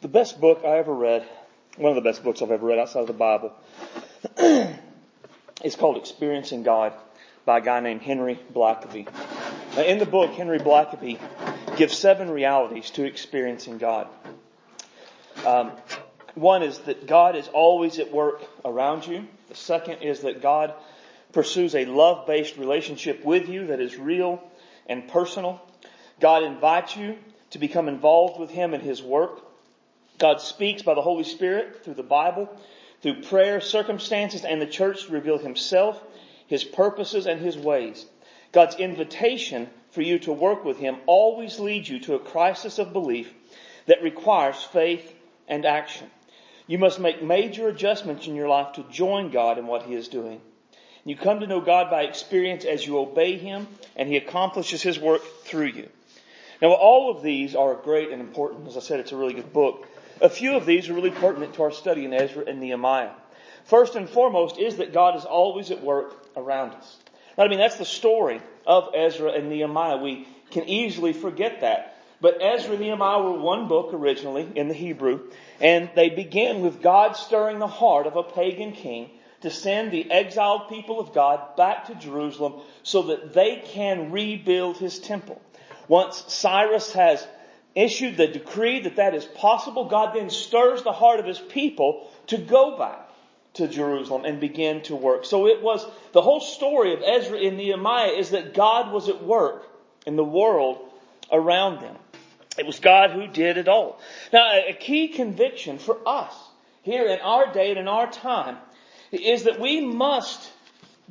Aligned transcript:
The 0.00 0.08
best 0.08 0.40
book 0.40 0.62
I 0.64 0.78
ever 0.78 0.94
read, 0.94 1.28
one 1.76 1.90
of 1.90 1.94
the 1.94 2.08
best 2.08 2.24
books 2.24 2.40
I've 2.40 2.50
ever 2.50 2.66
read 2.66 2.78
outside 2.78 3.00
of 3.00 3.06
the 3.06 3.12
Bible, 3.12 3.52
is 5.62 5.76
called 5.76 5.98
Experiencing 5.98 6.62
God 6.62 6.94
by 7.44 7.58
a 7.58 7.60
guy 7.60 7.80
named 7.80 8.00
Henry 8.00 8.40
Blackaby. 8.54 9.06
Now, 9.76 9.82
in 9.82 9.98
the 9.98 10.06
book, 10.06 10.30
Henry 10.30 10.58
Blackaby 10.58 11.18
gives 11.76 11.98
seven 11.98 12.30
realities 12.30 12.88
to 12.92 13.04
experiencing 13.04 13.76
God. 13.76 14.08
Um, 15.44 15.72
one 16.34 16.62
is 16.62 16.78
that 16.80 17.06
God 17.06 17.36
is 17.36 17.48
always 17.48 17.98
at 17.98 18.10
work 18.10 18.42
around 18.64 19.06
you. 19.06 19.28
The 19.50 19.54
second 19.54 19.98
is 20.00 20.20
that 20.20 20.40
God 20.40 20.72
pursues 21.32 21.74
a 21.74 21.84
love-based 21.84 22.56
relationship 22.56 23.22
with 23.22 23.50
you 23.50 23.66
that 23.66 23.80
is 23.80 23.98
real 23.98 24.42
and 24.86 25.06
personal. 25.08 25.60
God 26.20 26.42
invites 26.42 26.96
you 26.96 27.18
to 27.50 27.58
become 27.58 27.86
involved 27.86 28.40
with 28.40 28.48
Him 28.48 28.72
in 28.72 28.80
His 28.80 29.02
work. 29.02 29.42
God 30.20 30.40
speaks 30.40 30.82
by 30.82 30.94
the 30.94 31.02
Holy 31.02 31.24
Spirit 31.24 31.82
through 31.82 31.94
the 31.94 32.02
Bible, 32.02 32.48
through 33.00 33.22
prayer, 33.22 33.60
circumstances, 33.60 34.44
and 34.44 34.60
the 34.60 34.66
church 34.66 35.06
to 35.06 35.12
reveal 35.12 35.38
Himself, 35.38 36.00
His 36.46 36.62
purposes, 36.62 37.26
and 37.26 37.40
His 37.40 37.56
ways. 37.56 38.04
God's 38.52 38.76
invitation 38.76 39.70
for 39.90 40.02
you 40.02 40.18
to 40.20 40.32
work 40.32 40.64
with 40.64 40.78
Him 40.78 40.98
always 41.06 41.58
leads 41.58 41.88
you 41.88 42.00
to 42.00 42.14
a 42.14 42.20
crisis 42.20 42.78
of 42.78 42.92
belief 42.92 43.32
that 43.86 44.02
requires 44.02 44.62
faith 44.62 45.12
and 45.48 45.64
action. 45.64 46.08
You 46.66 46.78
must 46.78 47.00
make 47.00 47.22
major 47.22 47.68
adjustments 47.68 48.26
in 48.26 48.36
your 48.36 48.48
life 48.48 48.74
to 48.74 48.84
join 48.90 49.30
God 49.30 49.58
in 49.58 49.66
what 49.66 49.84
He 49.84 49.94
is 49.94 50.08
doing. 50.08 50.42
You 51.04 51.16
come 51.16 51.40
to 51.40 51.46
know 51.46 51.62
God 51.62 51.90
by 51.90 52.02
experience 52.02 52.66
as 52.66 52.86
you 52.86 52.98
obey 52.98 53.38
Him 53.38 53.66
and 53.96 54.06
He 54.06 54.18
accomplishes 54.18 54.82
His 54.82 54.98
work 54.98 55.22
through 55.44 55.68
you. 55.68 55.88
Now 56.60 56.72
all 56.72 57.10
of 57.10 57.22
these 57.22 57.54
are 57.54 57.74
great 57.74 58.10
and 58.10 58.20
important. 58.20 58.68
As 58.68 58.76
I 58.76 58.80
said, 58.80 59.00
it's 59.00 59.12
a 59.12 59.16
really 59.16 59.32
good 59.32 59.52
book. 59.52 59.88
A 60.20 60.28
few 60.28 60.56
of 60.56 60.66
these 60.66 60.88
are 60.88 60.94
really 60.94 61.10
pertinent 61.10 61.54
to 61.54 61.62
our 61.62 61.70
study 61.70 62.04
in 62.04 62.12
Ezra 62.12 62.44
and 62.46 62.60
Nehemiah. 62.60 63.10
First 63.64 63.96
and 63.96 64.08
foremost 64.08 64.58
is 64.58 64.76
that 64.76 64.92
God 64.92 65.16
is 65.16 65.24
always 65.24 65.70
at 65.70 65.82
work 65.82 66.14
around 66.36 66.72
us. 66.72 66.96
Now, 67.38 67.44
I 67.44 67.48
mean, 67.48 67.58
that's 67.58 67.76
the 67.76 67.84
story 67.84 68.42
of 68.66 68.90
Ezra 68.94 69.32
and 69.32 69.48
Nehemiah. 69.48 69.96
We 69.96 70.28
can 70.50 70.68
easily 70.68 71.12
forget 71.12 71.62
that. 71.62 71.96
But 72.20 72.42
Ezra 72.42 72.72
and 72.72 72.80
Nehemiah 72.80 73.22
were 73.22 73.38
one 73.38 73.66
book 73.66 73.94
originally 73.94 74.46
in 74.54 74.68
the 74.68 74.74
Hebrew, 74.74 75.20
and 75.58 75.88
they 75.94 76.10
begin 76.10 76.60
with 76.60 76.82
God 76.82 77.16
stirring 77.16 77.58
the 77.58 77.66
heart 77.66 78.06
of 78.06 78.16
a 78.16 78.22
pagan 78.22 78.72
king 78.72 79.10
to 79.40 79.50
send 79.50 79.90
the 79.90 80.10
exiled 80.10 80.68
people 80.68 81.00
of 81.00 81.14
God 81.14 81.56
back 81.56 81.86
to 81.86 81.94
Jerusalem 81.94 82.60
so 82.82 83.02
that 83.04 83.32
they 83.32 83.62
can 83.64 84.10
rebuild 84.12 84.76
his 84.76 84.98
temple. 84.98 85.40
Once 85.88 86.22
Cyrus 86.28 86.92
has 86.92 87.26
issued 87.74 88.16
the 88.16 88.26
decree 88.26 88.80
that 88.80 88.96
that 88.96 89.14
is 89.14 89.24
possible, 89.24 89.86
God 89.86 90.14
then 90.14 90.30
stirs 90.30 90.82
the 90.82 90.92
heart 90.92 91.20
of 91.20 91.26
his 91.26 91.38
people 91.38 92.10
to 92.28 92.38
go 92.38 92.76
back 92.76 93.08
to 93.54 93.68
Jerusalem 93.68 94.24
and 94.24 94.40
begin 94.40 94.82
to 94.82 94.96
work. 94.96 95.24
So 95.24 95.46
it 95.46 95.62
was, 95.62 95.84
the 96.12 96.22
whole 96.22 96.40
story 96.40 96.94
of 96.94 97.02
Ezra 97.02 97.38
and 97.38 97.56
Nehemiah 97.56 98.12
is 98.12 98.30
that 98.30 98.54
God 98.54 98.92
was 98.92 99.08
at 99.08 99.22
work 99.22 99.66
in 100.06 100.16
the 100.16 100.24
world 100.24 100.78
around 101.32 101.80
them. 101.80 101.96
It 102.58 102.66
was 102.66 102.80
God 102.80 103.10
who 103.10 103.26
did 103.26 103.56
it 103.56 103.68
all. 103.68 104.00
Now, 104.32 104.52
a 104.52 104.72
key 104.72 105.08
conviction 105.08 105.78
for 105.78 105.98
us 106.06 106.34
here 106.82 107.06
in 107.06 107.20
our 107.20 107.52
day 107.52 107.70
and 107.70 107.78
in 107.78 107.88
our 107.88 108.10
time 108.10 108.56
is 109.12 109.44
that 109.44 109.60
we 109.60 109.80
must 109.80 110.50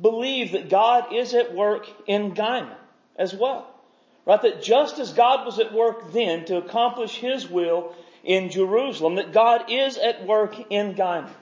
believe 0.00 0.52
that 0.52 0.70
God 0.70 1.12
is 1.12 1.34
at 1.34 1.54
work 1.54 1.86
in 2.06 2.32
Guymon 2.32 2.76
as 3.16 3.34
well. 3.34 3.69
Right? 4.30 4.42
That 4.42 4.62
just 4.62 5.00
as 5.00 5.12
God 5.12 5.44
was 5.44 5.58
at 5.58 5.72
work 5.72 6.12
then 6.12 6.44
to 6.44 6.56
accomplish 6.56 7.16
His 7.16 7.50
will 7.50 7.96
in 8.22 8.50
Jerusalem, 8.50 9.16
that 9.16 9.32
God 9.32 9.64
is 9.68 9.98
at 9.98 10.24
work 10.24 10.54
in 10.70 10.94
Guymon. 10.94 11.32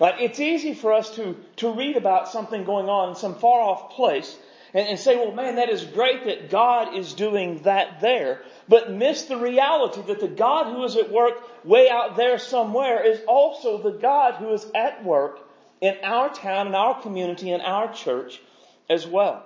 Right? 0.00 0.18
It's 0.18 0.40
easy 0.40 0.72
for 0.72 0.94
us 0.94 1.14
to, 1.16 1.36
to 1.56 1.74
read 1.74 1.98
about 1.98 2.30
something 2.30 2.64
going 2.64 2.88
on 2.88 3.10
in 3.10 3.16
some 3.16 3.34
far 3.34 3.60
off 3.60 3.90
place 3.90 4.34
and, 4.72 4.88
and 4.88 4.98
say, 4.98 5.16
well 5.16 5.32
man, 5.32 5.56
that 5.56 5.68
is 5.68 5.84
great 5.84 6.24
that 6.24 6.48
God 6.48 6.96
is 6.96 7.12
doing 7.12 7.58
that 7.64 8.00
there, 8.00 8.40
but 8.66 8.90
miss 8.90 9.24
the 9.24 9.36
reality 9.36 10.00
that 10.06 10.20
the 10.20 10.26
God 10.26 10.72
who 10.72 10.84
is 10.84 10.96
at 10.96 11.12
work 11.12 11.34
way 11.66 11.90
out 11.90 12.16
there 12.16 12.38
somewhere 12.38 13.04
is 13.04 13.20
also 13.28 13.76
the 13.76 13.98
God 13.98 14.36
who 14.36 14.54
is 14.54 14.66
at 14.74 15.04
work 15.04 15.40
in 15.82 15.94
our 16.02 16.32
town, 16.32 16.68
in 16.68 16.74
our 16.74 16.98
community, 17.02 17.50
in 17.50 17.60
our 17.60 17.92
church 17.92 18.40
as 18.88 19.06
well. 19.06 19.44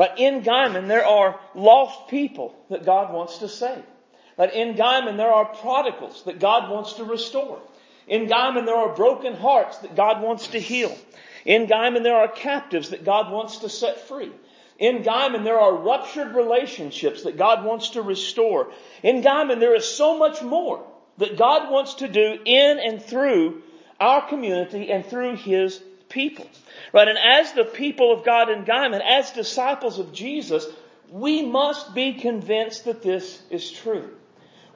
Right? 0.00 0.16
In 0.18 0.42
Guymon, 0.42 0.88
there 0.88 1.04
are 1.04 1.38
lost 1.54 2.08
people 2.08 2.54
that 2.70 2.86
God 2.86 3.12
wants 3.12 3.36
to 3.38 3.50
save. 3.50 3.84
Right? 4.38 4.50
In 4.54 4.74
Guymon, 4.74 5.18
there 5.18 5.30
are 5.30 5.44
prodigals 5.44 6.22
that 6.24 6.40
God 6.40 6.70
wants 6.70 6.94
to 6.94 7.04
restore. 7.04 7.60
In 8.08 8.26
Guymon, 8.26 8.64
there 8.64 8.76
are 8.76 8.96
broken 8.96 9.34
hearts 9.34 9.76
that 9.80 9.94
God 9.94 10.22
wants 10.22 10.48
to 10.48 10.58
heal. 10.58 10.96
In 11.44 11.66
Guymon, 11.66 12.02
there 12.02 12.16
are 12.16 12.28
captives 12.28 12.88
that 12.88 13.04
God 13.04 13.30
wants 13.30 13.58
to 13.58 13.68
set 13.68 14.08
free. 14.08 14.32
In 14.78 15.02
Guymon, 15.02 15.44
there 15.44 15.60
are 15.60 15.74
ruptured 15.74 16.34
relationships 16.34 17.24
that 17.24 17.36
God 17.36 17.66
wants 17.66 17.90
to 17.90 18.00
restore. 18.00 18.72
In 19.02 19.20
Guymon, 19.20 19.60
there 19.60 19.74
is 19.74 19.84
so 19.84 20.16
much 20.16 20.40
more 20.40 20.82
that 21.18 21.36
God 21.36 21.70
wants 21.70 21.96
to 21.96 22.08
do 22.08 22.38
in 22.42 22.78
and 22.78 23.02
through 23.02 23.60
our 24.00 24.26
community 24.26 24.90
and 24.90 25.04
through 25.04 25.36
His 25.36 25.78
people. 26.08 26.48
Right? 26.92 27.08
And 27.08 27.18
as 27.18 27.52
the 27.52 27.64
people 27.64 28.12
of 28.12 28.24
God 28.24 28.50
in 28.50 28.64
Guymon, 28.64 29.00
as 29.00 29.30
disciples 29.30 29.98
of 29.98 30.12
Jesus, 30.12 30.66
we 31.10 31.42
must 31.42 31.94
be 31.94 32.14
convinced 32.14 32.84
that 32.84 33.02
this 33.02 33.40
is 33.50 33.70
true. 33.70 34.10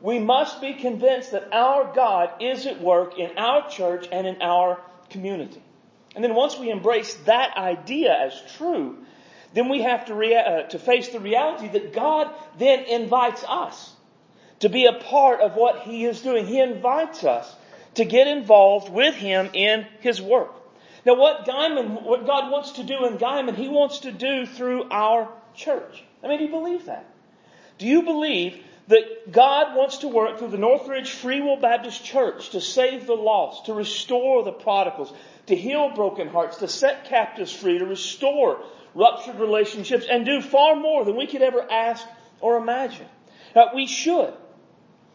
We 0.00 0.19
must 0.19 0.60
be 0.60 0.75
convinced 0.75 1.32
that 1.32 1.52
our 1.52 1.92
God 1.94 2.42
is 2.42 2.66
at 2.66 2.80
work 2.80 3.19
in 3.19 3.38
our 3.38 3.69
church 3.69 4.06
and 4.12 4.26
in 4.26 4.42
our 4.42 4.80
community. 5.10 5.62
And 6.14 6.22
then 6.22 6.34
once 6.34 6.58
we 6.58 6.70
embrace 6.70 7.14
that 7.25 7.56
idea 7.56 8.14
as 8.14 8.41
true, 8.56 8.98
then 9.54 9.69
we 9.69 9.82
have 9.82 10.06
to, 10.06 10.14
rea- 10.14 10.36
uh, 10.36 10.62
to 10.69 10.78
face 10.78 11.08
the 11.08 11.20
reality 11.20 11.69
that 11.69 11.92
God 11.92 12.31
then 12.58 12.84
invites 12.84 13.44
us 13.48 13.92
to 14.60 14.69
be 14.69 14.86
a 14.86 14.92
part 14.92 15.41
of 15.41 15.54
what 15.54 15.82
He 15.82 16.04
is 16.04 16.20
doing. 16.20 16.46
He 16.46 16.60
invites 16.60 17.25
us 17.25 17.54
to 17.94 18.04
get 18.04 18.26
involved 18.26 18.92
with 18.92 19.14
Him 19.14 19.50
in 19.52 19.86
His 20.00 20.20
work. 20.20 20.52
Now 21.04 21.15
what 21.15 21.47
Guymon, 21.47 22.03
what 22.03 22.26
God 22.26 22.50
wants 22.50 22.72
to 22.72 22.82
do 22.82 23.06
in 23.06 23.19
Guymon, 23.19 23.54
He 23.54 23.69
wants 23.69 24.00
to 24.00 24.12
do 24.12 24.47
through 24.47 24.88
our 24.91 25.31
church. 25.54 26.03
I 26.22 26.28
mean, 26.28 26.38
do 26.38 26.44
you 26.44 26.50
believe 26.50 26.87
that? 26.87 27.06
Do 27.78 27.87
you 27.87 28.03
believe 28.03 28.62
that 28.88 29.32
God 29.32 29.76
wants 29.76 29.98
to 29.98 30.09
work 30.09 30.38
through 30.38 30.48
the 30.48 30.59
Northridge 30.59 31.10
Free 31.10 31.41
Will 31.41 31.56
Baptist 31.56 32.04
Church 32.04 32.50
to 32.50 32.60
save 32.60 33.06
the 33.06 33.14
lost, 33.14 33.66
to 33.66 33.75
restore 33.75 34.44
the 34.44 34.53
prodigals, 34.53 35.12
to 35.47 35.56
heal 35.56 35.91
broken 35.94 36.28
hearts, 36.28 36.59
to 36.59 36.69
set 36.69 37.06
captives 37.06 37.53
free, 37.53 37.78
to 37.78 37.87
restore 37.87 38.62
ruptured 38.94 39.41
relationships, 39.41 40.06
and 40.09 40.25
do 40.25 40.41
far 40.41 40.76
more 40.76 41.04
than 41.04 41.16
we 41.16 41.26
could 41.26 41.43
ever 41.43 41.66
ask 41.70 42.06
or 42.41 42.56
imagine. 42.56 43.06
Now, 43.56 43.70
we 43.75 43.87
should. 43.87 44.32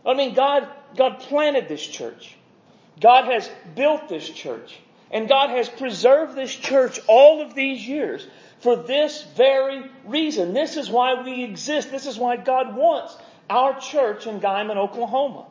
I 0.05 0.13
mean, 0.13 0.33
God, 0.33 0.67
God 0.97 1.19
planted 1.19 1.67
this 1.67 1.85
church. 1.85 2.35
God 2.99 3.25
has 3.31 3.49
built 3.75 4.09
this 4.09 4.29
church. 4.29 4.77
And 5.11 5.27
God 5.27 5.49
has 5.49 5.67
preserved 5.67 6.35
this 6.35 6.53
church 6.53 6.99
all 7.07 7.41
of 7.41 7.55
these 7.55 7.85
years 7.85 8.25
for 8.59 8.75
this 8.75 9.23
very 9.35 9.83
reason. 10.05 10.53
This 10.53 10.77
is 10.77 10.89
why 10.89 11.21
we 11.23 11.43
exist. 11.43 11.91
This 11.91 12.05
is 12.05 12.17
why 12.17 12.37
God 12.37 12.75
wants 12.75 13.17
our 13.49 13.79
church 13.79 14.27
in 14.27 14.39
Guymon, 14.39 14.77
Oklahoma. 14.77 15.45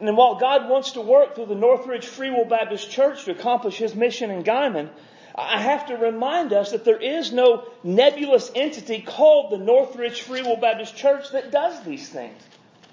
And 0.00 0.16
while 0.16 0.36
God 0.36 0.68
wants 0.68 0.92
to 0.92 1.02
work 1.02 1.34
through 1.34 1.46
the 1.46 1.54
Northridge 1.54 2.06
Free 2.06 2.30
Will 2.30 2.46
Baptist 2.46 2.90
Church 2.90 3.24
to 3.24 3.32
accomplish 3.32 3.76
His 3.76 3.94
mission 3.94 4.30
in 4.30 4.42
Guymon, 4.42 4.88
I 5.34 5.60
have 5.60 5.86
to 5.86 5.96
remind 5.96 6.52
us 6.52 6.72
that 6.72 6.84
there 6.84 7.00
is 7.00 7.32
no 7.32 7.68
nebulous 7.84 8.50
entity 8.54 9.00
called 9.00 9.52
the 9.52 9.58
Northridge 9.58 10.22
Free 10.22 10.42
Will 10.42 10.56
Baptist 10.56 10.96
Church 10.96 11.30
that 11.32 11.52
does 11.52 11.84
these 11.84 12.08
things. 12.08 12.42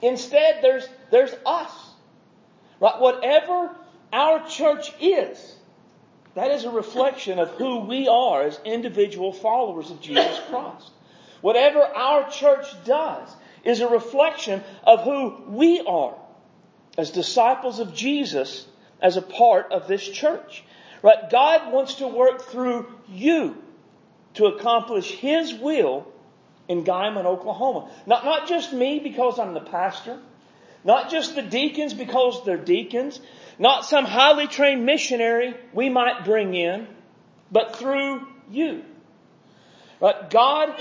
Instead, 0.02 0.62
there's, 0.62 0.88
there's 1.10 1.34
us. 1.46 1.72
Right? 2.80 3.00
Whatever 3.00 3.72
our 4.12 4.48
church 4.48 4.92
is, 5.02 5.56
that 6.36 6.52
is 6.52 6.66
a 6.66 6.70
reflection 6.70 7.40
of 7.40 7.50
who 7.52 7.80
we 7.80 8.08
are 8.08 8.44
as 8.44 8.60
individual 8.64 9.34
followers 9.34 9.90
of 9.92 10.02
Jesus 10.02 10.40
Christ. 10.50 10.92
Whatever 11.42 11.82
our 11.82 12.30
church 12.30 12.66
does 12.86 13.30
is 13.64 13.82
a 13.82 13.88
reflection 13.88 14.64
of 14.84 15.04
who 15.04 15.44
we 15.50 15.82
are 15.82 16.16
as 16.98 17.12
disciples 17.12 17.80
of 17.80 17.94
Jesus 17.94 18.66
as 19.02 19.18
a 19.18 19.22
part 19.22 19.72
of 19.72 19.88
this 19.88 20.08
church. 20.08 20.64
Right? 21.04 21.30
God 21.30 21.72
wants 21.72 21.96
to 21.96 22.08
work 22.08 22.42
through 22.42 22.88
you 23.08 23.58
to 24.36 24.46
accomplish 24.46 25.12
His 25.12 25.54
will 25.54 26.08
in 26.68 26.84
Guymon, 26.84 27.26
Oklahoma. 27.26 27.90
Not, 28.06 28.26
not 28.26 28.48
just 28.48 28.74
me 28.74 29.00
because 29.00 29.40
I'm 29.40 29.54
the 29.54 29.62
pastor. 29.62 30.20
Not 30.84 31.10
just 31.10 31.36
the 31.36 31.42
deacons 31.42 31.94
because 31.94 32.44
they're 32.46 32.58
deacons. 32.58 33.20
Not 33.60 33.86
some 33.86 34.06
highly 34.06 34.48
trained 34.48 34.86
missionary 34.86 35.56
we 35.74 35.90
might 35.90 36.26
bring 36.26 36.54
in, 36.54 36.88
but 37.52 37.76
through 37.76 38.28
you. 38.52 38.84
Right? 40.00 40.30
God 40.30 40.76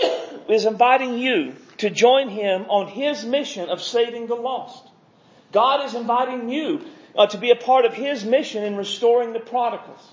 is 0.49 0.67
inviting 0.67 1.19
you 1.19 1.55
to 1.79 1.91
join 1.91 2.29
Him 2.29 2.67
on 2.69 2.89
His 2.89 3.25
mission 3.25 3.69
of 3.71 3.81
saving 3.81 4.27
the 4.27 4.35
lost. 4.35 4.87
God 5.53 5.87
is 5.87 5.95
inviting 5.95 6.51
you 6.51 6.85
uh, 7.17 7.27
to 7.29 7.39
be 7.39 7.51
a 7.51 7.57
part 7.57 7.87
of 7.87 7.95
His 7.95 8.25
mission 8.25 8.63
in 8.63 8.77
restoring 8.77 9.33
the 9.33 9.41
prodigals. 9.41 10.13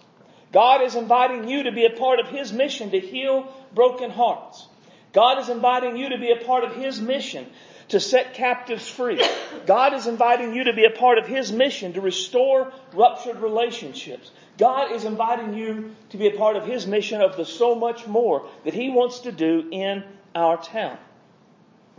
God 0.54 0.84
is 0.84 0.96
inviting 0.96 1.50
you 1.50 1.64
to 1.64 1.72
be 1.72 1.86
a 1.86 1.90
part 1.90 2.20
of 2.20 2.28
His 2.28 2.54
mission 2.54 2.92
to 2.92 3.00
heal 3.00 3.54
broken 3.74 4.10
hearts. 4.10 4.68
God 5.12 5.40
is 5.40 5.50
inviting 5.50 5.98
you 5.98 6.10
to 6.10 6.18
be 6.18 6.32
a 6.32 6.46
part 6.46 6.64
of 6.64 6.76
His 6.76 7.02
mission 7.02 7.46
to 7.94 8.00
set 8.00 8.34
captives 8.34 8.90
free. 8.90 9.22
God 9.68 9.94
is 9.94 10.08
inviting 10.08 10.56
you 10.56 10.64
to 10.64 10.74
be 10.74 10.86
a 10.86 10.90
part 10.90 11.20
of 11.20 11.28
His 11.28 11.52
mission 11.52 11.94
to 11.94 12.02
restore 12.02 12.74
ruptured 12.92 13.40
relationships. 13.40 14.32
God 14.58 14.92
is 14.92 15.06
inviting 15.06 15.54
you 15.54 15.96
to 16.10 16.18
be 16.18 16.26
a 16.26 16.36
part 16.36 16.56
of 16.56 16.66
His 16.66 16.88
mission 16.88 17.22
of 17.22 17.38
the 17.38 17.46
so 17.46 17.76
much 17.76 18.08
more 18.08 18.50
that 18.66 18.74
He 18.74 18.90
wants 18.90 19.20
to 19.20 19.32
do 19.32 19.68
in 19.72 20.04
our 20.34 20.58
town. 20.58 20.98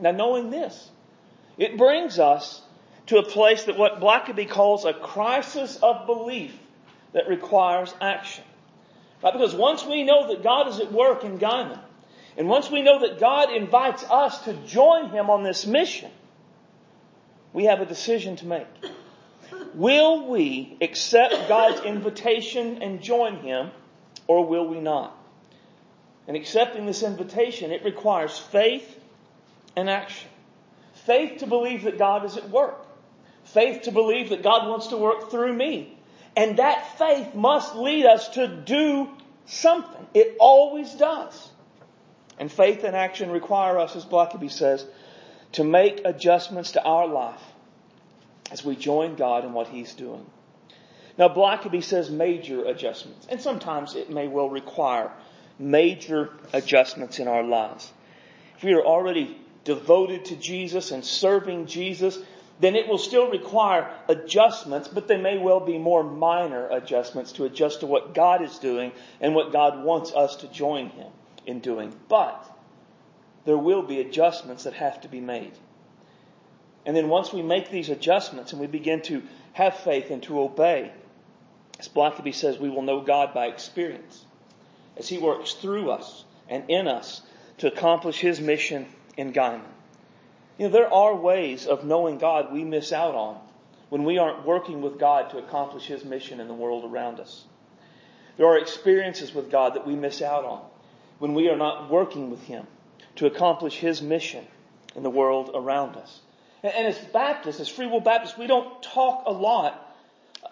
Now 0.01 0.11
knowing 0.11 0.51
this, 0.51 0.91
it 1.59 1.79
brings 1.79 2.19
us 2.19 2.61
to 3.07 3.19
a 3.19 3.23
place 3.23 3.63
that 3.65 3.79
what 3.79 4.01
Blackaby 4.01 4.51
calls 4.51 4.85
a 4.85 4.95
crisis 4.95 5.79
of 5.81 6.07
belief 6.07 6.59
that 7.13 7.29
requires 7.29 7.95
action. 8.01 8.43
Right? 9.23 9.33
Because 9.33 9.55
once 9.55 9.87
we 9.87 10.03
know 10.03 10.27
that 10.27 10.43
God 10.43 10.67
is 10.67 10.81
at 10.81 10.91
work 10.91 11.23
in 11.23 11.39
Guymon, 11.39 11.79
and 12.37 12.49
once 12.49 12.71
we 12.71 12.83
know 12.83 13.01
that 13.01 13.21
God 13.21 13.53
invites 13.53 14.05
us 14.05 14.43
to 14.45 14.55
join 14.67 15.11
Him 15.11 15.31
on 15.31 15.43
this 15.43 15.67
mission, 15.67 16.11
we 17.53 17.65
have 17.65 17.81
a 17.81 17.87
decision 17.87 18.37
to 18.37 18.47
make. 18.47 18.67
Will 19.75 20.29
we 20.29 20.77
accept 20.81 21.49
God's 21.49 21.81
invitation 21.83 22.83
and 22.83 23.01
join 23.01 23.37
Him, 23.37 23.71
or 24.27 24.47
will 24.47 24.67
we 24.67 24.81
not? 24.81 25.17
And 26.27 26.37
accepting 26.37 26.87
this 26.87 27.03
invitation, 27.03 27.71
it 27.71 27.85
requires 27.85 28.39
faith 28.39 28.99
and 29.77 29.89
action. 29.89 30.31
Faith 31.07 31.41
to 31.41 31.47
believe 31.47 31.85
that 31.85 31.99
God 31.99 32.25
is 32.25 32.37
at 32.37 32.49
work. 32.51 32.87
Faith 33.45 33.83
to 33.83 33.93
believe 33.93 34.31
that 34.31 34.43
God 34.43 34.69
wants 34.69 34.89
to 34.89 34.97
work 34.97 35.31
through 35.31 35.53
me. 35.53 35.97
And 36.37 36.59
that 36.59 36.99
faith 36.99 37.35
must 37.35 37.77
lead 37.77 38.07
us 38.07 38.29
to 38.31 38.49
do 38.49 39.09
something. 39.47 40.07
It 40.15 40.37
always 40.41 40.93
does. 40.95 41.51
And 42.39 42.51
faith 42.51 42.85
and 42.85 42.97
action 42.97 43.31
require 43.31 43.79
us, 43.79 43.95
as 43.95 44.05
Blackaby 44.05 44.51
says, 44.51 44.85
to 45.53 45.65
make 45.65 46.03
adjustments 46.05 46.73
to 46.73 46.83
our 46.83 47.07
life 47.07 47.43
as 48.51 48.65
we 48.65 48.77
join 48.77 49.15
God 49.15 49.45
in 49.45 49.53
what 49.53 49.69
He's 49.69 49.95
doing. 49.95 50.27
Now, 51.17 51.29
Blackaby 51.29 51.83
says 51.83 52.11
major 52.11 52.65
adjustments, 52.65 53.27
and 53.31 53.41
sometimes 53.41 53.95
it 53.95 54.11
may 54.11 54.27
well 54.27 54.51
require 54.51 55.13
major 55.61 56.31
adjustments 56.53 57.21
in 57.21 57.29
our 57.29 57.45
lives. 57.45 57.93
If 58.57 58.65
we 58.65 58.73
are 58.73 58.85
already 58.85 59.39
devoted 59.63 60.25
to 60.27 60.37
Jesus 60.37 60.91
and 60.91 61.05
serving 61.05 61.67
Jesus, 61.67 62.19
then 62.59 62.75
it 62.75 62.89
will 62.89 62.99
still 62.99 63.31
require 63.31 63.93
adjustments, 64.09 64.89
but 64.89 65.07
they 65.07 65.17
may 65.17 65.39
well 65.39 65.61
be 65.61 65.79
more 65.79 66.03
minor 66.03 66.69
adjustments 66.69 67.31
to 67.33 67.45
adjust 67.45 67.81
to 67.81 67.87
what 67.87 68.13
God 68.13 68.43
is 68.43 68.59
doing 68.59 68.91
and 69.21 69.37
what 69.37 69.53
God 69.53 69.85
wants 69.85 70.13
us 70.13 70.37
to 70.37 70.49
join 70.49 70.89
Him 70.89 71.13
in 71.47 71.61
doing. 71.61 71.95
But 72.09 72.51
there 73.45 73.59
will 73.59 73.83
be 73.83 74.01
adjustments 74.01 74.65
that 74.65 74.75
have 74.75 75.01
to 75.03 75.09
be 75.09 75.21
made. 75.21 75.53
And 76.87 76.97
then 76.97 77.09
once 77.09 77.33
we 77.33 77.43
make 77.43 77.71
these 77.71 77.89
adjustments 77.89 78.53
and 78.53 78.61
we 78.61 78.67
begin 78.67 79.03
to 79.03 79.23
have 79.53 79.77
faith 79.79 80.11
and 80.11 80.23
to 80.25 80.41
obey, 80.41 80.93
as 81.79 81.89
Blackaby 81.89 82.35
says, 82.35 82.59
we 82.59 82.69
will 82.69 82.83
know 82.83 83.01
God 83.01 83.35
by 83.35 83.47
experience 83.47 84.25
as 84.97 85.09
He 85.09 85.19
works 85.19 85.55
through 85.55 85.91
us 85.91 86.25
and 86.49 86.65
in 86.69 86.89
us 86.89 87.23
to 87.59 87.69
accomplish 87.69 88.19
His 88.19 88.41
mission 88.41 88.87
in 89.17 89.33
Guymon. 89.33 89.63
You 90.59 90.67
know, 90.67 90.73
there 90.73 90.93
are 90.93 91.15
ways 91.15 91.67
of 91.67 91.85
knowing 91.85 92.19
God 92.19 92.53
we 92.53 92.65
miss 92.65 92.93
out 92.93 93.15
on 93.15 93.41
when 93.89 94.05
we 94.05 94.19
aren't 94.19 94.47
working 94.47 94.83
with 94.83 94.99
God 94.99 95.31
to 95.31 95.39
accomplish 95.39 95.87
His 95.87 96.05
mission 96.05 96.41
in 96.41 96.49
the 96.49 96.55
world 96.55 96.85
around 96.85 97.19
us. 97.19 97.45
There 98.37 98.47
are 98.47 98.59
experiences 98.59 99.35
with 99.35 99.51
God 99.51 99.75
that 99.75 99.87
we 99.87 99.95
miss 99.95 100.23
out 100.23 100.45
on 100.45 100.63
when 101.19 101.35
we 101.35 101.49
are 101.49 101.57
not 101.57 101.91
working 101.91 102.31
with 102.31 102.43
Him 102.43 102.67
to 103.17 103.27
accomplish 103.27 103.77
His 103.79 104.03
mission 104.03 104.45
in 104.95 105.03
the 105.03 105.11
world 105.11 105.51
around 105.55 105.97
us. 105.97 106.21
And 106.63 106.87
as 106.87 106.99
Baptists, 106.99 107.61
as 107.61 107.69
Free 107.69 107.87
Will 107.87 108.01
Baptists, 108.01 108.39
we 108.39 108.47
don't 108.47 108.83
talk 108.83 109.25
a 109.27 109.33
lot 109.33 109.97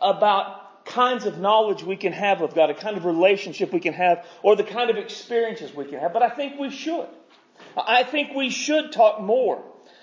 about 0.00 0.84
kinds 0.84 1.24
of 1.26 1.38
knowledge 1.38 1.82
we 1.82 1.96
can 1.96 2.12
have 2.12 2.42
of 2.42 2.54
God, 2.54 2.70
a 2.70 2.74
kind 2.74 2.96
of 2.96 3.04
relationship 3.04 3.72
we 3.72 3.80
can 3.80 3.94
have, 3.94 4.26
or 4.42 4.56
the 4.56 4.64
kind 4.64 4.90
of 4.90 4.96
experiences 4.96 5.74
we 5.74 5.84
can 5.84 5.98
have, 6.00 6.12
but 6.12 6.22
I 6.22 6.28
think 6.28 6.58
we 6.58 6.70
should. 6.70 7.06
I 7.76 8.02
think 8.02 8.34
we 8.34 8.50
should 8.50 8.92
talk 8.92 9.20
more 9.20 9.62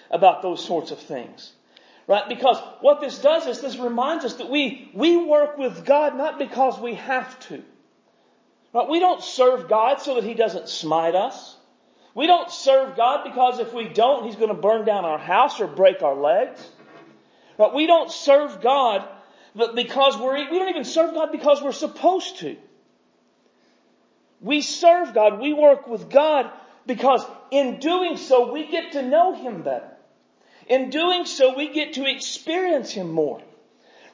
about 0.09 0.41
those 0.41 0.63
sorts 0.63 0.91
of 0.91 0.99
things. 0.99 1.53
Right? 2.07 2.27
Because 2.27 2.57
what 2.81 3.01
this 3.01 3.19
does 3.19 3.45
is 3.45 3.61
this 3.61 3.77
reminds 3.77 4.25
us 4.25 4.35
that 4.35 4.49
we, 4.49 4.89
we 4.95 5.15
work 5.15 5.59
with 5.59 5.85
God 5.85 6.17
not 6.17 6.39
because 6.39 6.79
we 6.79 6.95
have 6.95 7.39
to. 7.41 7.61
Right? 8.73 8.89
We 8.89 8.99
don't 8.99 9.23
serve 9.23 9.67
God 9.67 10.01
so 10.01 10.15
that 10.15 10.23
He 10.23 10.33
doesn't 10.33 10.69
smite 10.69 11.15
us. 11.15 11.55
We 12.15 12.27
don't 12.27 12.51
serve 12.51 12.95
God 12.95 13.23
because 13.23 13.59
if 13.59 13.73
we 13.73 13.87
don't, 13.87 14.25
He's 14.25 14.35
going 14.35 14.53
to 14.53 14.61
burn 14.61 14.85
down 14.85 15.05
our 15.05 15.19
house 15.19 15.59
or 15.59 15.67
break 15.67 16.01
our 16.01 16.15
legs. 16.15 16.65
Right? 17.57 17.73
We 17.73 17.87
don't 17.87 18.11
serve 18.11 18.61
God 18.61 19.07
but 19.55 19.75
because 19.75 20.17
we're, 20.17 20.37
we 20.49 20.59
don't 20.59 20.69
even 20.69 20.85
serve 20.85 21.13
God 21.13 21.31
because 21.31 21.61
we're 21.61 21.71
supposed 21.71 22.39
to. 22.39 22.55
We 24.41 24.61
serve 24.61 25.13
God, 25.13 25.39
we 25.39 25.53
work 25.53 25.87
with 25.87 26.09
God 26.09 26.49
because 26.85 27.25
in 27.51 27.79
doing 27.79 28.17
so 28.17 28.53
we 28.53 28.67
get 28.67 28.93
to 28.93 29.01
know 29.01 29.33
Him 29.33 29.63
better. 29.63 29.89
In 30.67 30.91
doing 30.91 31.25
so, 31.25 31.57
we 31.57 31.73
get 31.73 31.93
to 31.93 32.05
experience 32.05 32.91
Him 32.91 33.11
more. 33.11 33.41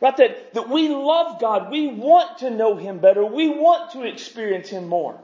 Right? 0.06 0.18
That, 0.18 0.54
that 0.54 0.70
we 0.70 0.90
love 0.90 1.42
God. 1.42 1.72
We 1.72 1.88
want 1.88 2.38
to 2.40 2.52
know 2.52 2.76
Him 2.76 3.00
better. 3.00 3.26
We 3.26 3.50
want 3.50 3.94
to 3.94 4.04
experience 4.04 4.70
Him 4.70 4.88
more. 4.88 5.20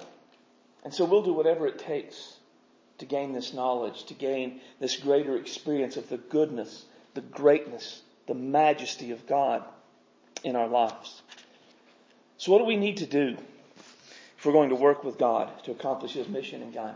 And 0.84 0.92
so 0.92 1.06
we'll 1.06 1.22
do 1.22 1.34
whatever 1.34 1.68
it 1.68 1.78
takes 1.78 2.36
to 2.98 3.06
gain 3.06 3.32
this 3.32 3.54
knowledge, 3.54 4.06
to 4.06 4.16
gain 4.16 4.60
this 4.80 4.98
greater 4.98 5.38
experience 5.38 5.98
of 5.98 6.10
the 6.10 6.18
goodness, 6.18 6.84
the 7.14 7.22
greatness, 7.22 8.02
the 8.26 8.34
majesty 8.34 9.12
of 9.12 9.28
God 9.28 9.64
in 10.44 10.56
our 10.56 10.68
lives. 10.68 11.22
So 12.38 12.52
what 12.52 12.58
do 12.58 12.66
we 12.66 12.76
need 12.76 12.98
to 12.98 13.06
do 13.06 13.38
if 14.36 14.46
we're 14.48 14.52
going 14.52 14.70
to 14.70 14.76
work 14.76 15.04
with 15.04 15.20
God 15.20 15.64
to 15.66 15.72
accomplish 15.72 16.14
His 16.14 16.28
mission 16.28 16.64
in 16.64 16.72
Guymon? 16.72 16.96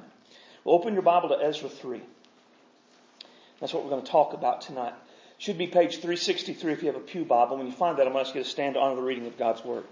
Well, 0.63 0.73
open 0.73 0.93
your 0.93 1.03
Bible 1.03 1.29
to 1.29 1.35
Ezra 1.35 1.69
3. 1.69 2.01
That's 3.59 3.75
what 3.75 3.83
we're 3.83 3.91
going 3.91 4.03
to 4.03 4.11
talk 4.11 4.33
about 4.33 4.61
tonight. 4.61 4.95
Should 5.37 5.57
be 5.57 5.67
page 5.67 5.97
363 5.97 6.73
if 6.73 6.81
you 6.81 6.87
have 6.87 6.95
a 6.95 6.99
Pew 6.99 7.25
Bible. 7.25 7.57
When 7.57 7.67
you 7.67 7.73
find 7.73 7.97
that, 7.97 8.07
I'm 8.07 8.13
going 8.13 8.23
to 8.23 8.29
ask 8.29 8.35
you 8.35 8.43
to 8.43 8.49
stand 8.49 8.75
to 8.75 8.79
honor 8.79 8.95
the 8.95 9.01
reading 9.01 9.27
of 9.27 9.37
God's 9.37 9.63
Word. 9.63 9.83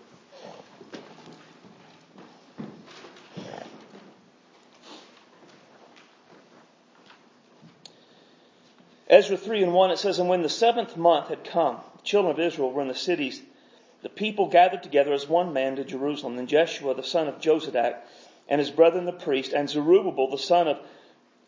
Ezra 9.10 9.38
3 9.38 9.62
and 9.64 9.74
1, 9.74 9.92
it 9.92 10.00
says, 10.00 10.18
And 10.18 10.28
when 10.28 10.42
the 10.42 10.50
seventh 10.50 10.98
month 10.98 11.28
had 11.28 11.44
come, 11.44 11.78
the 11.98 12.04
children 12.04 12.34
of 12.34 12.40
Israel 12.40 12.72
were 12.72 12.82
in 12.82 12.88
the 12.88 12.96
cities. 12.96 13.40
The 14.02 14.10
people 14.10 14.48
gathered 14.48 14.82
together 14.82 15.14
as 15.14 15.30
one 15.30 15.54
man 15.54 15.76
to 15.76 15.84
Jerusalem. 15.84 16.40
And 16.40 16.48
Jeshua, 16.48 16.96
the 16.96 17.04
son 17.04 17.28
of 17.28 17.40
Jozadak, 17.40 17.98
and 18.50 18.60
his 18.60 18.72
brethren 18.72 19.06
the 19.06 19.12
priest, 19.12 19.54
and 19.54 19.70
Zerubbabel, 19.70 20.32
the 20.32 20.38
son 20.38 20.68
of 20.68 20.80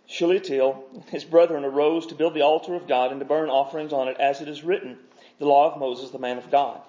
Shealtiel, 0.07 0.83
his 1.09 1.25
brethren, 1.25 1.65
arose 1.65 2.05
to 2.07 2.15
build 2.15 2.35
the 2.35 2.41
altar 2.43 2.75
of 2.75 2.87
God 2.87 3.11
and 3.11 3.19
to 3.19 3.25
burn 3.25 3.49
offerings 3.49 3.91
on 3.91 4.07
it, 4.07 4.17
as 4.19 4.39
it 4.39 4.47
is 4.47 4.63
written, 4.63 4.99
the 5.39 5.47
law 5.47 5.71
of 5.71 5.79
Moses, 5.79 6.11
the 6.11 6.19
man 6.19 6.37
of 6.37 6.51
God. 6.51 6.79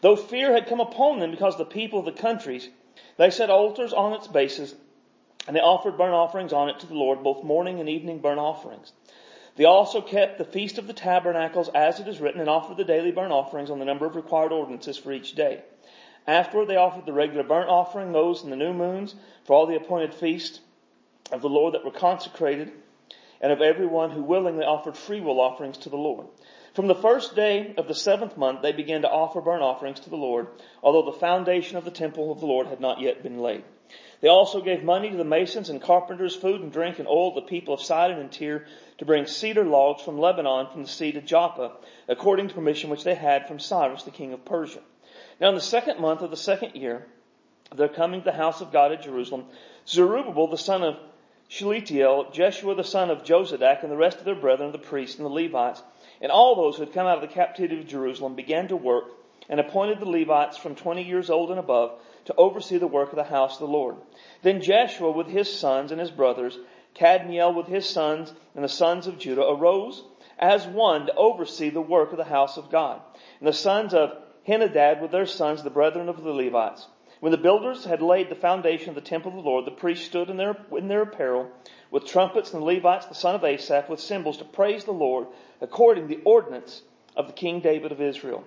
Though 0.00 0.16
fear 0.16 0.52
had 0.52 0.68
come 0.68 0.80
upon 0.80 1.18
them 1.18 1.30
because 1.30 1.54
of 1.54 1.58
the 1.58 1.64
people 1.74 1.98
of 1.98 2.04
the 2.04 2.12
countries, 2.12 2.68
they 3.16 3.30
set 3.30 3.50
altars 3.50 3.92
on 3.92 4.12
its 4.12 4.28
bases, 4.28 4.74
and 5.46 5.56
they 5.56 5.60
offered 5.60 5.98
burnt 5.98 6.14
offerings 6.14 6.52
on 6.52 6.68
it 6.68 6.78
to 6.80 6.86
the 6.86 6.94
Lord, 6.94 7.22
both 7.22 7.44
morning 7.44 7.80
and 7.80 7.88
evening 7.88 8.20
burnt 8.20 8.38
offerings. 8.38 8.92
They 9.56 9.64
also 9.64 10.00
kept 10.00 10.38
the 10.38 10.44
feast 10.44 10.78
of 10.78 10.86
the 10.86 10.92
tabernacles 10.92 11.68
as 11.74 12.00
it 12.00 12.08
is 12.08 12.20
written, 12.20 12.40
and 12.40 12.48
offered 12.48 12.76
the 12.76 12.84
daily 12.84 13.10
burnt 13.10 13.32
offerings 13.32 13.70
on 13.70 13.80
the 13.80 13.84
number 13.84 14.06
of 14.06 14.16
required 14.16 14.52
ordinances 14.52 14.96
for 14.96 15.12
each 15.12 15.34
day. 15.34 15.62
Afterward, 16.26 16.66
they 16.66 16.76
offered 16.76 17.06
the 17.06 17.12
regular 17.12 17.42
burnt 17.42 17.68
offering, 17.68 18.12
those 18.12 18.44
in 18.44 18.50
the 18.50 18.56
new 18.56 18.72
moons, 18.72 19.14
for 19.44 19.54
all 19.54 19.66
the 19.66 19.76
appointed 19.76 20.14
feasts 20.14 20.60
of 21.32 21.42
the 21.42 21.48
Lord 21.48 21.74
that 21.74 21.84
were 21.84 21.90
consecrated, 21.90 22.70
and 23.40 23.50
of 23.50 23.60
everyone 23.60 24.10
who 24.10 24.22
willingly 24.22 24.64
offered 24.64 24.96
freewill 24.96 25.40
offerings 25.40 25.78
to 25.78 25.88
the 25.88 25.96
Lord. 25.96 26.26
From 26.74 26.86
the 26.86 26.94
first 26.94 27.34
day 27.34 27.74
of 27.76 27.88
the 27.88 27.94
seventh 27.94 28.36
month, 28.36 28.62
they 28.62 28.72
began 28.72 29.02
to 29.02 29.10
offer 29.10 29.40
burnt 29.40 29.62
offerings 29.62 30.00
to 30.00 30.10
the 30.10 30.16
Lord, 30.16 30.46
although 30.82 31.10
the 31.10 31.18
foundation 31.18 31.76
of 31.76 31.84
the 31.84 31.90
temple 31.90 32.30
of 32.30 32.40
the 32.40 32.46
Lord 32.46 32.68
had 32.68 32.80
not 32.80 33.00
yet 33.00 33.22
been 33.22 33.40
laid. 33.40 33.64
They 34.22 34.28
also 34.28 34.62
gave 34.62 34.84
money 34.84 35.10
to 35.10 35.16
the 35.16 35.24
masons 35.24 35.68
and 35.68 35.82
carpenters, 35.82 36.36
food 36.36 36.60
and 36.60 36.72
drink 36.72 36.98
and 37.00 37.08
oil, 37.08 37.34
the 37.34 37.42
people 37.42 37.74
of 37.74 37.82
Sidon 37.82 38.20
and 38.20 38.30
Tyre, 38.30 38.66
to 38.98 39.04
bring 39.04 39.26
cedar 39.26 39.64
logs 39.64 40.02
from 40.02 40.18
Lebanon 40.18 40.68
from 40.70 40.82
the 40.82 40.88
sea 40.88 41.12
to 41.12 41.20
Joppa, 41.20 41.72
according 42.08 42.48
to 42.48 42.54
permission 42.54 42.88
which 42.88 43.04
they 43.04 43.16
had 43.16 43.48
from 43.48 43.58
Cyrus, 43.58 44.04
the 44.04 44.12
king 44.12 44.32
of 44.32 44.44
Persia. 44.44 44.80
Now 45.40 45.48
in 45.48 45.56
the 45.56 45.60
second 45.60 45.98
month 45.98 46.22
of 46.22 46.30
the 46.30 46.36
second 46.36 46.76
year, 46.76 47.06
they're 47.74 47.88
coming 47.88 48.20
to 48.20 48.24
the 48.24 48.36
house 48.36 48.60
of 48.60 48.72
God 48.72 48.92
at 48.92 49.02
Jerusalem. 49.02 49.46
Zerubbabel, 49.88 50.46
the 50.46 50.56
son 50.56 50.82
of 50.84 50.96
Shealtiel, 51.52 52.30
Jeshua 52.32 52.74
the 52.74 52.82
son 52.82 53.10
of 53.10 53.24
Jozadak, 53.24 53.82
and 53.82 53.92
the 53.92 53.96
rest 53.96 54.16
of 54.16 54.24
their 54.24 54.34
brethren, 54.34 54.72
the 54.72 54.78
priests 54.78 55.18
and 55.18 55.26
the 55.26 55.30
Levites, 55.30 55.82
and 56.22 56.32
all 56.32 56.56
those 56.56 56.76
who 56.76 56.84
had 56.84 56.94
come 56.94 57.06
out 57.06 57.22
of 57.22 57.28
the 57.28 57.34
captivity 57.34 57.78
of 57.78 57.86
Jerusalem 57.86 58.34
began 58.34 58.68
to 58.68 58.76
work 58.76 59.10
and 59.50 59.60
appointed 59.60 60.00
the 60.00 60.08
Levites 60.08 60.56
from 60.56 60.74
20 60.74 61.02
years 61.02 61.28
old 61.28 61.50
and 61.50 61.60
above 61.60 62.00
to 62.24 62.34
oversee 62.36 62.78
the 62.78 62.86
work 62.86 63.10
of 63.10 63.16
the 63.16 63.24
house 63.24 63.60
of 63.60 63.66
the 63.66 63.72
Lord. 63.72 63.96
Then 64.40 64.62
Jeshua 64.62 65.10
with 65.10 65.26
his 65.26 65.54
sons 65.54 65.92
and 65.92 66.00
his 66.00 66.10
brothers, 66.10 66.58
Kadmiel 66.94 67.54
with 67.54 67.66
his 67.66 67.86
sons 67.86 68.32
and 68.54 68.64
the 68.64 68.68
sons 68.70 69.06
of 69.06 69.18
Judah 69.18 69.46
arose 69.46 70.02
as 70.38 70.66
one 70.66 71.04
to 71.04 71.14
oversee 71.16 71.68
the 71.68 71.82
work 71.82 72.12
of 72.12 72.16
the 72.16 72.24
house 72.24 72.56
of 72.56 72.70
God. 72.70 73.02
And 73.40 73.46
the 73.46 73.52
sons 73.52 73.92
of 73.92 74.16
Henadad 74.48 75.02
with 75.02 75.10
their 75.10 75.26
sons, 75.26 75.62
the 75.62 75.68
brethren 75.68 76.08
of 76.08 76.24
the 76.24 76.32
Levites. 76.32 76.86
When 77.22 77.30
the 77.30 77.38
builders 77.38 77.84
had 77.84 78.02
laid 78.02 78.30
the 78.30 78.34
foundation 78.34 78.88
of 78.88 78.96
the 78.96 79.00
temple 79.00 79.30
of 79.30 79.36
the 79.36 79.48
Lord, 79.48 79.64
the 79.64 79.70
priests 79.70 80.06
stood 80.06 80.28
in 80.28 80.36
their, 80.36 80.56
in 80.76 80.88
their 80.88 81.02
apparel 81.02 81.52
with 81.88 82.04
trumpets 82.04 82.52
and 82.52 82.60
the 82.60 82.66
Levites, 82.66 83.06
the 83.06 83.14
son 83.14 83.36
of 83.36 83.44
Asaph, 83.44 83.88
with 83.88 84.00
cymbals 84.00 84.38
to 84.38 84.44
praise 84.44 84.82
the 84.82 84.90
Lord 84.90 85.28
according 85.60 86.08
to 86.08 86.16
the 86.16 86.22
ordinance 86.24 86.82
of 87.16 87.28
the 87.28 87.32
King 87.32 87.60
David 87.60 87.92
of 87.92 88.00
Israel. 88.00 88.42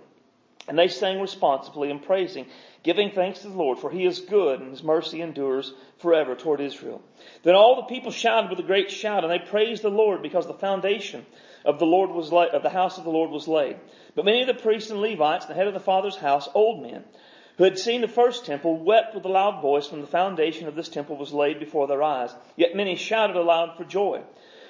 And 0.68 0.78
they 0.78 0.90
sang 0.90 1.22
responsibly 1.22 1.90
and 1.90 2.04
praising, 2.04 2.48
giving 2.84 3.12
thanks 3.12 3.44
to 3.44 3.48
the 3.48 3.56
Lord, 3.56 3.80
for 3.80 3.90
he 3.90 4.06
is 4.06 4.20
good 4.20 4.60
and 4.60 4.72
his 4.72 4.84
mercy 4.84 5.22
endures 5.22 5.74
forever 6.00 6.36
toward 6.36 6.60
Israel. 6.60 7.02
Then 7.44 7.56
all 7.56 7.78
the 7.78 7.84
people 7.84 8.12
shouted 8.12 8.50
with 8.50 8.60
a 8.60 8.64
great 8.64 8.92
shout, 8.92 9.24
and 9.24 9.32
they 9.32 9.40
praised 9.40 9.84
the 9.84 9.90
Lord 9.90 10.22
because 10.22 10.48
the 10.48 10.54
foundation 10.54 11.26
of 11.64 11.80
the 11.80 11.86
Lord 11.86 12.10
was 12.10 12.30
laid, 12.30 12.50
of 12.50 12.62
the 12.62 12.70
house 12.70 12.98
of 12.98 13.06
the 13.06 13.10
Lord 13.10 13.32
was 13.32 13.48
laid. 13.48 13.78
But 14.16 14.26
many 14.26 14.42
of 14.42 14.48
the 14.48 14.54
priests 14.54 14.92
and 14.92 15.00
Levites, 15.00 15.46
the 15.46 15.54
head 15.54 15.68
of 15.68 15.74
the 15.74 15.80
father's 15.80 16.18
house, 16.18 16.50
old 16.54 16.84
men, 16.84 17.06
who 17.58 17.64
had 17.64 17.80
seen 17.80 18.02
the 18.02 18.08
first 18.08 18.46
temple, 18.46 18.78
wept 18.78 19.16
with 19.16 19.26
a 19.26 19.30
loud 19.30 19.62
voice 19.62 19.92
when 19.92 20.02
the 20.02 20.08
foundation 20.08 20.68
of 20.68 20.76
this 20.76 20.90
temple 20.90 21.18
was 21.18 21.34
laid 21.34 21.60
before 21.60 21.88
their 21.88 22.04
eyes. 22.04 22.34
Yet 22.56 22.76
many 22.76 22.96
shouted 22.96 23.36
aloud 23.36 23.78
for 23.78 23.86
joy. 23.86 24.22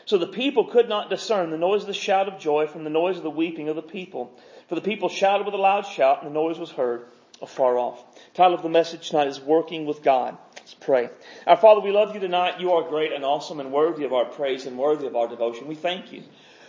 So 0.05 0.19
the 0.19 0.27
people 0.27 0.65
could 0.65 0.87
not 0.87 1.09
discern 1.09 1.49
the 1.49 1.57
noise 1.57 1.81
of 1.81 1.87
the 1.87 1.93
shout 1.93 2.27
of 2.27 2.39
joy 2.39 2.67
from 2.67 2.83
the 2.83 2.91
noise 2.91 3.17
of 3.17 3.23
the 3.23 3.29
weeping 3.31 3.69
of 3.69 3.75
the 3.75 3.81
people. 3.81 4.31
For 4.69 4.75
the 4.75 4.81
people 4.81 5.09
shouted 5.09 5.45
with 5.45 5.55
a 5.55 5.57
loud 5.57 5.87
shout, 5.87 6.21
and 6.21 6.29
the 6.29 6.33
noise 6.33 6.59
was 6.59 6.69
heard 6.69 7.07
afar 7.41 7.77
off. 7.77 8.03
The 8.13 8.37
title 8.37 8.53
of 8.53 8.61
the 8.61 8.69
message 8.69 9.09
tonight 9.09 9.27
is 9.27 9.39
Working 9.39 9.85
with 9.85 10.03
God. 10.03 10.37
Let's 10.57 10.75
pray. 10.75 11.09
Our 11.47 11.57
Father, 11.57 11.81
we 11.81 11.91
love 11.91 12.13
you 12.13 12.19
tonight. 12.19 12.59
You 12.59 12.73
are 12.73 12.87
great 12.87 13.13
and 13.13 13.25
awesome 13.25 13.59
and 13.59 13.71
worthy 13.71 14.03
of 14.03 14.13
our 14.13 14.25
praise 14.25 14.65
and 14.65 14.77
worthy 14.77 15.07
of 15.07 15.15
our 15.15 15.27
devotion. 15.27 15.67
We 15.67 15.75
thank 15.75 16.11
you. 16.11 16.23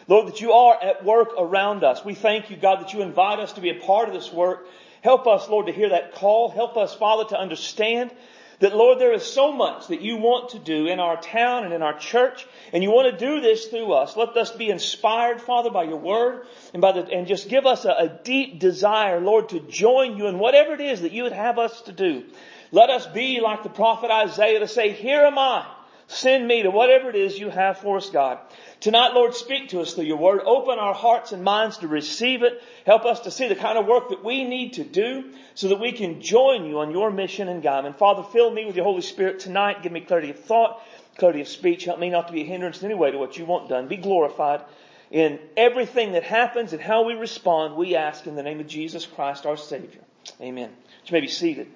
Lord, 0.08 0.28
that 0.28 0.40
you 0.40 0.52
are 0.52 0.82
at 0.82 1.04
work 1.04 1.30
around 1.36 1.82
us. 1.82 2.04
We 2.04 2.14
thank 2.14 2.50
you, 2.50 2.56
God, 2.56 2.80
that 2.80 2.92
you 2.92 3.02
invite 3.02 3.38
us 3.38 3.54
to 3.54 3.60
be 3.60 3.70
a 3.70 3.74
part 3.74 4.08
of 4.08 4.14
this 4.14 4.32
work. 4.32 4.66
Help 5.06 5.28
us, 5.28 5.48
Lord, 5.48 5.66
to 5.66 5.72
hear 5.72 5.90
that 5.90 6.14
call. 6.16 6.50
Help 6.50 6.76
us, 6.76 6.92
Father, 6.92 7.28
to 7.28 7.38
understand 7.38 8.10
that, 8.58 8.74
Lord, 8.74 8.98
there 8.98 9.12
is 9.12 9.22
so 9.22 9.52
much 9.52 9.86
that 9.86 10.00
you 10.00 10.16
want 10.16 10.48
to 10.48 10.58
do 10.58 10.88
in 10.88 10.98
our 10.98 11.16
town 11.16 11.62
and 11.62 11.72
in 11.72 11.80
our 11.80 11.96
church, 11.96 12.44
and 12.72 12.82
you 12.82 12.90
want 12.90 13.12
to 13.12 13.24
do 13.24 13.40
this 13.40 13.66
through 13.66 13.92
us. 13.92 14.16
Let 14.16 14.36
us 14.36 14.50
be 14.50 14.68
inspired, 14.68 15.40
Father, 15.40 15.70
by 15.70 15.84
your 15.84 15.98
word, 15.98 16.48
and 16.72 16.82
by 16.82 16.90
the, 16.90 17.08
and 17.08 17.28
just 17.28 17.48
give 17.48 17.66
us 17.66 17.84
a, 17.84 17.90
a 17.90 18.08
deep 18.24 18.58
desire, 18.58 19.20
Lord, 19.20 19.50
to 19.50 19.60
join 19.60 20.16
you 20.16 20.26
in 20.26 20.40
whatever 20.40 20.74
it 20.74 20.80
is 20.80 21.02
that 21.02 21.12
you 21.12 21.22
would 21.22 21.30
have 21.30 21.60
us 21.60 21.82
to 21.82 21.92
do. 21.92 22.24
Let 22.72 22.90
us 22.90 23.06
be 23.06 23.38
like 23.40 23.62
the 23.62 23.68
prophet 23.68 24.10
Isaiah 24.10 24.58
to 24.58 24.66
say, 24.66 24.90
here 24.90 25.20
am 25.20 25.38
I. 25.38 25.72
Send 26.08 26.46
me 26.46 26.62
to 26.62 26.70
whatever 26.70 27.10
it 27.10 27.16
is 27.16 27.38
you 27.38 27.50
have 27.50 27.78
for 27.78 27.96
us, 27.96 28.10
God. 28.10 28.38
Tonight, 28.78 29.14
Lord, 29.14 29.34
speak 29.34 29.70
to 29.70 29.80
us 29.80 29.94
through 29.94 30.04
your 30.04 30.18
word. 30.18 30.40
Open 30.44 30.78
our 30.78 30.94
hearts 30.94 31.32
and 31.32 31.42
minds 31.42 31.78
to 31.78 31.88
receive 31.88 32.42
it. 32.42 32.62
Help 32.84 33.04
us 33.04 33.20
to 33.20 33.30
see 33.32 33.48
the 33.48 33.56
kind 33.56 33.76
of 33.76 33.86
work 33.86 34.10
that 34.10 34.24
we 34.24 34.44
need 34.44 34.74
to 34.74 34.84
do 34.84 35.32
so 35.54 35.68
that 35.68 35.80
we 35.80 35.90
can 35.90 36.20
join 36.20 36.64
you 36.64 36.78
on 36.78 36.92
your 36.92 37.10
mission 37.10 37.48
and 37.48 37.60
God. 37.60 37.86
And 37.86 37.96
Father, 37.96 38.22
fill 38.22 38.52
me 38.52 38.66
with 38.66 38.76
your 38.76 38.84
Holy 38.84 39.02
Spirit 39.02 39.40
tonight. 39.40 39.82
Give 39.82 39.90
me 39.90 40.00
clarity 40.00 40.30
of 40.30 40.38
thought, 40.38 40.80
clarity 41.18 41.40
of 41.40 41.48
speech. 41.48 41.84
Help 41.84 41.98
me 41.98 42.10
not 42.10 42.28
to 42.28 42.32
be 42.32 42.42
a 42.42 42.46
hindrance 42.46 42.80
in 42.80 42.86
any 42.86 42.94
way 42.94 43.10
to 43.10 43.18
what 43.18 43.36
you 43.36 43.44
want 43.44 43.68
done. 43.68 43.88
Be 43.88 43.96
glorified 43.96 44.62
in 45.10 45.40
everything 45.56 46.12
that 46.12 46.22
happens 46.22 46.72
and 46.72 46.80
how 46.80 47.04
we 47.04 47.14
respond. 47.14 47.74
We 47.74 47.96
ask 47.96 48.28
in 48.28 48.36
the 48.36 48.42
name 48.44 48.60
of 48.60 48.68
Jesus 48.68 49.06
Christ, 49.06 49.44
our 49.44 49.56
Savior. 49.56 50.02
Amen. 50.40 50.70
You 51.06 51.12
may 51.12 51.20
be 51.20 51.28
seated. 51.28 51.68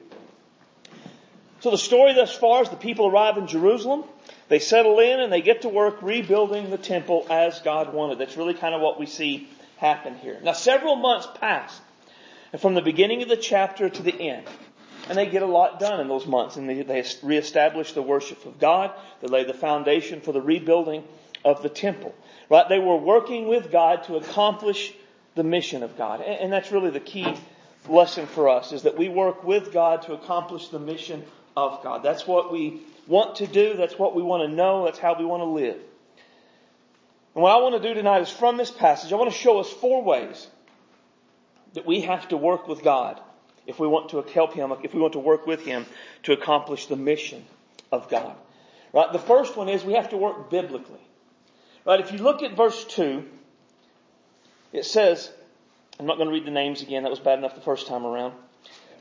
So 1.61 1.71
the 1.71 1.79
story 1.79 2.15
thus 2.15 2.35
far 2.35 2.63
is 2.63 2.71
the 2.71 2.77
people 2.77 3.07
arrive 3.07 3.37
in 3.37 3.47
Jerusalem. 3.47 4.05
They 4.51 4.59
settle 4.59 4.99
in 4.99 5.21
and 5.21 5.33
they 5.33 5.43
get 5.43 5.63
to 5.63 5.69
work 5.69 6.03
rebuilding 6.03 6.71
the 6.71 6.77
temple 6.77 7.25
as 7.31 7.61
God 7.61 7.95
wanted. 7.95 8.19
That's 8.19 8.37
really 8.37 8.53
kind 8.53 8.75
of 8.75 8.81
what 8.81 8.99
we 8.99 9.07
see 9.07 9.49
happen 9.77 10.17
here. 10.17 10.41
Now 10.43 10.55
several 10.55 10.97
months 10.97 11.29
pass 11.41 11.81
from 12.59 12.75
the 12.75 12.83
beginning 12.83 13.23
of 13.23 13.29
the 13.29 13.37
chapter 13.37 13.89
to 13.89 14.03
the 14.03 14.13
end. 14.13 14.45
And 15.09 15.17
they 15.17 15.27
get 15.27 15.43
a 15.43 15.47
lot 15.47 15.79
done 15.79 16.01
in 16.01 16.09
those 16.09 16.27
months 16.27 16.57
and 16.57 16.69
they, 16.69 16.83
they 16.83 17.05
reestablish 17.23 17.93
the 17.93 18.03
worship 18.03 18.45
of 18.45 18.59
God. 18.59 18.91
They 19.23 19.29
lay 19.29 19.45
the 19.45 19.55
foundation 19.55 20.21
for 20.21 20.33
the 20.33 20.43
rebuilding 20.43 21.05
of 21.45 21.63
the 21.63 21.69
temple. 21.69 22.13
Right? 22.49 22.69
They 22.69 22.81
were 22.81 22.97
working 22.97 23.47
with 23.47 23.71
God 23.71 24.03
to 24.05 24.17
accomplish 24.17 24.93
the 25.37 25.45
mission 25.45 25.85
of 25.85 25.97
God. 25.97 26.23
And, 26.23 26.41
and 26.41 26.53
that's 26.53 26.73
really 26.73 26.91
the 26.91 26.99
key 26.99 27.37
lesson 27.89 28.27
for 28.27 28.49
us 28.49 28.73
is 28.73 28.83
that 28.83 28.99
we 28.99 29.09
work 29.09 29.45
with 29.45 29.73
God 29.73 30.03
to 30.03 30.13
accomplish 30.13 30.69
the 30.69 30.81
mission 30.81 31.23
of 31.57 31.85
God. 31.85 32.03
That's 32.03 32.27
what 32.27 32.53
we 32.53 32.83
want 33.11 33.37
to 33.37 33.47
do. 33.47 33.75
That's 33.75 33.99
what 33.99 34.15
we 34.15 34.23
want 34.23 34.49
to 34.49 34.57
know. 34.57 34.85
That's 34.85 34.99
how 34.99 35.19
we 35.19 35.25
want 35.25 35.41
to 35.41 35.47
live. 35.47 35.77
And 37.35 37.43
what 37.43 37.53
I 37.53 37.61
want 37.61 37.81
to 37.81 37.89
do 37.89 37.93
tonight 37.93 38.23
is 38.23 38.31
from 38.31 38.57
this 38.57 38.71
passage, 38.71 39.13
I 39.13 39.17
want 39.17 39.31
to 39.31 39.37
show 39.37 39.59
us 39.59 39.69
four 39.69 40.03
ways 40.03 40.47
that 41.75 41.87
we 41.87 42.03
have 42.03 42.29
to 42.29 42.37
work 42.37 42.69
with 42.69 42.83
God 42.83 43.21
if 43.67 43.79
we 43.79 43.87
want 43.87 44.11
to 44.11 44.23
help 44.23 44.55
Him, 44.55 44.73
if 44.83 44.95
we 44.95 45.01
want 45.01 45.13
to 45.15 45.19
work 45.19 45.47
with 45.47 45.65
Him 45.65 45.87
to 46.23 46.33
accomplish 46.33 46.87
the 46.87 46.97
mission 46.97 47.45
of 47.93 48.09
God. 48.09 48.37
Right? 48.93 49.13
The 49.13 49.19
first 49.19 49.57
one 49.57 49.69
is 49.69 49.85
we 49.85 49.95
have 49.95 50.11
to 50.11 50.17
work 50.17 50.51
biblically. 50.51 51.01
Right? 51.85 52.01
If 52.01 52.13
you 52.13 52.19
look 52.19 52.43
at 52.43 52.57
verse 52.57 52.85
2, 52.85 53.25
it 54.73 54.85
says, 54.85 55.31
I'm 55.99 56.07
not 56.07 56.17
going 56.17 56.29
to 56.29 56.35
read 56.35 56.47
the 56.47 56.53
names 56.53 56.83
again, 56.83 57.03
that 57.03 57.11
was 57.11 57.21
bad 57.21 57.39
enough 57.39 57.55
the 57.55 57.61
first 57.61 57.87
time 57.87 58.07
around. 58.07 58.35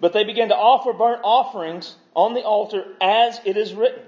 But 0.01 0.13
they 0.13 0.23
began 0.23 0.49
to 0.49 0.55
offer 0.55 0.93
burnt 0.93 1.21
offerings 1.23 1.95
on 2.19 2.33
the 2.33 2.43
altar 2.43 2.83
as 2.99 3.39
it 3.45 3.55
is 3.55 3.73
written. 3.73 4.03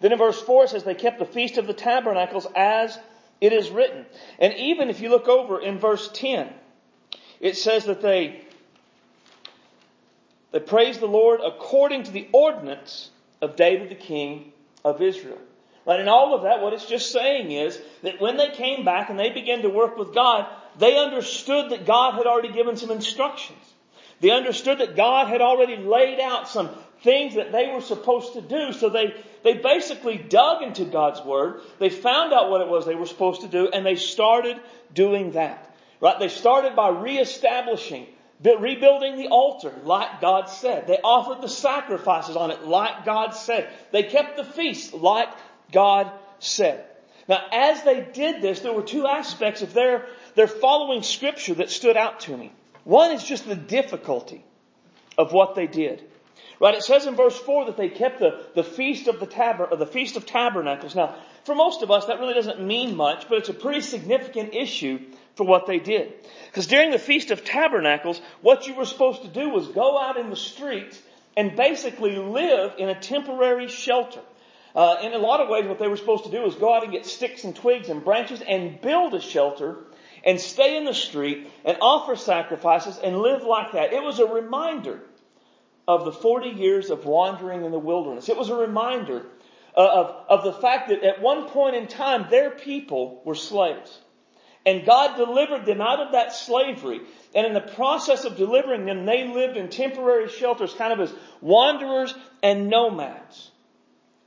Then 0.00 0.10
in 0.10 0.18
verse 0.18 0.40
4 0.42 0.64
it 0.64 0.70
says 0.70 0.82
they 0.82 0.94
kept 0.94 1.20
the 1.20 1.24
feast 1.24 1.56
of 1.56 1.68
the 1.68 1.72
tabernacles 1.72 2.48
as 2.56 2.98
it 3.40 3.52
is 3.52 3.70
written. 3.70 4.06
And 4.40 4.54
even 4.54 4.90
if 4.90 5.00
you 5.00 5.08
look 5.08 5.28
over 5.28 5.60
in 5.60 5.78
verse 5.78 6.10
10, 6.12 6.52
it 7.38 7.56
says 7.56 7.84
that 7.84 8.02
they, 8.02 8.40
they 10.50 10.58
praised 10.58 10.98
the 10.98 11.06
Lord 11.06 11.40
according 11.44 12.02
to 12.04 12.10
the 12.10 12.28
ordinance 12.32 13.10
of 13.40 13.54
David 13.54 13.88
the 13.88 13.94
king 13.94 14.52
of 14.84 15.00
Israel. 15.00 15.38
Right? 15.86 16.00
In 16.00 16.08
all 16.08 16.34
of 16.34 16.42
that, 16.42 16.60
what 16.60 16.72
it's 16.72 16.86
just 16.86 17.12
saying 17.12 17.52
is 17.52 17.80
that 18.02 18.20
when 18.20 18.36
they 18.36 18.50
came 18.50 18.84
back 18.84 19.10
and 19.10 19.18
they 19.18 19.30
began 19.30 19.62
to 19.62 19.70
work 19.70 19.96
with 19.96 20.12
God, 20.12 20.46
they 20.76 20.98
understood 20.98 21.70
that 21.70 21.86
God 21.86 22.14
had 22.14 22.26
already 22.26 22.52
given 22.52 22.76
some 22.76 22.90
instructions. 22.90 23.58
They 24.20 24.30
understood 24.30 24.78
that 24.78 24.96
God 24.96 25.28
had 25.28 25.40
already 25.40 25.76
laid 25.76 26.18
out 26.18 26.48
some 26.48 26.70
things 27.02 27.34
that 27.36 27.52
they 27.52 27.72
were 27.72 27.80
supposed 27.80 28.34
to 28.34 28.40
do. 28.40 28.72
So 28.72 28.88
they, 28.88 29.14
they 29.44 29.54
basically 29.54 30.18
dug 30.18 30.62
into 30.62 30.84
God's 30.84 31.20
Word. 31.22 31.60
They 31.78 31.90
found 31.90 32.32
out 32.32 32.50
what 32.50 32.60
it 32.60 32.68
was 32.68 32.86
they 32.86 32.94
were 32.94 33.06
supposed 33.06 33.42
to 33.42 33.48
do 33.48 33.68
and 33.68 33.84
they 33.84 33.96
started 33.96 34.58
doing 34.92 35.32
that. 35.32 35.64
Right? 36.00 36.18
They 36.18 36.28
started 36.28 36.76
by 36.76 36.90
reestablishing, 36.90 38.06
rebuilding 38.42 39.16
the 39.16 39.28
altar 39.28 39.74
like 39.84 40.20
God 40.20 40.48
said. 40.48 40.86
They 40.86 40.98
offered 40.98 41.42
the 41.42 41.48
sacrifices 41.48 42.36
on 42.36 42.50
it 42.50 42.64
like 42.64 43.04
God 43.04 43.30
said. 43.30 43.68
They 43.92 44.04
kept 44.04 44.36
the 44.36 44.44
feast 44.44 44.94
like 44.94 45.28
God 45.72 46.10
said. 46.38 46.84
Now, 47.28 47.44
as 47.52 47.82
they 47.82 48.00
did 48.00 48.40
this, 48.40 48.60
there 48.60 48.72
were 48.72 48.82
two 48.82 49.06
aspects 49.06 49.60
of 49.60 49.74
their, 49.74 50.06
their 50.34 50.46
following 50.46 51.02
scripture 51.02 51.54
that 51.54 51.70
stood 51.70 51.96
out 51.96 52.20
to 52.20 52.36
me. 52.36 52.52
One 52.84 53.12
is 53.12 53.22
just 53.22 53.46
the 53.46 53.54
difficulty 53.54 54.42
of 55.18 55.32
what 55.32 55.54
they 55.54 55.66
did. 55.66 56.02
Right? 56.60 56.74
It 56.74 56.82
says 56.82 57.06
in 57.06 57.14
verse 57.14 57.38
4 57.38 57.66
that 57.66 57.76
they 57.76 57.88
kept 57.88 58.18
the, 58.18 58.44
the 58.54 58.64
feast 58.64 59.06
of 59.06 59.20
the 59.20 59.26
tab- 59.26 59.78
the 59.78 59.86
feast 59.86 60.16
of 60.16 60.26
tabernacles. 60.26 60.94
Now, 60.94 61.14
for 61.44 61.54
most 61.54 61.82
of 61.82 61.90
us, 61.90 62.06
that 62.06 62.18
really 62.18 62.34
doesn't 62.34 62.60
mean 62.60 62.96
much, 62.96 63.28
but 63.28 63.38
it's 63.38 63.48
a 63.48 63.54
pretty 63.54 63.80
significant 63.80 64.54
issue 64.54 64.98
for 65.36 65.46
what 65.46 65.66
they 65.66 65.78
did. 65.78 66.12
Because 66.46 66.66
during 66.66 66.90
the 66.90 66.98
feast 66.98 67.30
of 67.30 67.44
tabernacles, 67.44 68.20
what 68.42 68.66
you 68.66 68.74
were 68.74 68.86
supposed 68.86 69.22
to 69.22 69.28
do 69.28 69.50
was 69.50 69.68
go 69.68 70.00
out 70.00 70.16
in 70.16 70.30
the 70.30 70.36
streets 70.36 71.00
and 71.36 71.54
basically 71.54 72.16
live 72.16 72.74
in 72.78 72.88
a 72.88 73.00
temporary 73.00 73.68
shelter. 73.68 74.20
Uh, 74.74 74.96
in 75.02 75.12
a 75.12 75.18
lot 75.18 75.40
of 75.40 75.48
ways, 75.48 75.64
what 75.66 75.78
they 75.78 75.88
were 75.88 75.96
supposed 75.96 76.24
to 76.24 76.30
do 76.30 76.42
was 76.42 76.56
go 76.56 76.74
out 76.74 76.82
and 76.82 76.92
get 76.92 77.06
sticks 77.06 77.44
and 77.44 77.54
twigs 77.54 77.88
and 77.88 78.04
branches 78.04 78.42
and 78.46 78.80
build 78.80 79.14
a 79.14 79.20
shelter 79.20 79.76
and 80.24 80.40
stay 80.40 80.76
in 80.76 80.84
the 80.84 80.92
street 80.92 81.48
and 81.64 81.78
offer 81.80 82.16
sacrifices 82.16 82.98
and 82.98 83.16
live 83.18 83.44
like 83.44 83.72
that. 83.72 83.92
It 83.92 84.02
was 84.02 84.18
a 84.18 84.26
reminder 84.26 85.00
of 85.88 86.04
the 86.04 86.12
40 86.12 86.50
years 86.50 86.90
of 86.90 87.06
wandering 87.06 87.64
in 87.64 87.72
the 87.72 87.78
wilderness. 87.78 88.28
It 88.28 88.36
was 88.36 88.50
a 88.50 88.54
reminder 88.54 89.24
uh, 89.74 89.80
of, 89.80 90.24
of 90.28 90.44
the 90.44 90.52
fact 90.52 90.90
that 90.90 91.02
at 91.02 91.22
one 91.22 91.48
point 91.48 91.76
in 91.76 91.88
time, 91.88 92.26
their 92.30 92.50
people 92.50 93.22
were 93.24 93.34
slaves. 93.34 93.98
And 94.66 94.84
God 94.84 95.16
delivered 95.16 95.64
them 95.64 95.80
out 95.80 96.00
of 96.00 96.12
that 96.12 96.34
slavery. 96.34 97.00
And 97.34 97.46
in 97.46 97.54
the 97.54 97.62
process 97.62 98.24
of 98.24 98.36
delivering 98.36 98.84
them, 98.84 99.06
they 99.06 99.26
lived 99.26 99.56
in 99.56 99.70
temporary 99.70 100.28
shelters, 100.28 100.74
kind 100.74 100.92
of 100.92 101.00
as 101.00 101.14
wanderers 101.40 102.14
and 102.42 102.68
nomads. 102.68 103.50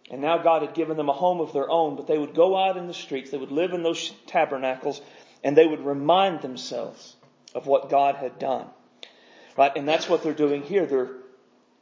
And 0.10 0.20
now 0.20 0.39
God 0.39 0.63
had 0.63 0.74
given 0.74 0.98
them 0.98 1.10
a 1.10 1.13
home 1.13 1.41
of 1.41 1.53
their 1.53 1.70
own, 1.70 1.96
but 1.96 2.08
they 2.08 2.18
would 2.18 2.34
go 2.34 2.58
out 2.58 2.75
in 2.75 2.88
the 2.88 2.94
streets, 2.94 3.30
they 3.30 3.38
would 3.38 3.51
live 3.51 3.74
in 3.74 3.84
those 3.84 4.12
tabernacles, 4.25 5.00
and 5.44 5.56
they 5.56 5.68
would 5.68 5.86
remind 5.86 6.41
themselves 6.41 7.15
of 7.53 7.68
what 7.68 7.91
God 7.91 8.15
had 8.15 8.39
done. 8.39 8.65
Right? 9.56 9.72
And 9.75 9.88
that's 9.88 10.10
what 10.10 10.24
they're 10.24 10.34
doing 10.34 10.63
here. 10.63 10.88
They're 10.88 11.21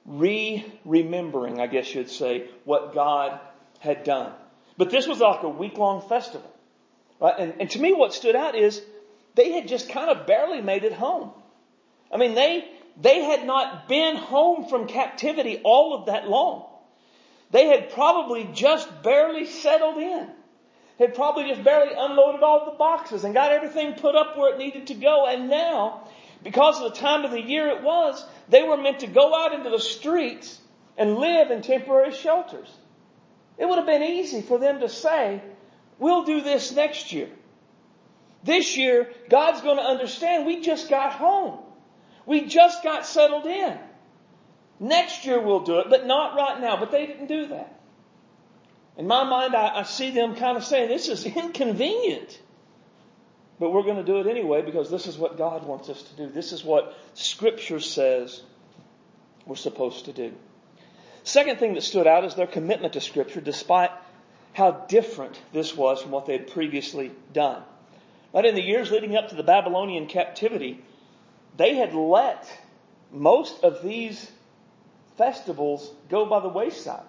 re-remembering, 0.05 1.59
I 1.59 1.67
guess 1.67 1.93
you'd 1.93 2.09
say, 2.09 2.47
what 2.65 2.93
God 2.93 3.39
had 3.79 4.03
done. 4.03 4.31
But 4.77 4.89
this 4.89 5.07
was 5.07 5.19
like 5.19 5.43
a 5.43 5.49
week-long 5.49 6.07
festival. 6.07 6.49
Right? 7.19 7.35
And, 7.37 7.53
and 7.59 7.69
to 7.71 7.79
me 7.79 7.93
what 7.93 8.13
stood 8.13 8.35
out 8.35 8.55
is 8.55 8.81
they 9.35 9.51
had 9.51 9.67
just 9.67 9.89
kind 9.89 10.09
of 10.09 10.25
barely 10.25 10.61
made 10.61 10.83
it 10.83 10.93
home. 10.93 11.31
I 12.11 12.17
mean, 12.17 12.33
they, 12.33 12.67
they 12.99 13.23
had 13.23 13.45
not 13.45 13.87
been 13.87 14.15
home 14.15 14.67
from 14.67 14.87
captivity 14.87 15.61
all 15.63 15.93
of 15.93 16.07
that 16.07 16.27
long. 16.27 16.65
They 17.51 17.67
had 17.67 17.91
probably 17.91 18.49
just 18.53 19.03
barely 19.03 19.45
settled 19.45 19.97
in. 19.97 20.27
Had 20.97 21.15
probably 21.15 21.47
just 21.47 21.63
barely 21.63 21.93
unloaded 21.97 22.43
all 22.43 22.65
the 22.65 22.77
boxes 22.77 23.23
and 23.23 23.33
got 23.33 23.51
everything 23.51 23.93
put 23.93 24.15
up 24.15 24.37
where 24.37 24.53
it 24.53 24.59
needed 24.59 24.87
to 24.87 24.93
go. 24.93 25.25
And 25.25 25.49
now, 25.49 26.07
because 26.43 26.81
of 26.81 26.93
the 26.93 26.99
time 26.99 27.25
of 27.25 27.31
the 27.31 27.41
year 27.41 27.67
it 27.67 27.83
was, 27.83 28.23
they 28.47 28.63
were 28.63 28.77
meant 28.77 28.99
to 28.99 29.07
go 29.07 29.35
out 29.35 29.53
into 29.53 29.69
the 29.69 29.79
streets 29.79 30.59
and 30.97 31.17
live 31.17 31.51
in 31.51 31.61
temporary 31.61 32.13
shelters. 32.13 32.69
It 33.57 33.67
would 33.67 33.77
have 33.77 33.85
been 33.85 34.03
easy 34.03 34.41
for 34.41 34.57
them 34.57 34.79
to 34.79 34.89
say, 34.89 35.41
we'll 35.97 36.23
do 36.23 36.41
this 36.41 36.71
next 36.73 37.11
year. 37.11 37.29
This 38.43 38.77
year, 38.77 39.11
God's 39.29 39.61
going 39.61 39.77
to 39.77 39.83
understand 39.83 40.45
we 40.45 40.61
just 40.61 40.89
got 40.89 41.13
home. 41.13 41.59
We 42.25 42.45
just 42.45 42.83
got 42.83 43.05
settled 43.05 43.45
in. 43.45 43.77
Next 44.79 45.25
year 45.25 45.41
we'll 45.41 45.61
do 45.61 45.79
it, 45.79 45.87
but 45.89 46.05
not 46.05 46.37
right 46.37 46.61
now. 46.61 46.77
But 46.77 46.91
they 46.91 47.05
didn't 47.05 47.27
do 47.27 47.47
that. 47.47 47.81
In 48.97 49.07
my 49.07 49.23
mind, 49.23 49.55
I, 49.55 49.79
I 49.79 49.83
see 49.83 50.11
them 50.11 50.35
kind 50.35 50.55
of 50.55 50.63
saying, 50.63 50.89
this 50.89 51.09
is 51.09 51.25
inconvenient. 51.25 52.39
But 53.59 53.71
we're 53.71 53.83
going 53.83 53.97
to 53.97 54.03
do 54.03 54.19
it 54.19 54.27
anyway 54.27 54.61
because 54.61 54.89
this 54.89 55.05
is 55.05 55.17
what 55.17 55.37
God 55.37 55.65
wants 55.65 55.89
us 55.89 56.01
to 56.01 56.15
do. 56.15 56.27
This 56.27 56.53
is 56.53 56.63
what 56.63 56.95
Scripture 57.13 57.79
says 57.79 58.41
we're 59.45 59.55
supposed 59.55 60.05
to 60.05 60.13
do. 60.13 60.33
Second 61.23 61.59
thing 61.59 61.73
that 61.73 61.83
stood 61.83 62.07
out 62.07 62.23
is 62.23 62.35
their 62.35 62.47
commitment 62.47 62.93
to 62.93 63.01
Scripture, 63.01 63.41
despite 63.41 63.91
how 64.53 64.71
different 64.71 65.39
this 65.51 65.75
was 65.75 66.01
from 66.01 66.11
what 66.11 66.25
they 66.25 66.33
had 66.33 66.51
previously 66.51 67.11
done. 67.33 67.61
But 68.31 68.45
in 68.45 68.55
the 68.55 68.63
years 68.63 68.91
leading 68.91 69.15
up 69.15 69.29
to 69.29 69.35
the 69.35 69.43
Babylonian 69.43 70.07
captivity, 70.07 70.83
they 71.57 71.75
had 71.75 71.93
let 71.93 72.49
most 73.11 73.63
of 73.63 73.83
these 73.83 74.31
festivals 75.17 75.91
go 76.09 76.25
by 76.25 76.39
the 76.39 76.47
wayside. 76.47 77.03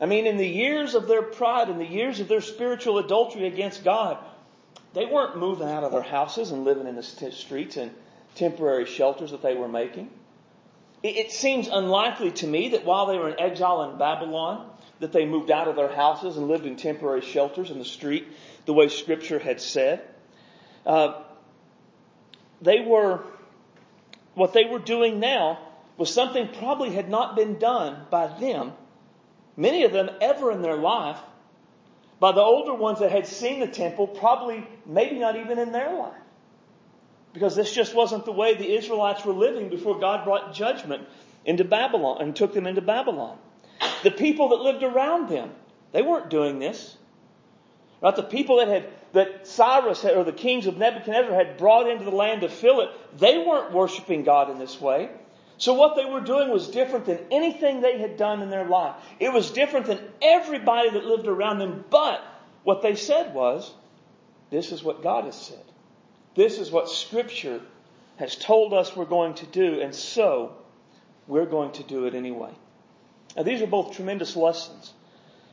I 0.00 0.06
mean, 0.06 0.26
in 0.26 0.36
the 0.36 0.46
years 0.46 0.94
of 0.94 1.08
their 1.08 1.22
pride, 1.22 1.70
in 1.70 1.78
the 1.78 1.86
years 1.86 2.20
of 2.20 2.28
their 2.28 2.42
spiritual 2.42 2.98
adultery 2.98 3.46
against 3.46 3.82
God, 3.82 4.18
they 4.96 5.04
weren't 5.04 5.36
moving 5.36 5.68
out 5.68 5.84
of 5.84 5.92
their 5.92 6.00
houses 6.00 6.52
and 6.52 6.64
living 6.64 6.86
in 6.86 6.94
the 6.96 7.02
streets 7.02 7.76
and 7.76 7.90
temporary 8.34 8.86
shelters 8.86 9.30
that 9.32 9.42
they 9.42 9.54
were 9.54 9.68
making. 9.68 10.08
It 11.02 11.30
seems 11.32 11.68
unlikely 11.68 12.30
to 12.32 12.46
me 12.46 12.70
that 12.70 12.86
while 12.86 13.04
they 13.04 13.18
were 13.18 13.28
in 13.28 13.38
exile 13.38 13.90
in 13.90 13.98
Babylon, 13.98 14.70
that 15.00 15.12
they 15.12 15.26
moved 15.26 15.50
out 15.50 15.68
of 15.68 15.76
their 15.76 15.94
houses 15.94 16.38
and 16.38 16.48
lived 16.48 16.64
in 16.64 16.76
temporary 16.76 17.20
shelters 17.20 17.70
in 17.70 17.78
the 17.78 17.84
street, 17.84 18.26
the 18.64 18.72
way 18.72 18.88
Scripture 18.88 19.38
had 19.38 19.60
said. 19.60 20.00
Uh, 20.86 21.20
they 22.62 22.80
were 22.80 23.22
what 24.32 24.54
they 24.54 24.64
were 24.64 24.78
doing 24.78 25.20
now 25.20 25.58
was 25.98 26.12
something 26.12 26.48
probably 26.58 26.90
had 26.90 27.10
not 27.10 27.36
been 27.36 27.58
done 27.58 28.06
by 28.08 28.28
them, 28.40 28.72
many 29.58 29.84
of 29.84 29.92
them 29.92 30.08
ever 30.22 30.50
in 30.50 30.62
their 30.62 30.76
life, 30.76 31.18
by 32.18 32.32
the 32.32 32.40
older 32.40 32.74
ones 32.74 33.00
that 33.00 33.10
had 33.10 33.26
seen 33.26 33.60
the 33.60 33.66
temple, 33.66 34.06
probably 34.06 34.66
maybe 34.86 35.18
not 35.18 35.36
even 35.36 35.58
in 35.58 35.72
their 35.72 35.94
life. 35.94 36.14
Because 37.32 37.54
this 37.54 37.72
just 37.72 37.94
wasn't 37.94 38.24
the 38.24 38.32
way 38.32 38.54
the 38.54 38.74
Israelites 38.74 39.24
were 39.24 39.34
living 39.34 39.68
before 39.68 39.98
God 39.98 40.24
brought 40.24 40.54
judgment 40.54 41.06
into 41.44 41.64
Babylon 41.64 42.18
and 42.20 42.34
took 42.34 42.54
them 42.54 42.66
into 42.66 42.80
Babylon. 42.80 43.36
The 44.02 44.10
people 44.10 44.50
that 44.50 44.56
lived 44.56 44.82
around 44.82 45.28
them, 45.28 45.50
they 45.92 46.00
weren't 46.00 46.30
doing 46.30 46.58
this. 46.58 46.96
Right? 48.00 48.16
The 48.16 48.22
people 48.22 48.56
that 48.58 48.68
had 48.68 48.88
that 49.12 49.46
Cyrus 49.46 50.02
had, 50.02 50.14
or 50.14 50.24
the 50.24 50.32
kings 50.32 50.66
of 50.66 50.76
Nebuchadnezzar 50.76 51.32
had 51.32 51.56
brought 51.56 51.88
into 51.88 52.04
the 52.04 52.10
land 52.10 52.48
fill 52.50 52.82
it, 52.82 52.90
they 53.18 53.38
weren't 53.38 53.72
worshiping 53.72 54.24
God 54.24 54.50
in 54.50 54.58
this 54.58 54.78
way. 54.78 55.08
So 55.58 55.74
what 55.74 55.96
they 55.96 56.04
were 56.04 56.20
doing 56.20 56.50
was 56.50 56.68
different 56.68 57.06
than 57.06 57.18
anything 57.30 57.80
they 57.80 57.98
had 57.98 58.16
done 58.16 58.42
in 58.42 58.50
their 58.50 58.66
life. 58.66 58.94
It 59.18 59.32
was 59.32 59.50
different 59.50 59.86
than 59.86 60.00
everybody 60.20 60.90
that 60.90 61.04
lived 61.04 61.26
around 61.26 61.58
them, 61.58 61.84
but 61.90 62.22
what 62.62 62.82
they 62.82 62.94
said 62.94 63.34
was, 63.34 63.72
this 64.50 64.72
is 64.72 64.82
what 64.82 65.02
God 65.02 65.24
has 65.24 65.40
said. 65.40 65.64
This 66.34 66.58
is 66.58 66.70
what 66.70 66.90
scripture 66.90 67.62
has 68.16 68.36
told 68.36 68.74
us 68.74 68.94
we're 68.94 69.06
going 69.06 69.34
to 69.34 69.46
do, 69.46 69.80
and 69.80 69.94
so 69.94 70.56
we're 71.26 71.46
going 71.46 71.72
to 71.72 71.82
do 71.82 72.06
it 72.06 72.14
anyway. 72.14 72.50
Now 73.36 73.42
these 73.42 73.62
are 73.62 73.66
both 73.66 73.96
tremendous 73.96 74.36
lessons 74.36 74.92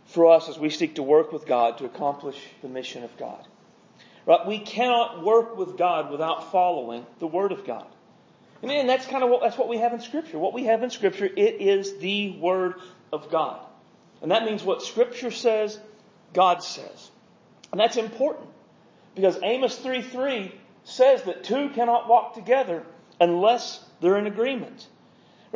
for 0.06 0.32
us 0.32 0.50
as 0.50 0.60
we 0.60 0.70
seek 0.70 0.96
to 0.96 1.04
work 1.04 1.32
with 1.32 1.46
God 1.46 1.78
to 1.78 1.86
accomplish 1.86 2.38
the 2.62 2.68
mission 2.68 3.04
of 3.04 3.16
God. 3.18 3.48
Right? 4.26 4.46
We 4.46 4.60
cannot 4.60 5.24
work 5.24 5.58
with 5.58 5.78
God 5.78 6.12
without 6.12 6.52
following 6.52 7.06
the 7.20 7.28
Word 7.28 7.52
of 7.52 7.66
God. 7.66 7.88
I 8.64 8.66
mean, 8.66 8.80
and 8.80 8.90
that's 8.90 9.06
kind 9.06 9.24
of 9.24 9.30
what, 9.30 9.42
that's 9.42 9.58
what 9.58 9.68
we 9.68 9.78
have 9.80 9.92
in 9.92 10.00
Scripture. 10.00 10.40
What 10.40 10.54
we 10.54 10.66
have 10.66 10.84
in 10.84 10.90
Scripture, 10.90 11.26
it 11.26 11.62
is 11.62 11.98
the 11.98 12.32
Word 12.38 12.76
of 13.12 13.30
God. 13.30 13.60
And 14.22 14.32
that 14.32 14.46
means 14.46 14.64
what 14.64 14.82
Scripture 14.82 15.32
says, 15.32 15.78
God 16.32 16.64
says. 16.64 17.12
And 17.72 17.80
that's 17.80 17.98
important. 17.98 18.48
Because 19.16 19.38
Amos 19.44 19.78
3.3 19.80 20.52
says 20.86 21.24
that 21.24 21.44
two 21.44 21.70
cannot 21.72 22.08
walk 22.08 22.36
together 22.36 22.84
unless 23.20 23.84
they're 24.00 24.18
in 24.18 24.28
agreement. 24.28 24.88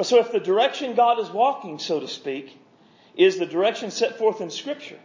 So 0.01 0.19
if 0.19 0.31
the 0.31 0.39
direction 0.39 0.93
God 0.93 1.19
is 1.19 1.29
walking, 1.29 1.79
so 1.79 2.01
to 2.01 2.07
speak, 2.07 2.55
is 3.15 3.39
the 3.39 3.45
direction 3.45 3.89
set 3.89 4.17
forth 4.17 4.41
in 4.41 4.51
Scripture, 4.51 4.99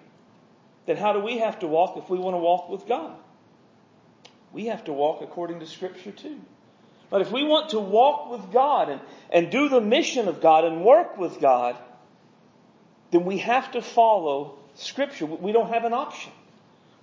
then 0.86 0.96
how 0.96 1.12
do 1.12 1.20
we 1.20 1.38
have 1.38 1.60
to 1.60 1.68
walk 1.68 1.96
if 1.96 2.10
we 2.10 2.18
want 2.18 2.34
to 2.34 2.38
walk 2.38 2.68
with 2.68 2.86
God? 2.86 3.16
We 4.52 4.66
have 4.66 4.84
to 4.84 4.92
walk 4.92 5.22
according 5.22 5.60
to 5.60 5.66
Scripture 5.66 6.10
too. 6.10 6.40
But 7.12 7.20
if 7.20 7.30
we 7.30 7.44
want 7.44 7.70
to 7.70 7.78
walk 7.78 8.30
with 8.30 8.50
God 8.52 8.88
and, 8.88 9.00
and 9.30 9.50
do 9.50 9.68
the 9.68 9.82
mission 9.82 10.28
of 10.28 10.40
God 10.40 10.64
and 10.64 10.82
work 10.82 11.18
with 11.18 11.40
God, 11.40 11.76
then 13.10 13.26
we 13.26 13.36
have 13.38 13.70
to 13.72 13.82
follow 13.82 14.58
Scripture. 14.76 15.26
We 15.26 15.52
don't 15.52 15.68
have 15.68 15.84
an 15.84 15.92
option. 15.92 16.32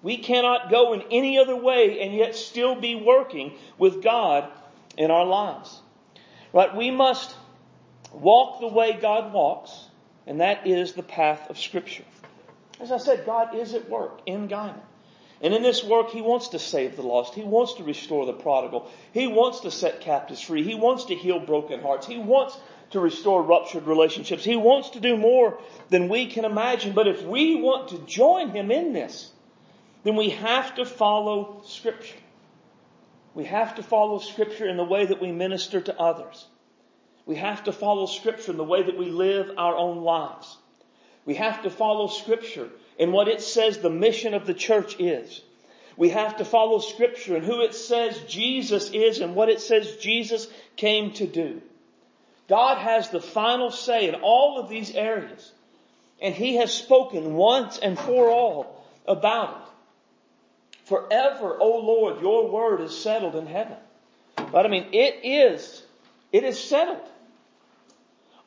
We 0.01 0.17
cannot 0.17 0.71
go 0.71 0.93
in 0.93 1.03
any 1.11 1.37
other 1.37 1.55
way 1.55 2.01
and 2.01 2.11
yet 2.11 2.35
still 2.35 2.73
be 2.73 2.95
working 2.95 3.53
with 3.77 4.01
God 4.01 4.51
in 4.97 5.11
our 5.11 5.25
lives. 5.25 5.79
Right? 6.53 6.75
We 6.75 6.89
must 6.89 7.35
walk 8.11 8.61
the 8.61 8.67
way 8.67 8.97
God 8.99 9.31
walks 9.31 9.71
and 10.25 10.41
that 10.41 10.65
is 10.65 10.93
the 10.93 11.03
path 11.03 11.51
of 11.51 11.59
Scripture. 11.59 12.05
As 12.79 12.91
I 12.91 12.97
said, 12.97 13.27
God 13.27 13.53
is 13.53 13.75
at 13.75 13.87
work 13.87 14.21
in 14.25 14.47
Guymon. 14.47 14.81
And 15.41 15.53
in 15.53 15.63
this 15.63 15.83
work, 15.83 16.09
He 16.09 16.21
wants 16.21 16.49
to 16.49 16.59
save 16.59 16.95
the 16.95 17.01
lost. 17.01 17.33
He 17.33 17.43
wants 17.43 17.75
to 17.75 17.83
restore 17.83 18.25
the 18.25 18.33
prodigal. 18.33 18.89
He 19.13 19.27
wants 19.27 19.61
to 19.61 19.71
set 19.71 20.01
captives 20.01 20.41
free. 20.41 20.63
He 20.63 20.75
wants 20.75 21.05
to 21.05 21.15
heal 21.15 21.39
broken 21.39 21.81
hearts. 21.81 22.07
He 22.07 22.17
wants 22.17 22.57
to 22.91 22.99
restore 22.99 23.43
ruptured 23.43 23.85
relationships. 23.85 24.43
He 24.43 24.55
wants 24.55 24.91
to 24.91 24.99
do 24.99 25.15
more 25.15 25.59
than 25.89 26.09
we 26.09 26.25
can 26.25 26.43
imagine. 26.43 26.93
But 26.93 27.07
if 27.07 27.23
we 27.23 27.55
want 27.55 27.89
to 27.89 27.99
join 27.99 28.49
Him 28.49 28.71
in 28.71 28.93
this, 28.93 29.31
then 30.03 30.15
we 30.15 30.29
have 30.29 30.75
to 30.75 30.85
follow 30.85 31.61
Scripture. 31.65 32.17
We 33.33 33.45
have 33.45 33.75
to 33.75 33.83
follow 33.83 34.19
Scripture 34.19 34.67
in 34.67 34.75
the 34.75 34.83
way 34.83 35.05
that 35.05 35.21
we 35.21 35.31
minister 35.31 35.79
to 35.79 35.99
others. 35.99 36.47
We 37.25 37.35
have 37.35 37.63
to 37.65 37.71
follow 37.71 38.07
Scripture 38.07 38.51
in 38.51 38.57
the 38.57 38.63
way 38.63 38.83
that 38.83 38.97
we 38.97 39.05
live 39.11 39.51
our 39.57 39.75
own 39.75 40.01
lives. 40.01 40.57
We 41.25 41.35
have 41.35 41.61
to 41.63 41.69
follow 41.69 42.07
Scripture 42.07 42.69
in 42.99 43.13
what 43.13 43.29
it 43.29 43.41
says 43.41 43.79
the 43.79 43.89
mission 43.89 44.35
of 44.35 44.45
the 44.45 44.53
church 44.53 44.99
is. 44.99 45.41
We 45.97 46.09
have 46.09 46.37
to 46.37 46.45
follow 46.45 46.79
Scripture 46.79 47.35
and 47.35 47.45
who 47.45 47.61
it 47.61 47.73
says 47.73 48.19
Jesus 48.27 48.91
is 48.91 49.19
and 49.19 49.35
what 49.35 49.49
it 49.49 49.61
says 49.61 49.97
Jesus 49.97 50.47
came 50.75 51.13
to 51.13 51.25
do. 51.25 51.61
God 52.47 52.77
has 52.77 53.09
the 53.09 53.21
final 53.21 53.71
say 53.71 54.07
in 54.07 54.15
all 54.15 54.59
of 54.59 54.69
these 54.69 54.91
areas. 54.91 55.51
And 56.21 56.35
He 56.35 56.55
has 56.57 56.73
spoken 56.73 57.35
once 57.35 57.77
and 57.77 57.97
for 57.97 58.29
all 58.29 58.85
about 59.07 59.49
it. 59.49 60.87
Forever, 60.87 61.57
O 61.59 61.77
Lord, 61.77 62.21
your 62.21 62.49
word 62.49 62.81
is 62.81 62.97
settled 62.97 63.35
in 63.35 63.45
heaven. 63.45 63.77
But 64.35 64.65
I 64.65 64.69
mean, 64.69 64.87
it 64.91 65.19
is, 65.23 65.83
it 66.31 66.43
is 66.43 66.61
settled. 66.61 67.07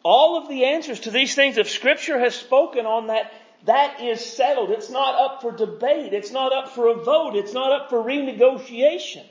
All 0.02 0.36
of 0.36 0.48
the 0.48 0.64
answers 0.64 1.00
to 1.00 1.10
these 1.10 1.34
things, 1.34 1.56
if 1.56 1.70
Scripture 1.70 2.18
has 2.18 2.34
spoken 2.34 2.84
on 2.84 3.06
that, 3.06 3.32
that 3.64 4.00
is 4.00 4.24
settled. 4.24 4.70
It's 4.70 4.90
not 4.90 5.20
up 5.20 5.40
for 5.40 5.52
debate. 5.52 6.12
It's 6.12 6.32
not 6.32 6.52
up 6.52 6.70
for 6.70 6.88
a 6.88 6.94
vote. 6.94 7.36
It's 7.36 7.52
not 7.52 7.72
up 7.72 7.90
for 7.90 8.02
renegotiation. 8.02 9.24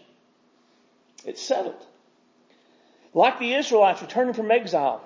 It's 1.26 1.42
settled. 1.42 1.86
Like 3.14 3.40
the 3.40 3.54
Israelites 3.54 4.02
returning 4.02 4.34
from 4.34 4.52
exile, 4.52 5.02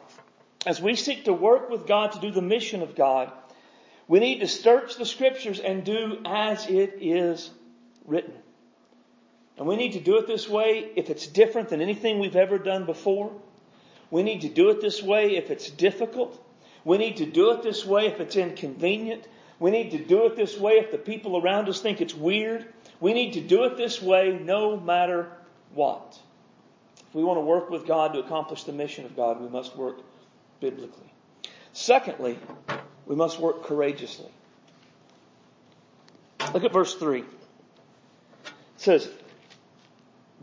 as 0.65 0.81
we 0.81 0.95
seek 0.95 1.25
to 1.25 1.33
work 1.33 1.69
with 1.69 1.87
God 1.87 2.11
to 2.11 2.19
do 2.19 2.31
the 2.31 2.41
mission 2.41 2.83
of 2.83 2.95
God, 2.95 3.31
We 4.07 4.19
need 4.19 4.39
to 4.39 4.47
search 4.47 4.97
the 4.97 5.05
scriptures 5.05 5.59
and 5.59 5.83
do 5.83 6.19
as 6.25 6.67
it 6.67 6.99
is 7.01 7.49
written. 8.05 8.33
And 9.57 9.65
we 9.67 9.75
need 9.77 9.93
to 9.93 9.99
do 9.99 10.17
it 10.17 10.27
this 10.27 10.47
way 10.47 10.91
if 10.95 11.09
it's 11.09 11.25
different 11.27 11.69
than 11.69 11.81
anything 11.81 12.19
we've 12.19 12.35
ever 12.35 12.59
done 12.59 12.85
before. 12.85 13.31
We 14.11 14.21
need 14.21 14.41
to 14.41 14.49
do 14.49 14.69
it 14.69 14.81
this 14.81 15.01
way 15.01 15.37
if 15.37 15.49
it's 15.49 15.69
difficult. 15.69 16.39
We 16.85 16.99
need 16.99 17.17
to 17.17 17.25
do 17.25 17.51
it 17.51 17.63
this 17.63 17.85
way 17.85 18.05
if 18.05 18.21
it's 18.21 18.35
inconvenient. 18.35 19.27
We 19.59 19.71
need 19.71 19.91
to 19.91 19.97
do 19.97 20.27
it 20.27 20.35
this 20.35 20.57
way 20.57 20.73
if 20.73 20.91
the 20.91 20.97
people 20.97 21.41
around 21.41 21.67
us 21.67 21.81
think 21.81 21.99
it's 21.99 22.13
weird. 22.13 22.65
We 22.99 23.13
need 23.13 23.33
to 23.33 23.41
do 23.41 23.63
it 23.65 23.75
this 23.75 24.01
way 24.01 24.39
no 24.41 24.79
matter 24.79 25.31
what. 25.73 26.17
If 27.09 27.15
we 27.15 27.23
want 27.23 27.37
to 27.37 27.41
work 27.41 27.69
with 27.69 27.87
God 27.87 28.13
to 28.13 28.19
accomplish 28.19 28.63
the 28.63 28.71
mission 28.71 29.05
of 29.05 29.15
God, 29.15 29.41
we 29.41 29.49
must 29.49 29.75
work 29.75 29.97
biblically. 30.59 31.11
Secondly, 31.73 32.37
we 33.05 33.15
must 33.15 33.39
work 33.39 33.63
courageously. 33.63 34.29
Look 36.53 36.63
at 36.63 36.71
verse 36.71 36.93
3. 36.95 37.19
It 37.19 37.25
says, 38.77 39.09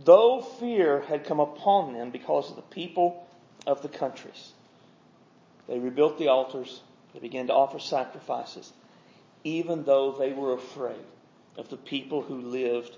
Though 0.04 0.40
fear 0.40 1.00
had 1.00 1.24
come 1.24 1.40
upon 1.40 1.92
them 1.92 2.10
because 2.10 2.50
of 2.50 2.56
the 2.56 2.62
people 2.62 3.26
of 3.66 3.82
the 3.82 3.88
countries, 3.88 4.52
they 5.72 5.78
rebuilt 5.78 6.18
the 6.18 6.28
altars, 6.28 6.82
they 7.14 7.18
began 7.18 7.46
to 7.46 7.54
offer 7.54 7.78
sacrifices, 7.78 8.70
even 9.42 9.84
though 9.84 10.12
they 10.12 10.34
were 10.34 10.52
afraid 10.52 11.00
of 11.56 11.70
the 11.70 11.78
people 11.78 12.20
who 12.20 12.42
lived 12.42 12.94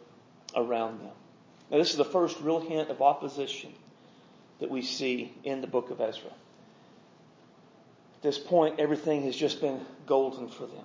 around 0.57 0.99
them. 0.99 1.13
Now, 1.71 1.79
this 1.79 1.93
is 1.93 1.97
the 1.97 2.05
first 2.05 2.41
real 2.41 2.59
hint 2.59 2.91
of 2.91 3.01
opposition 3.01 3.73
that 4.59 4.71
we 4.71 4.83
see 4.83 5.33
in 5.45 5.61
the 5.61 5.69
book 5.69 5.91
of 5.91 6.01
Ezra. 6.01 6.33
At 8.17 8.23
this 8.23 8.39
point, 8.39 8.81
everything 8.81 9.23
has 9.23 9.37
just 9.37 9.61
been 9.61 9.81
golden 10.07 10.49
for 10.49 10.67
them. 10.67 10.85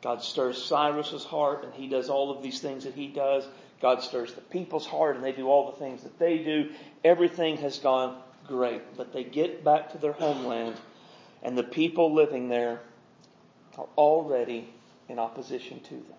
God 0.00 0.22
stirs 0.22 0.64
Cyrus's 0.64 1.24
heart, 1.24 1.64
and 1.64 1.74
he 1.74 1.86
does 1.86 2.08
all 2.08 2.30
of 2.30 2.42
these 2.42 2.60
things 2.60 2.84
that 2.84 2.94
he 2.94 3.08
does. 3.08 3.46
God 3.82 4.02
stirs 4.02 4.32
the 4.32 4.40
people's 4.40 4.86
heart, 4.86 5.16
and 5.16 5.24
they 5.24 5.32
do 5.32 5.48
all 5.48 5.70
the 5.70 5.76
things 5.76 6.02
that 6.04 6.18
they 6.18 6.38
do. 6.38 6.70
Everything 7.04 7.58
has 7.58 7.78
gone 7.78 8.16
great. 8.46 8.96
But 8.96 9.12
they 9.12 9.24
get 9.24 9.64
back 9.64 9.92
to 9.92 9.98
their 9.98 10.12
homeland, 10.12 10.76
and 11.44 11.56
the 11.56 11.62
people 11.62 12.14
living 12.14 12.48
there 12.48 12.80
are 13.76 13.86
already 13.96 14.68
in 15.08 15.18
opposition 15.18 15.80
to 15.80 15.94
them. 15.94 16.18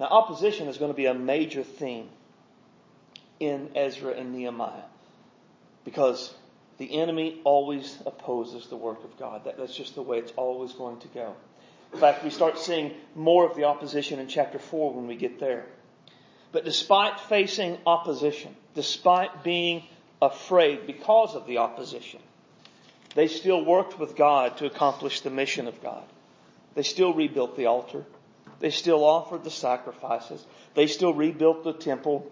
Now, 0.00 0.06
opposition 0.06 0.66
is 0.66 0.78
going 0.78 0.90
to 0.90 0.96
be 0.96 1.06
a 1.06 1.14
major 1.14 1.62
theme 1.62 2.08
in 3.38 3.70
Ezra 3.76 4.12
and 4.12 4.32
Nehemiah 4.32 4.84
because 5.84 6.34
the 6.78 7.00
enemy 7.00 7.40
always 7.44 7.96
opposes 8.04 8.66
the 8.66 8.76
work 8.76 9.04
of 9.04 9.16
God. 9.18 9.44
That, 9.44 9.58
that's 9.58 9.76
just 9.76 9.94
the 9.94 10.02
way 10.02 10.18
it's 10.18 10.32
always 10.32 10.72
going 10.72 10.98
to 11.00 11.08
go. 11.08 11.34
In 11.92 12.00
fact, 12.00 12.24
we 12.24 12.30
start 12.30 12.58
seeing 12.58 12.92
more 13.14 13.48
of 13.48 13.54
the 13.54 13.64
opposition 13.64 14.18
in 14.18 14.26
chapter 14.26 14.58
4 14.58 14.94
when 14.94 15.06
we 15.06 15.14
get 15.14 15.38
there. 15.38 15.66
But 16.50 16.64
despite 16.64 17.20
facing 17.20 17.78
opposition, 17.86 18.56
despite 18.74 19.44
being 19.44 19.84
afraid 20.20 20.86
because 20.86 21.34
of 21.34 21.46
the 21.46 21.58
opposition, 21.58 22.20
they 23.14 23.28
still 23.28 23.64
worked 23.64 23.98
with 23.98 24.16
God 24.16 24.56
to 24.58 24.66
accomplish 24.66 25.20
the 25.20 25.30
mission 25.30 25.68
of 25.68 25.82
God. 25.82 26.04
They 26.74 26.82
still 26.82 27.12
rebuilt 27.12 27.56
the 27.56 27.66
altar. 27.66 28.04
They 28.60 28.70
still 28.70 29.04
offered 29.04 29.44
the 29.44 29.50
sacrifices. 29.50 30.44
They 30.74 30.86
still 30.86 31.12
rebuilt 31.12 31.64
the 31.64 31.72
temple 31.72 32.30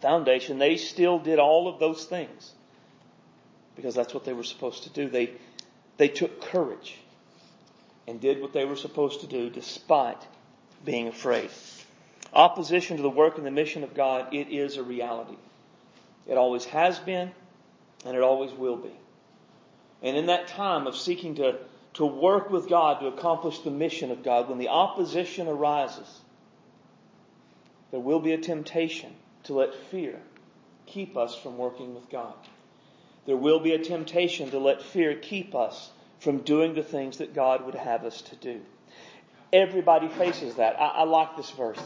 foundation. 0.00 0.58
They 0.58 0.76
still 0.76 1.18
did 1.18 1.38
all 1.38 1.68
of 1.68 1.78
those 1.78 2.04
things 2.04 2.52
because 3.76 3.94
that's 3.94 4.12
what 4.12 4.24
they 4.24 4.32
were 4.32 4.42
supposed 4.42 4.84
to 4.84 4.90
do. 4.90 5.08
They, 5.08 5.30
they 5.96 6.08
took 6.08 6.40
courage 6.40 6.96
and 8.08 8.20
did 8.20 8.40
what 8.40 8.52
they 8.52 8.64
were 8.64 8.76
supposed 8.76 9.20
to 9.20 9.26
do 9.26 9.50
despite 9.50 10.20
being 10.84 11.08
afraid. 11.08 11.50
Opposition 12.32 12.96
to 12.96 13.02
the 13.02 13.10
work 13.10 13.36
and 13.36 13.46
the 13.46 13.50
mission 13.50 13.84
of 13.84 13.94
God, 13.94 14.34
it 14.34 14.48
is 14.48 14.76
a 14.76 14.82
reality. 14.82 15.36
It 16.26 16.36
always 16.36 16.64
has 16.66 16.98
been 16.98 17.30
and 18.04 18.16
it 18.16 18.22
always 18.22 18.52
will 18.52 18.76
be. 18.76 18.92
And 20.02 20.16
in 20.16 20.26
that 20.26 20.48
time 20.48 20.86
of 20.86 20.96
seeking 20.96 21.34
to 21.36 21.58
to 21.94 22.06
work 22.06 22.50
with 22.50 22.68
God 22.68 23.00
to 23.00 23.06
accomplish 23.08 23.58
the 23.60 23.70
mission 23.70 24.10
of 24.10 24.22
God, 24.22 24.48
when 24.48 24.58
the 24.58 24.68
opposition 24.68 25.48
arises, 25.48 26.20
there 27.90 28.00
will 28.00 28.20
be 28.20 28.32
a 28.32 28.38
temptation 28.38 29.12
to 29.44 29.54
let 29.54 29.74
fear 29.74 30.20
keep 30.86 31.16
us 31.16 31.34
from 31.34 31.58
working 31.58 31.94
with 31.94 32.08
God. 32.10 32.34
There 33.26 33.36
will 33.36 33.60
be 33.60 33.72
a 33.72 33.78
temptation 33.78 34.50
to 34.50 34.58
let 34.58 34.82
fear 34.82 35.14
keep 35.14 35.54
us 35.54 35.90
from 36.20 36.38
doing 36.38 36.74
the 36.74 36.82
things 36.82 37.18
that 37.18 37.34
God 37.34 37.64
would 37.64 37.74
have 37.74 38.04
us 38.04 38.22
to 38.22 38.36
do. 38.36 38.60
Everybody 39.52 40.08
faces 40.08 40.56
that. 40.56 40.80
I, 40.80 40.86
I 40.86 41.02
like 41.04 41.36
this 41.36 41.50
verse. 41.50 41.80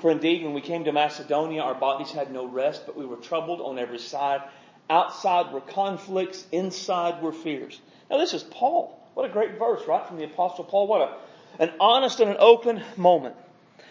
For 0.00 0.10
indeed, 0.10 0.44
when 0.44 0.52
we 0.52 0.60
came 0.60 0.84
to 0.84 0.92
Macedonia, 0.92 1.62
our 1.62 1.74
bodies 1.74 2.12
had 2.12 2.30
no 2.30 2.46
rest, 2.46 2.84
but 2.86 2.96
we 2.96 3.06
were 3.06 3.16
troubled 3.16 3.60
on 3.60 3.78
every 3.78 3.98
side. 3.98 4.42
Outside 4.90 5.52
were 5.52 5.60
conflicts, 5.60 6.46
inside 6.52 7.22
were 7.22 7.32
fears. 7.32 7.80
Now 8.10 8.18
this 8.18 8.34
is 8.34 8.42
Paul. 8.42 9.00
What 9.14 9.28
a 9.28 9.32
great 9.32 9.58
verse, 9.58 9.86
right, 9.86 10.06
from 10.06 10.18
the 10.18 10.24
Apostle 10.24 10.64
Paul. 10.64 10.86
What 10.86 11.00
a, 11.02 11.62
an 11.62 11.72
honest 11.80 12.20
and 12.20 12.30
an 12.30 12.36
open 12.38 12.82
moment. 12.96 13.36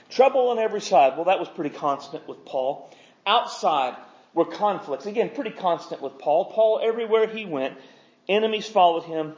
Trouble 0.10 0.50
on 0.50 0.60
every 0.60 0.82
side. 0.82 1.16
Well, 1.16 1.26
that 1.26 1.40
was 1.40 1.48
pretty 1.50 1.76
constant 1.76 2.28
with 2.28 2.46
Paul. 2.46 2.92
Outside 3.26 3.96
were 4.34 4.46
conflicts. 4.46 5.06
Again, 5.06 5.32
pretty 5.34 5.52
constant 5.52 6.02
with 6.02 6.20
Paul. 6.20 6.52
Paul, 6.52 6.82
everywhere 6.84 7.28
he 7.28 7.46
went, 7.46 7.78
enemies 8.28 8.68
followed 8.68 9.04
him. 9.04 9.34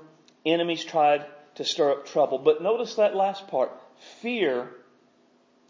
Enemies 0.45 0.83
tried 0.83 1.25
to 1.55 1.63
stir 1.63 1.91
up 1.91 2.07
trouble. 2.07 2.39
But 2.39 2.61
notice 2.61 2.95
that 2.95 3.15
last 3.15 3.47
part. 3.47 3.71
Fear 4.21 4.69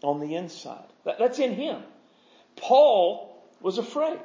on 0.02 0.20
the 0.20 0.34
inside. 0.34 0.84
That, 1.04 1.18
that's 1.18 1.38
in 1.38 1.54
him. 1.54 1.82
Paul 2.56 3.40
was 3.60 3.78
afraid. 3.78 4.18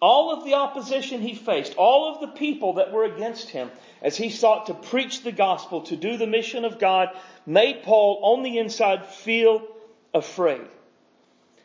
All 0.00 0.32
of 0.32 0.44
the 0.44 0.54
opposition 0.54 1.20
he 1.20 1.34
faced, 1.34 1.74
all 1.76 2.12
of 2.12 2.20
the 2.20 2.28
people 2.28 2.74
that 2.74 2.92
were 2.92 3.04
against 3.04 3.50
him, 3.50 3.70
as 4.00 4.16
he 4.16 4.30
sought 4.30 4.66
to 4.66 4.74
preach 4.74 5.22
the 5.22 5.32
gospel, 5.32 5.82
to 5.82 5.96
do 5.96 6.16
the 6.16 6.26
mission 6.26 6.64
of 6.64 6.78
God, 6.78 7.08
made 7.46 7.82
Paul 7.82 8.20
on 8.22 8.42
the 8.44 8.58
inside 8.58 9.06
feel 9.06 9.66
afraid. 10.14 10.66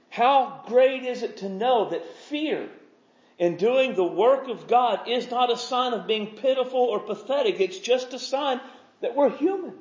How 0.10 0.64
great 0.66 1.04
is 1.04 1.22
it 1.22 1.38
to 1.38 1.50
know 1.50 1.90
that 1.90 2.06
fear 2.30 2.70
in 3.38 3.58
doing 3.58 3.96
the 3.96 4.04
work 4.04 4.48
of 4.48 4.68
God 4.68 5.08
is 5.08 5.30
not 5.30 5.52
a 5.52 5.58
sign 5.58 5.94
of 5.94 6.08
being 6.08 6.36
pitiful 6.36 6.80
or 6.80 7.00
pathetic. 7.00 7.60
It's 7.60 7.80
just 7.80 8.14
a 8.14 8.20
sign 8.20 8.62
that 9.02 9.16
we're 9.16 9.36
human. 9.36 9.74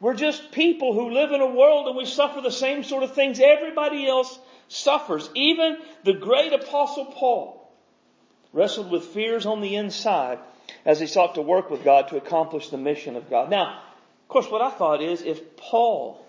We're 0.00 0.14
just 0.14 0.50
people 0.50 0.92
who 0.94 1.10
live 1.10 1.30
in 1.30 1.40
a 1.40 1.46
world 1.46 1.86
and 1.86 1.96
we 1.96 2.04
suffer 2.04 2.40
the 2.40 2.50
same 2.50 2.82
sort 2.82 3.04
of 3.04 3.14
things 3.14 3.38
everybody 3.38 4.06
else 4.06 4.38
suffers. 4.72 5.28
Even 5.34 5.76
the 6.04 6.14
great 6.14 6.52
apostle 6.52 7.06
Paul 7.06 7.70
wrestled 8.52 8.90
with 8.90 9.04
fears 9.04 9.46
on 9.46 9.60
the 9.60 9.76
inside 9.76 10.38
as 10.84 10.98
he 10.98 11.06
sought 11.06 11.34
to 11.34 11.42
work 11.42 11.70
with 11.70 11.84
God 11.84 12.08
to 12.08 12.16
accomplish 12.16 12.70
the 12.70 12.78
mission 12.78 13.16
of 13.16 13.28
God. 13.28 13.50
Now, 13.50 13.80
of 14.22 14.28
course, 14.28 14.50
what 14.50 14.62
I 14.62 14.70
thought 14.70 15.02
is 15.02 15.22
if 15.22 15.56
Paul 15.56 16.24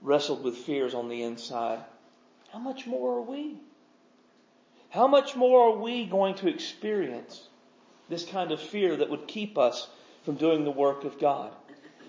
wrestled 0.00 0.42
with 0.42 0.56
fears 0.56 0.94
on 0.94 1.08
the 1.08 1.22
inside, 1.22 1.78
how 2.52 2.58
much 2.58 2.86
more 2.86 3.18
are 3.18 3.22
we? 3.22 3.56
How 4.90 5.06
much 5.06 5.36
more 5.36 5.70
are 5.70 5.78
we 5.78 6.04
going 6.04 6.34
to 6.36 6.48
experience 6.48 7.48
this 8.08 8.24
kind 8.24 8.52
of 8.52 8.60
fear 8.60 8.96
that 8.96 9.10
would 9.10 9.26
keep 9.26 9.56
us 9.56 9.88
from 10.24 10.34
doing 10.34 10.64
the 10.64 10.70
work 10.70 11.04
of 11.04 11.18
God? 11.20 11.52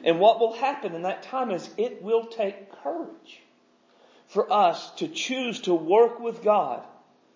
And 0.04 0.20
what 0.20 0.40
will 0.40 0.54
happen 0.54 0.96
in 0.96 1.04
that 1.04 1.24
time 1.24 1.52
is 1.52 1.70
it 1.78 2.02
will 2.02 2.26
take 2.26 2.72
courage 2.84 3.43
for 4.34 4.52
us 4.52 4.90
to 4.96 5.08
choose 5.08 5.62
to 5.62 5.76
work 5.76 6.20
with 6.20 6.44
God 6.44 6.84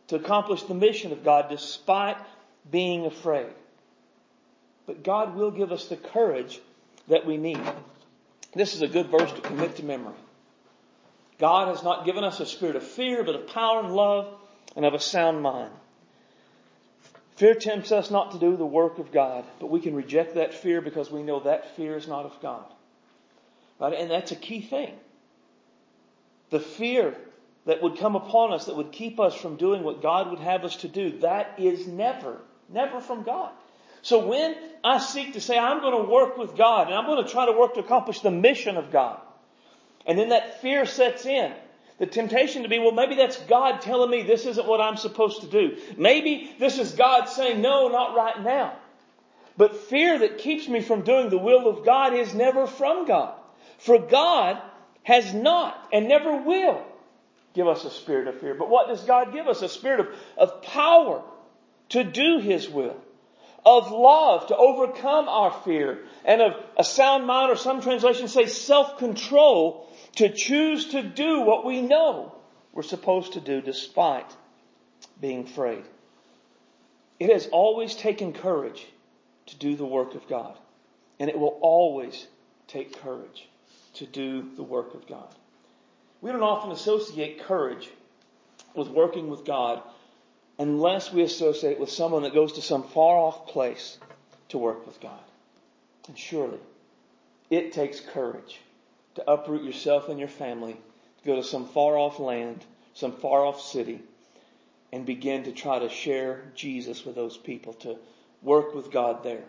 to 0.08 0.16
accomplish 0.16 0.64
the 0.64 0.74
mission 0.74 1.12
of 1.12 1.24
God 1.24 1.48
despite 1.50 2.18
being 2.70 3.06
afraid. 3.06 3.52
But 4.88 5.04
God 5.04 5.36
will 5.36 5.52
give 5.52 5.72
us 5.72 5.88
the 5.88 5.98
courage 5.98 6.60
that 7.08 7.26
we 7.26 7.38
need. 7.38 7.62
This 8.54 8.74
is 8.74 8.82
a 8.82 8.88
good 8.88 9.08
verse 9.08 9.32
to 9.32 9.42
commit 9.42 9.76
to 9.76 9.84
memory. 9.84 10.16
God 11.38 11.68
has 11.68 11.84
not 11.84 12.06
given 12.06 12.24
us 12.24 12.40
a 12.40 12.46
spirit 12.46 12.76
of 12.76 12.84
fear, 12.84 13.24
but 13.24 13.36
of 13.36 13.48
power 13.48 13.82
and 13.82 13.94
love 13.94 14.34
and 14.76 14.84
of 14.84 14.96
a 14.96 15.00
sound 15.00 15.42
mind. 15.44 15.72
Fear 17.36 17.56
tempts 17.56 17.92
us 17.92 18.10
not 18.10 18.32
to 18.32 18.40
do 18.40 18.58
the 18.58 18.66
work 18.66 18.98
of 18.98 19.12
God, 19.12 19.46
but 19.60 19.70
we 19.70 19.82
can 19.82 19.94
reject 19.94 20.36
that 20.36 20.56
fear 20.56 20.82
because 20.82 21.12
we 21.12 21.22
know 21.22 21.42
that 21.42 21.76
fear 21.76 21.96
is 21.96 22.08
not 22.08 22.26
of 22.26 22.42
God. 22.42 22.66
Right? 23.80 23.94
And 23.94 24.10
that's 24.10 24.32
a 24.32 24.36
key 24.36 24.62
thing. 24.62 24.96
The 26.50 26.60
fear 26.60 27.16
that 27.66 27.82
would 27.82 27.98
come 27.98 28.16
upon 28.16 28.54
us 28.54 28.66
that 28.66 28.76
would 28.76 28.92
keep 28.92 29.20
us 29.20 29.36
from 29.36 29.58
doing 29.58 29.84
what 29.84 30.02
God 30.02 30.30
would 30.30 30.40
have 30.40 30.64
us 30.64 30.78
to 30.78 30.88
do, 30.88 31.20
that 31.20 31.56
is 31.58 31.86
never, 31.88 32.38
never 32.70 33.02
from 33.02 33.24
God. 33.24 33.52
So 34.02 34.26
when 34.26 34.56
I 34.84 35.00
seek 35.00 35.34
to 35.34 35.42
say, 35.42 35.58
I'm 35.58 35.82
going 35.82 36.06
to 36.06 36.10
work 36.10 36.38
with 36.38 36.56
God 36.56 36.88
and 36.88 36.96
I'm 36.96 37.06
going 37.06 37.24
to 37.24 37.30
try 37.30 37.46
to 37.46 37.52
work 37.52 37.74
to 37.74 37.82
accomplish 37.82 38.22
the 38.22 38.32
mission 38.32 38.78
of 38.78 38.92
God, 38.92 39.20
and 40.06 40.18
then 40.18 40.30
that 40.30 40.62
fear 40.62 40.86
sets 40.86 41.26
in, 41.26 41.54
the 41.98 42.06
temptation 42.06 42.64
to 42.64 42.70
be, 42.70 42.80
well, 42.80 42.92
maybe 42.92 43.16
that's 43.16 43.38
God 43.38 43.82
telling 43.82 44.10
me 44.10 44.22
this 44.22 44.46
isn't 44.46 44.68
what 44.68 44.80
I'm 44.80 44.98
supposed 44.98 45.42
to 45.42 45.48
do. 45.48 45.78
Maybe 45.98 46.56
this 46.60 46.78
is 46.78 46.94
God 46.94 47.26
saying, 47.26 47.62
no, 47.62 47.90
not 47.90 48.16
right 48.16 48.42
now. 48.44 48.78
But 49.58 49.76
fear 49.76 50.20
that 50.20 50.38
keeps 50.38 50.68
me 50.68 50.82
from 50.82 51.02
doing 51.02 51.30
the 51.30 51.38
will 51.40 51.68
of 51.68 51.84
God 51.84 52.14
is 52.14 52.34
never 52.36 52.68
from 52.68 53.08
God. 53.08 53.34
For 53.80 53.98
God 54.00 54.62
has 55.08 55.34
not 55.34 55.88
and 55.94 56.10
never 56.10 56.36
will 56.42 56.86
give 57.54 57.66
us 57.66 57.86
a 57.86 57.90
spirit 57.90 58.28
of 58.28 58.42
fear. 58.42 58.54
But 58.54 58.70
what 58.70 58.90
does 58.90 59.06
God 59.06 59.32
give 59.32 59.48
us? 59.48 59.62
A 59.62 59.70
spirit 59.70 60.02
of, 60.02 60.08
of 60.38 60.62
power 60.64 61.24
to 61.90 62.04
do 62.04 62.40
His 62.40 62.70
will, 62.70 62.98
of 63.66 63.90
love 63.90 64.48
to 64.48 64.58
overcome 64.58 65.30
our 65.30 65.52
fear, 65.64 66.00
and 66.26 66.42
of 66.42 66.62
a 66.76 66.84
sound 66.84 67.26
mind, 67.26 67.50
or 67.50 67.56
some 67.56 67.80
translations 67.80 68.34
say 68.34 68.48
self-control 68.48 69.90
to 70.18 70.28
choose 70.28 70.90
to 70.90 71.02
do 71.02 71.40
what 71.40 71.66
we 71.66 71.82
know 71.82 72.36
we're 72.74 72.84
supposed 72.84 73.34
to 73.34 73.40
do 73.40 73.62
despite 73.62 74.30
being 75.22 75.46
afraid. 75.46 75.86
It 77.18 77.32
has 77.32 77.48
always 77.48 77.96
taken 77.96 78.34
courage 78.34 78.86
to 79.46 79.56
do 79.56 79.78
the 79.78 79.86
work 79.86 80.16
of 80.16 80.28
God. 80.28 80.58
And 81.18 81.30
it 81.30 81.40
will 81.40 81.58
always 81.62 82.28
take 82.68 83.02
courage 83.02 83.48
to 83.98 84.06
do 84.06 84.50
the 84.56 84.64
work 84.64 84.94
of 84.94 85.08
God. 85.08 85.28
We 86.22 86.32
don't 86.32 86.44
often 86.44 86.72
associate 86.72 87.44
courage 87.44 87.90
with 88.74 88.88
working 88.90 89.30
with 89.30 89.46
God 89.46 89.82
unless 90.60 91.14
we 91.14 91.22
associate 91.22 91.74
it 91.74 91.80
with 91.80 91.92
someone 91.92 92.24
that 92.24 92.34
goes 92.34 92.54
to 92.54 92.62
some 92.62 92.84
far 92.84 93.18
off 93.18 93.48
place 93.48 93.98
to 94.50 94.58
work 94.58 94.86
with 94.86 95.00
God. 95.00 95.20
And 96.08 96.18
surely 96.18 96.60
it 97.50 97.74
takes 97.74 98.00
courage 98.00 98.60
to 99.16 99.30
uproot 99.30 99.64
yourself 99.64 100.10
and 100.10 100.20
your 100.20 100.28
family, 100.28 100.74
to 100.74 101.26
go 101.26 101.36
to 101.36 101.44
some 101.44 101.68
far 101.68 101.98
off 101.98 102.20
land, 102.20 102.64
some 102.94 103.12
far 103.12 103.46
off 103.46 103.62
city, 103.62 104.02
and 104.92 105.06
begin 105.06 105.44
to 105.44 105.52
try 105.52 105.80
to 105.80 105.90
share 105.90 106.44
Jesus 106.56 107.06
with 107.06 107.16
those 107.16 107.38
people, 107.38 107.74
to 107.74 107.98
work 108.42 108.74
with 108.74 108.92
God 108.92 109.24
there. 109.24 109.44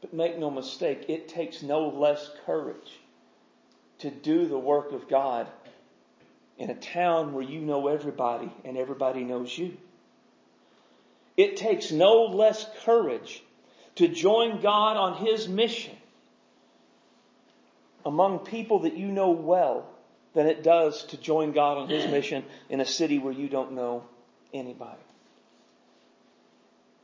But 0.00 0.12
make 0.12 0.38
no 0.38 0.50
mistake, 0.50 1.06
it 1.08 1.28
takes 1.28 1.62
no 1.62 1.88
less 1.88 2.30
courage 2.44 2.98
to 3.98 4.10
do 4.10 4.46
the 4.46 4.58
work 4.58 4.92
of 4.92 5.08
God 5.08 5.48
in 6.58 6.70
a 6.70 6.74
town 6.74 7.32
where 7.32 7.44
you 7.44 7.60
know 7.60 7.88
everybody 7.88 8.50
and 8.64 8.76
everybody 8.76 9.24
knows 9.24 9.56
you. 9.56 9.76
It 11.36 11.56
takes 11.56 11.92
no 11.92 12.24
less 12.24 12.66
courage 12.84 13.42
to 13.96 14.08
join 14.08 14.60
God 14.60 14.96
on 14.96 15.24
His 15.24 15.48
mission 15.48 15.94
among 18.04 18.40
people 18.40 18.80
that 18.80 18.96
you 18.96 19.08
know 19.08 19.30
well 19.30 19.88
than 20.34 20.46
it 20.46 20.62
does 20.62 21.04
to 21.06 21.16
join 21.16 21.52
God 21.52 21.78
on 21.78 21.88
His 21.88 22.06
mission 22.10 22.44
in 22.68 22.80
a 22.80 22.86
city 22.86 23.18
where 23.18 23.32
you 23.32 23.48
don't 23.48 23.72
know 23.72 24.04
anybody. 24.54 25.00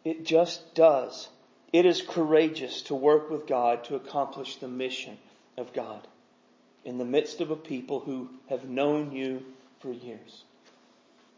It 0.05 0.25
just 0.25 0.75
does. 0.75 1.29
It 1.73 1.87
is 1.87 2.03
courageous 2.03 2.83
to 2.83 2.95
work 2.95 3.31
with 3.31 3.47
God 3.47 3.85
to 3.85 3.97
accomplish 3.97 4.57
the 4.57 4.69
mission 4.69 5.17
of 5.57 5.73
God 5.73 6.07
in 6.85 6.99
the 6.99 7.05
midst 7.05 7.41
of 7.41 7.51
a 7.51 7.57
people 7.57 8.01
who 8.01 8.29
have 8.49 8.65
known 8.65 9.13
you 9.13 9.45
for 9.81 9.93
years. 9.93 10.45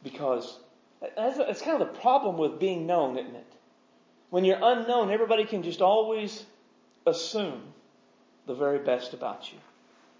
Because 0.03 0.59
it's 1.03 1.63
kind 1.63 1.81
of 1.81 1.93
the 1.93 2.01
problem 2.01 2.39
with 2.39 2.59
being 2.59 2.87
known, 2.87 3.19
isn't 3.19 3.35
it? 3.35 3.53
When 4.31 4.45
you're 4.45 4.59
unknown, 4.61 5.11
everybody 5.11 5.45
can 5.45 5.63
just 5.63 5.81
always 5.81 6.45
assume 7.07 7.63
the 8.47 8.55
very 8.55 8.79
best 8.79 9.13
about 9.13 9.53
you. 9.53 9.59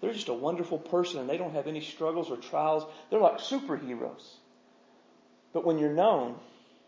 They're 0.01 0.13
just 0.13 0.29
a 0.29 0.33
wonderful 0.33 0.77
person 0.77 1.19
and 1.19 1.29
they 1.29 1.37
don't 1.37 1.53
have 1.53 1.67
any 1.67 1.81
struggles 1.81 2.29
or 2.29 2.37
trials. 2.37 2.85
They're 3.09 3.19
like 3.19 3.39
superheroes. 3.39 4.23
But 5.53 5.65
when 5.65 5.79
you're 5.79 5.93
known, 5.93 6.35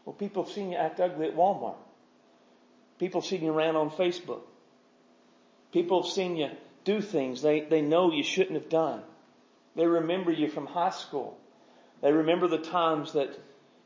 well, 0.05 0.13
people 0.13 0.43
have 0.43 0.51
seen 0.51 0.71
you 0.71 0.77
act 0.77 0.99
ugly 0.99 1.27
at 1.27 1.35
Walmart. 1.35 1.77
People 2.99 3.21
have 3.21 3.27
seen 3.27 3.43
you 3.43 3.51
rant 3.51 3.77
on 3.77 3.89
Facebook. 3.89 4.41
People 5.71 6.03
have 6.03 6.11
seen 6.11 6.35
you 6.35 6.49
do 6.87 7.01
things 7.01 7.41
they, 7.41 7.59
they 7.59 7.81
know 7.81 8.13
you 8.13 8.23
shouldn't 8.23 8.55
have 8.55 8.69
done. 8.69 9.01
They 9.75 9.85
remember 9.85 10.31
you 10.31 10.47
from 10.47 10.65
high 10.65 10.91
school. 10.91 11.37
They 12.01 12.13
remember 12.13 12.47
the 12.47 12.57
times 12.57 13.13
that 13.13 13.37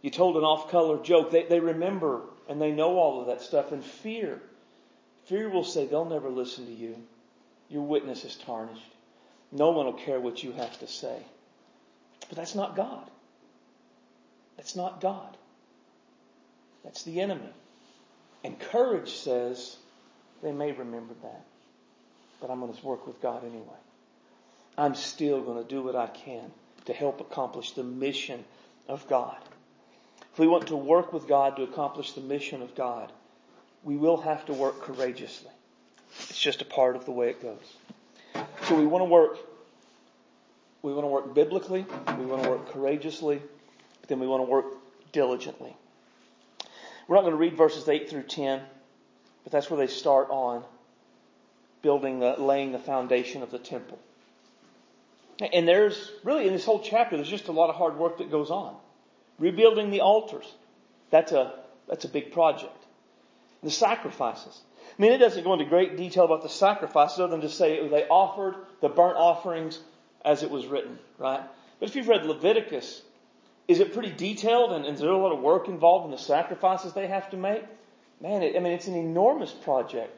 you 0.04 0.12
told 0.12 0.38
an 0.38 0.44
off 0.44 0.70
color 0.70 1.02
joke. 1.02 1.32
They, 1.32 1.44
they 1.44 1.60
remember 1.60 2.22
and 2.48 2.62
they 2.62 2.72
know 2.72 2.98
all 2.98 3.20
of 3.20 3.28
that 3.28 3.42
stuff. 3.42 3.72
And 3.72 3.84
fear, 3.84 4.40
fear 5.26 5.50
will 5.50 5.64
say 5.64 5.88
they'll 5.88 6.06
never 6.06 6.30
listen 6.30 6.68
to 6.68 6.72
you. 6.72 6.96
Your 7.70 7.82
witness 7.82 8.24
is 8.24 8.36
tarnished. 8.36 8.94
No 9.52 9.72
one 9.72 9.88
will 9.88 9.94
care 9.94 10.20
what 10.20 10.44
you 10.44 10.52
have 10.52 10.80
to 10.80 10.88
say. 10.88 11.18
But 12.30 12.38
that's 12.38 12.56
not 12.56 12.76
God. 12.76 13.10
That's 14.58 14.76
not 14.76 15.02
God. 15.02 15.36
That's 16.84 17.04
the 17.04 17.20
enemy. 17.20 17.50
And 18.44 18.60
courage 18.60 19.12
says, 19.12 19.76
they 20.44 20.52
may 20.52 20.72
remember 20.72 21.16
that, 21.24 21.46
but 22.42 22.50
I'm 22.50 22.60
going 22.60 22.74
to 22.74 22.86
work 22.86 23.08
with 23.08 23.22
God 23.22 23.44
anyway. 23.44 23.80
I'm 24.78 24.96
still 24.96 25.42
going 25.42 25.64
to 25.64 25.70
do 25.70 25.84
what 25.84 25.96
I 25.96 26.08
can 26.08 26.52
to 26.86 26.94
help 26.94 27.22
accomplish 27.22 27.72
the 27.72 27.84
mission 27.84 28.44
of 28.88 29.08
God. 29.08 29.38
If 30.34 30.40
we 30.40 30.48
want 30.48 30.68
to 30.68 30.76
work 30.76 31.14
with 31.14 31.28
God 31.28 31.56
to 31.58 31.64
accomplish 31.64 32.14
the 32.14 32.22
mission 32.22 32.62
of 32.62 32.74
God, 32.74 33.12
we 33.84 33.96
will 33.96 34.18
have 34.18 34.46
to 34.48 34.54
work 34.54 34.82
courageously. 34.82 35.52
It's 36.30 36.40
just 36.40 36.62
a 36.62 36.66
part 36.66 36.96
of 36.96 37.06
the 37.06 37.12
way 37.12 37.30
it 37.30 37.42
goes. 37.42 38.44
So 38.68 38.76
we 38.76 38.86
want 38.86 39.02
to 39.02 39.10
work, 39.10 39.38
we 40.82 40.94
want 40.94 41.04
to 41.04 41.10
work 41.10 41.34
biblically, 41.34 41.86
we 42.18 42.26
want 42.26 42.44
to 42.44 42.50
work 42.50 42.72
courageously, 42.72 43.42
then 44.08 44.20
we 44.20 44.28
want 44.28 44.44
to 44.46 44.50
work 44.50 44.66
diligently. 45.12 45.76
We're 47.08 47.16
not 47.16 47.22
going 47.22 47.34
to 47.34 47.38
read 47.38 47.58
verses 47.58 47.88
8 47.88 48.10
through 48.10 48.24
10, 48.24 48.62
but 49.44 49.52
that's 49.52 49.70
where 49.70 49.78
they 49.78 49.92
start 49.92 50.30
on 50.30 50.64
building 51.82 52.20
the, 52.20 52.36
laying 52.38 52.72
the 52.72 52.80
foundation 52.80 53.44
of 53.44 53.52
the 53.52 53.60
temple. 53.60 54.00
And 55.54 55.68
there's 55.68 56.12
really 56.24 56.48
in 56.48 56.54
this 56.54 56.66
whole 56.66 56.82
chapter, 56.82 57.16
there's 57.16 57.30
just 57.30 57.48
a 57.48 57.52
lot 57.52 57.70
of 57.70 57.76
hard 57.76 57.98
work 57.98 58.20
that 58.20 58.30
goes 58.30 58.52
on. 58.52 58.76
Rebuilding 59.40 59.90
the 59.90 60.02
altars. 60.02 60.46
That's 61.10 61.32
a, 61.32 61.54
that's 61.88 62.06
a 62.06 62.10
big 62.10 62.32
project. 62.32 62.86
The 63.64 63.72
sacrifices. 63.72 64.60
I 64.98 65.02
mean, 65.02 65.14
it 65.14 65.18
doesn't 65.18 65.44
go 65.44 65.54
into 65.54 65.66
great 65.66 65.98
detail 65.98 66.26
about 66.26 66.44
the 66.44 66.50
sacrifices 66.50 67.20
other 67.20 67.32
than 67.32 67.42
to 67.42 67.50
say 67.50 67.88
they 67.88 68.08
offered 68.08 68.56
the 68.82 68.90
burnt 68.90 69.18
offerings 69.18 69.80
as 70.24 70.44
it 70.44 70.52
was 70.52 70.68
written, 70.68 71.00
right? 71.18 71.42
But 71.80 71.90
if 71.90 71.96
you've 71.96 72.08
read 72.08 72.26
Leviticus, 72.26 73.02
is 73.68 73.80
it 73.80 73.94
pretty 73.94 74.12
detailed 74.12 74.74
and, 74.74 74.86
and 74.86 74.96
is 74.96 75.02
there 75.02 75.10
a 75.10 75.18
lot 75.18 75.32
of 75.32 75.40
work 75.40 75.68
involved 75.68 76.06
in 76.06 76.12
the 76.12 76.18
sacrifices 76.18 76.94
they 76.94 77.08
have 77.08 77.30
to 77.32 77.38
make? 77.38 77.64
Man, 78.20 78.44
it, 78.44 78.56
I 78.56 78.60
mean, 78.60 78.74
it's 78.74 78.88
an 78.88 78.96
enormous 78.96 79.52
project 79.52 80.16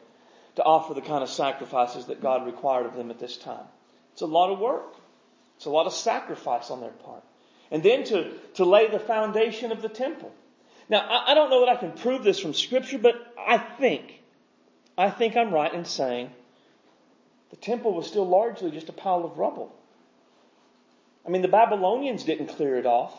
to 0.56 0.64
offer 0.64 0.94
the 0.94 1.02
kind 1.02 1.24
of 1.24 1.30
sacrifices 1.30 2.06
that 2.06 2.22
God 2.22 2.46
required 2.46 2.86
of 2.86 2.96
them 2.96 3.10
at 3.10 3.20
this 3.20 3.38
time. 3.38 3.66
It's 4.14 4.22
a 4.22 4.28
lot 4.28 4.52
of 4.52 4.60
work. 4.60 4.96
It's 5.58 5.66
a 5.66 5.70
lot 5.70 5.88
of 5.88 5.94
sacrifice 5.94 6.70
on 6.70 6.82
their 6.82 6.92
part. 6.92 7.24
And 7.72 7.82
then 7.82 8.04
to, 8.06 8.32
to 8.56 8.66
lay 8.66 8.88
the 8.88 9.00
foundation 9.00 9.72
of 9.72 9.82
the 9.82 9.90
temple. 9.90 10.32
Now, 10.90 11.00
I, 11.00 11.32
I 11.32 11.34
don't 11.34 11.50
know 11.50 11.66
that 11.66 11.70
I 11.70 11.76
can 11.76 11.94
prove 11.94 12.24
this 12.24 12.40
from 12.40 12.54
scripture, 12.54 12.98
but 13.00 13.16
I 13.40 13.58
think, 13.58 14.22
I 14.98 15.10
think 15.10 15.36
I'm 15.36 15.52
right 15.52 15.74
in 15.74 15.86
saying 15.86 16.30
the 17.50 17.56
temple 17.56 17.94
was 17.94 18.08
still 18.08 18.28
largely 18.28 18.72
just 18.72 18.90
a 18.90 18.94
pile 18.94 19.24
of 19.26 19.38
rubble. 19.38 19.76
I 21.26 21.30
mean, 21.30 21.42
the 21.42 21.48
Babylonians 21.48 22.24
didn't 22.24 22.48
clear 22.48 22.78
it 22.78 22.86
off 22.86 23.18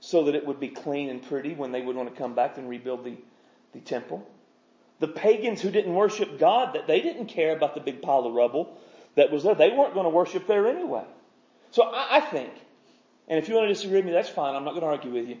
so 0.00 0.24
that 0.24 0.34
it 0.34 0.46
would 0.46 0.60
be 0.60 0.68
clean 0.68 1.10
and 1.10 1.22
pretty 1.22 1.54
when 1.54 1.72
they 1.72 1.82
would 1.82 1.96
want 1.96 2.08
to 2.08 2.14
come 2.16 2.34
back 2.34 2.58
and 2.58 2.68
rebuild 2.68 3.04
the, 3.04 3.16
the 3.72 3.80
temple. 3.80 4.26
The 4.98 5.08
pagans 5.08 5.60
who 5.60 5.70
didn't 5.70 5.94
worship 5.94 6.38
God, 6.38 6.74
that 6.74 6.86
they 6.86 7.00
didn't 7.00 7.26
care 7.26 7.54
about 7.54 7.74
the 7.74 7.80
big 7.80 8.02
pile 8.02 8.26
of 8.26 8.32
rubble 8.32 8.78
that 9.14 9.30
was 9.30 9.42
there. 9.42 9.54
They 9.54 9.70
weren't 9.70 9.94
going 9.94 10.04
to 10.04 10.10
worship 10.10 10.46
there 10.46 10.66
anyway. 10.66 11.04
So 11.70 11.82
I, 11.82 12.16
I 12.16 12.20
think, 12.20 12.52
and 13.28 13.38
if 13.38 13.48
you 13.48 13.54
want 13.54 13.68
to 13.68 13.74
disagree 13.74 13.98
with 13.98 14.06
me, 14.06 14.12
that's 14.12 14.28
fine. 14.28 14.54
I'm 14.54 14.64
not 14.64 14.70
going 14.70 14.82
to 14.82 14.88
argue 14.88 15.12
with 15.12 15.28
you. 15.28 15.38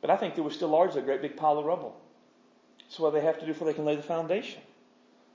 But 0.00 0.10
I 0.10 0.16
think 0.16 0.34
there 0.34 0.44
was 0.44 0.54
still 0.54 0.68
largely 0.68 1.00
a 1.00 1.04
great 1.04 1.22
big 1.22 1.36
pile 1.36 1.58
of 1.58 1.64
rubble. 1.64 1.98
That's 2.80 2.98
what 2.98 3.14
they 3.14 3.22
have 3.22 3.38
to 3.38 3.46
do 3.46 3.52
before 3.52 3.66
they 3.66 3.74
can 3.74 3.84
lay 3.84 3.96
the 3.96 4.02
foundation. 4.02 4.60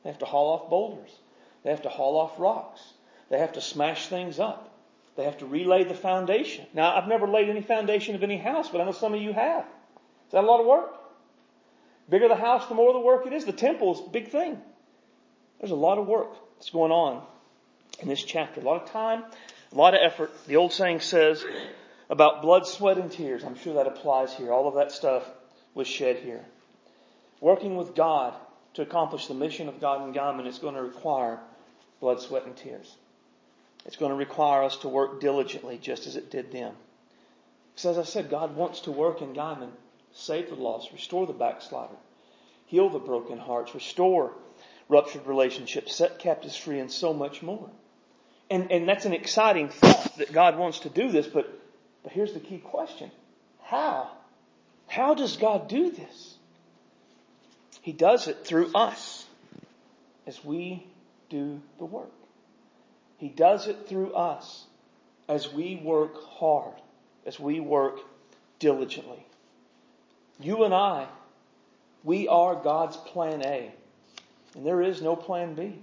They 0.04 0.10
have 0.10 0.20
to 0.20 0.26
haul 0.26 0.54
off 0.54 0.70
boulders. 0.70 1.10
They 1.64 1.72
have 1.72 1.82
to 1.84 1.90
haul 1.90 2.18
off 2.18 2.40
rocks. 2.40 2.82
They 3.30 3.40
have 3.40 3.54
to 3.54 3.62
smash 3.62 4.08
things 4.08 4.40
up. 4.40 4.74
They 5.16 5.24
have 5.24 5.40
to 5.40 5.46
relay 5.48 5.84
the 5.84 5.96
foundation. 5.96 6.68
Now, 6.74 6.96
I've 6.96 7.08
never 7.08 7.28
laid 7.28 7.50
any 7.50 7.62
foundation 7.62 8.14
of 8.14 8.24
any 8.24 8.38
house, 8.38 8.70
but 8.70 8.80
I 8.80 8.84
know 8.86 8.92
some 8.92 9.16
of 9.16 9.22
you 9.22 9.34
have. 9.34 9.66
Is 10.28 10.34
that 10.34 10.44
a 10.44 10.48
lot 10.48 10.60
of 10.60 10.68
work? 10.68 10.94
Bigger 12.10 12.28
the 12.28 12.36
house, 12.36 12.68
the 12.68 12.76
more 12.76 12.94
the 12.94 13.00
work 13.00 13.26
it 13.28 13.34
is. 13.34 13.46
The 13.46 13.52
temple 13.52 13.94
is 13.94 14.00
a 14.00 14.10
big 14.10 14.30
thing. 14.30 14.62
There's 15.60 15.72
a 15.72 15.76
lot 15.76 15.98
of 15.98 16.08
work 16.08 16.34
that's 16.56 16.70
going 16.70 16.92
on 16.92 17.24
in 18.00 18.08
this 18.08 18.24
chapter. 18.24 18.62
A 18.62 18.64
lot 18.64 18.82
of 18.82 18.90
time, 18.90 19.24
a 19.72 19.76
lot 19.76 19.94
of 19.94 20.00
effort. 20.04 20.32
The 20.48 20.56
old 20.56 20.72
saying 20.72 21.02
says 21.02 21.44
about 22.10 22.42
blood, 22.42 22.66
sweat, 22.66 22.98
and 22.98 23.12
tears. 23.12 23.44
I'm 23.44 23.58
sure 23.58 23.76
that 23.76 23.88
applies 23.88 24.34
here. 24.34 24.52
All 24.52 24.68
of 24.68 24.76
that 24.76 24.92
stuff 24.92 25.24
was 25.74 25.88
shed 25.88 26.18
here. 26.18 26.46
Working 27.42 27.76
with 27.76 27.96
God 27.96 28.34
to 28.76 28.82
accomplish 28.82 29.28
the 29.28 29.34
mission 29.34 29.68
of 29.68 29.82
God 29.82 30.08
in 30.08 30.14
Guymon 30.14 30.48
is 30.48 30.60
going 30.60 30.76
to 30.76 30.82
require 30.82 31.40
blood, 32.00 32.22
sweat, 32.22 32.46
and 32.46 32.56
tears. 32.56 32.96
It's 33.86 33.96
going 33.96 34.12
to 34.12 34.18
require 34.18 34.64
us 34.64 34.78
to 34.78 34.90
work 34.90 35.20
diligently 35.20 35.78
just 35.78 36.08
as 36.08 36.16
it 36.16 36.32
did 36.32 36.52
them. 36.52 36.74
Because 37.74 37.98
as 37.98 37.98
I 37.98 38.04
said, 38.04 38.30
God 38.30 38.56
wants 38.56 38.82
to 38.82 38.92
work 38.92 39.22
in 39.22 39.34
Guymon, 39.34 39.72
save 40.18 40.50
the 40.50 40.56
lost, 40.56 40.92
restore 40.92 41.28
the 41.28 41.34
backslider. 41.34 41.96
heal 42.66 42.90
the 42.90 43.00
broken 43.00 43.38
hearts, 43.38 43.74
restore 43.74 44.34
ruptured 44.90 45.26
relationships, 45.26 45.96
set 45.96 46.20
captives 46.20 46.56
free, 46.56 46.80
and 46.80 46.92
so 46.92 47.14
much 47.14 47.42
more. 47.42 47.70
And, 48.50 48.72
and 48.72 48.88
that's 48.88 49.06
an 49.06 49.14
exciting 49.14 49.70
thought 49.70 50.18
that 50.18 50.32
God 50.32 50.58
wants 50.58 50.80
to 50.80 50.90
do 50.90 51.12
this, 51.12 51.28
but, 51.28 51.52
but 52.04 52.12
here's 52.14 52.34
the 52.34 52.40
key 52.40 52.60
question. 52.60 53.12
How? 53.64 54.10
How 54.88 55.14
does 55.14 55.36
God 55.36 55.68
do 55.68 55.92
this? 55.92 56.38
He 57.82 57.92
does 57.92 58.28
it 58.28 58.46
through 58.46 58.72
us 58.74 59.26
as 60.26 60.44
we 60.44 60.86
do 61.30 61.62
the 61.78 61.86
work. 61.86 62.12
He 63.18 63.28
does 63.30 63.68
it 63.68 63.88
through 63.88 64.14
us 64.14 64.66
as 65.28 65.52
we 65.52 65.76
work 65.76 66.24
hard, 66.24 66.76
as 67.26 67.40
we 67.40 67.60
work 67.60 68.00
diligently. 68.60 69.26
You 70.40 70.64
and 70.64 70.74
I, 70.74 71.08
we 72.04 72.28
are 72.28 72.56
God's 72.56 72.98
plan 72.98 73.44
A, 73.44 73.72
and 74.56 74.66
there 74.66 74.82
is 74.82 75.02
no 75.02 75.16
plan 75.16 75.56
B. 75.56 75.80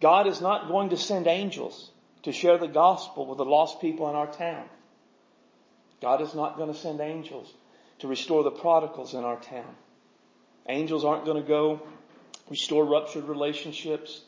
God 0.00 0.26
is 0.26 0.40
not 0.40 0.68
going 0.68 0.90
to 0.90 0.96
send 0.96 1.26
angels 1.26 1.90
to 2.22 2.32
share 2.32 2.58
the 2.58 2.66
gospel 2.66 3.26
with 3.26 3.38
the 3.38 3.44
lost 3.44 3.80
people 3.80 4.08
in 4.08 4.16
our 4.16 4.26
town. 4.26 4.64
God 6.00 6.20
is 6.20 6.34
not 6.34 6.56
going 6.56 6.72
to 6.72 6.78
send 6.78 7.00
angels 7.00 7.52
to 8.00 8.08
restore 8.08 8.42
the 8.42 8.50
prodigals 8.50 9.14
in 9.14 9.24
our 9.24 9.40
town. 9.40 9.74
Angels 10.68 11.04
aren't 11.04 11.24
going 11.24 11.40
to 11.40 11.48
go 11.48 11.82
restore 12.48 12.84
ruptured 12.84 13.24
relationships, 13.24 14.20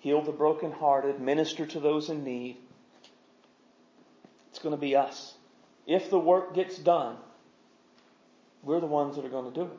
heal 0.00 0.22
the 0.22 0.32
brokenhearted, 0.32 1.20
minister 1.20 1.66
to 1.66 1.80
those 1.80 2.10
in 2.10 2.24
need. 2.24 2.56
It's 4.50 4.58
going 4.58 4.74
to 4.74 4.80
be 4.80 4.96
us. 4.96 5.34
If 5.86 6.10
the 6.10 6.18
work 6.18 6.54
gets 6.54 6.78
done, 6.78 7.16
we're 8.66 8.80
the 8.80 8.86
ones 8.86 9.14
that 9.14 9.24
are 9.24 9.30
going 9.30 9.50
to 9.50 9.54
do 9.58 9.66
it. 9.66 9.78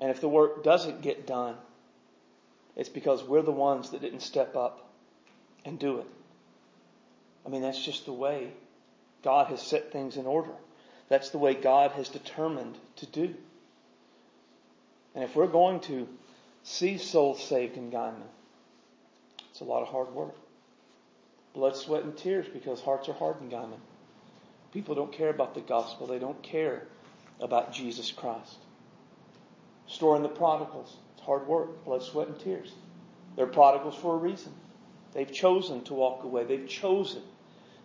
And 0.00 0.10
if 0.10 0.20
the 0.20 0.28
work 0.28 0.64
doesn't 0.64 1.02
get 1.02 1.26
done, 1.26 1.54
it's 2.76 2.88
because 2.88 3.22
we're 3.22 3.42
the 3.42 3.52
ones 3.52 3.90
that 3.90 4.00
didn't 4.00 4.20
step 4.20 4.56
up 4.56 4.90
and 5.64 5.78
do 5.78 5.98
it. 5.98 6.06
I 7.46 7.48
mean, 7.48 7.62
that's 7.62 7.82
just 7.82 8.06
the 8.06 8.12
way 8.12 8.50
God 9.22 9.46
has 9.46 9.62
set 9.62 9.92
things 9.92 10.16
in 10.16 10.26
order. 10.26 10.50
That's 11.08 11.30
the 11.30 11.38
way 11.38 11.54
God 11.54 11.92
has 11.92 12.08
determined 12.08 12.76
to 12.96 13.06
do. 13.06 13.34
And 15.14 15.24
if 15.24 15.34
we're 15.34 15.46
going 15.46 15.80
to 15.80 16.08
see 16.64 16.98
souls 16.98 17.42
saved 17.42 17.76
in 17.76 17.90
Guymon, 17.90 18.22
it's 19.50 19.60
a 19.60 19.64
lot 19.64 19.82
of 19.82 19.88
hard 19.88 20.12
work. 20.12 20.34
Blood, 21.54 21.76
sweat, 21.76 22.02
and 22.02 22.16
tears 22.16 22.46
because 22.52 22.80
hearts 22.80 23.08
are 23.08 23.14
hard 23.14 23.40
in 23.40 23.48
Guymon. 23.48 23.80
People 24.72 24.94
don't 24.94 25.12
care 25.12 25.30
about 25.30 25.54
the 25.54 25.60
gospel. 25.60 26.06
They 26.06 26.18
don't 26.18 26.42
care 26.42 26.82
about 27.40 27.72
Jesus 27.72 28.10
Christ. 28.10 28.56
Storing 29.86 30.22
the 30.22 30.28
prodigals. 30.28 30.94
It's 31.14 31.24
hard 31.24 31.46
work, 31.46 31.84
blood, 31.84 32.02
sweat, 32.02 32.28
and 32.28 32.38
tears. 32.38 32.72
They're 33.36 33.46
prodigals 33.46 33.94
for 33.94 34.14
a 34.14 34.18
reason. 34.18 34.52
They've 35.12 35.30
chosen 35.30 35.82
to 35.84 35.94
walk 35.94 36.24
away. 36.24 36.44
They've 36.44 36.68
chosen 36.68 37.22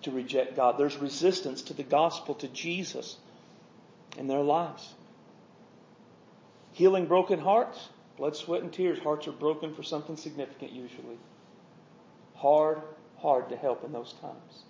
to 0.01 0.11
reject 0.11 0.55
God. 0.55 0.77
There's 0.77 0.97
resistance 0.97 1.63
to 1.63 1.73
the 1.73 1.83
gospel, 1.83 2.35
to 2.35 2.47
Jesus 2.47 3.17
in 4.17 4.27
their 4.27 4.41
lives. 4.41 4.93
Healing 6.73 7.05
broken 7.05 7.39
hearts, 7.39 7.89
blood, 8.17 8.35
sweat, 8.35 8.63
and 8.63 8.73
tears. 8.73 8.99
Hearts 8.99 9.27
are 9.27 9.31
broken 9.31 9.73
for 9.73 9.83
something 9.83 10.17
significant 10.17 10.71
usually. 10.71 11.17
Hard, 12.35 12.81
hard 13.17 13.49
to 13.49 13.55
help 13.55 13.83
in 13.83 13.91
those 13.91 14.13
times. 14.13 14.63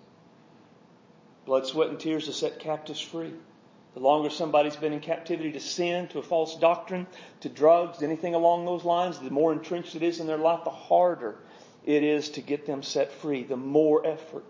Blood, 1.46 1.66
sweat, 1.66 1.88
and 1.88 1.98
tears 1.98 2.26
to 2.26 2.32
set 2.32 2.60
captives 2.60 3.00
free. 3.00 3.32
The 3.94 4.00
longer 4.00 4.28
somebody's 4.28 4.74
been 4.74 4.92
in 4.92 5.00
captivity 5.00 5.52
to 5.52 5.60
sin, 5.60 6.08
to 6.08 6.18
a 6.18 6.22
false 6.22 6.56
doctrine, 6.56 7.06
to 7.40 7.48
drugs, 7.48 8.02
anything 8.02 8.34
along 8.34 8.64
those 8.64 8.84
lines, 8.84 9.20
the 9.20 9.30
more 9.30 9.52
entrenched 9.52 9.94
it 9.94 10.02
is 10.02 10.18
in 10.18 10.26
their 10.26 10.36
life, 10.36 10.64
the 10.64 10.70
harder 10.70 11.36
it 11.84 12.02
is 12.02 12.30
to 12.30 12.40
get 12.40 12.66
them 12.66 12.82
set 12.82 13.12
free, 13.12 13.44
the 13.44 13.56
more 13.56 14.04
effort 14.04 14.44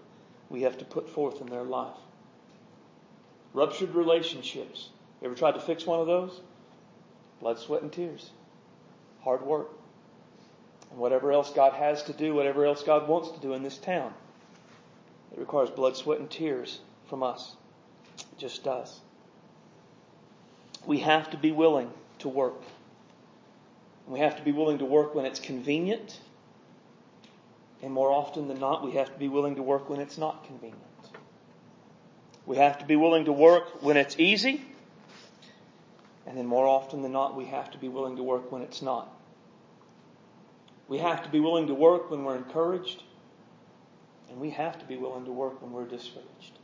we 0.48 0.62
have 0.62 0.78
to 0.78 0.85
put 0.85 1.11
forth 1.11 1.42
in 1.42 1.48
their 1.48 1.62
life. 1.62 1.96
Ruptured 3.52 3.94
relationships. 3.94 4.88
You 5.20 5.26
ever 5.26 5.35
tried 5.35 5.52
to 5.52 5.61
fix 5.61 5.87
one 5.87 6.00
of 6.00 6.07
those? 6.07 6.40
Blood, 7.40 7.59
sweat, 7.59 7.83
and 7.83 7.92
tears. 7.92 8.30
Hard 9.22 9.42
work. 9.42 9.70
And 10.90 10.98
whatever 10.98 11.33
else 11.33 11.50
God 11.50 11.74
has 11.74 12.02
to 12.04 12.12
do, 12.12 12.35
whatever 12.35 12.64
else 12.64 12.83
God 12.83 13.09
wants 13.09 13.30
to 13.33 13.40
do 13.40 13.52
in 13.52 13.62
this 13.62 13.76
town, 13.76 14.14
it 15.33 15.38
requires 15.38 15.70
blood, 15.70 15.96
sweat, 15.96 16.20
and 16.20 16.30
tears 16.30 16.80
from 17.09 17.22
us. 17.22 17.57
It 18.18 18.38
just 18.38 18.64
does. 18.64 19.00
We 20.87 21.01
have 21.01 21.31
to 21.31 21.37
be 21.37 21.53
willing 21.53 21.90
to 22.20 22.29
work. 22.29 22.62
We 24.07 24.20
have 24.20 24.37
to 24.37 24.42
be 24.42 24.53
willing 24.53 24.79
to 24.79 24.85
work 24.85 25.14
when 25.14 25.25
it's 25.25 25.40
convenient. 25.40 26.20
And 27.83 27.92
more 27.92 28.11
often 28.11 28.49
than 28.49 28.61
not, 28.61 28.85
we 28.85 28.92
have 28.92 29.12
to 29.12 29.18
be 29.18 29.29
willing 29.29 29.57
to 29.57 29.62
work 29.62 29.88
when 29.88 30.01
it's 30.01 30.18
not 30.18 30.44
convenient. 30.44 30.81
We 32.47 32.57
have 32.57 32.79
to 32.79 32.85
be 32.85 32.97
willing 32.97 33.27
to 33.27 33.33
work 33.33 33.83
when 33.83 33.97
it's 33.97 34.18
easy. 34.18 34.62
And 36.27 36.37
then 36.37 36.47
more 36.47 36.66
often 36.66 37.03
than 37.03 37.12
not, 37.12 37.37
we 37.37 37.47
have 37.47 37.70
to 37.73 37.79
be 37.79 37.88
willing 37.88 38.16
to 38.16 38.23
work 38.23 38.51
when 38.53 38.62
it's 38.62 38.83
not. 38.83 39.11
We 40.88 40.99
have 40.99 41.23
to 41.25 41.31
be 41.31 41.40
willing 41.40 41.68
to 41.68 41.75
work 41.75 42.11
when 42.11 42.25
we're 42.25 42.37
encouraged. 42.37 43.03
And 44.31 44.40
we 44.40 44.51
have 44.51 44.79
to 44.79 44.85
be 44.85 44.97
willing 44.97 45.25
to 45.27 45.33
work 45.33 45.62
when 45.62 45.73
we're 45.73 45.87
discouraged. 45.87 46.59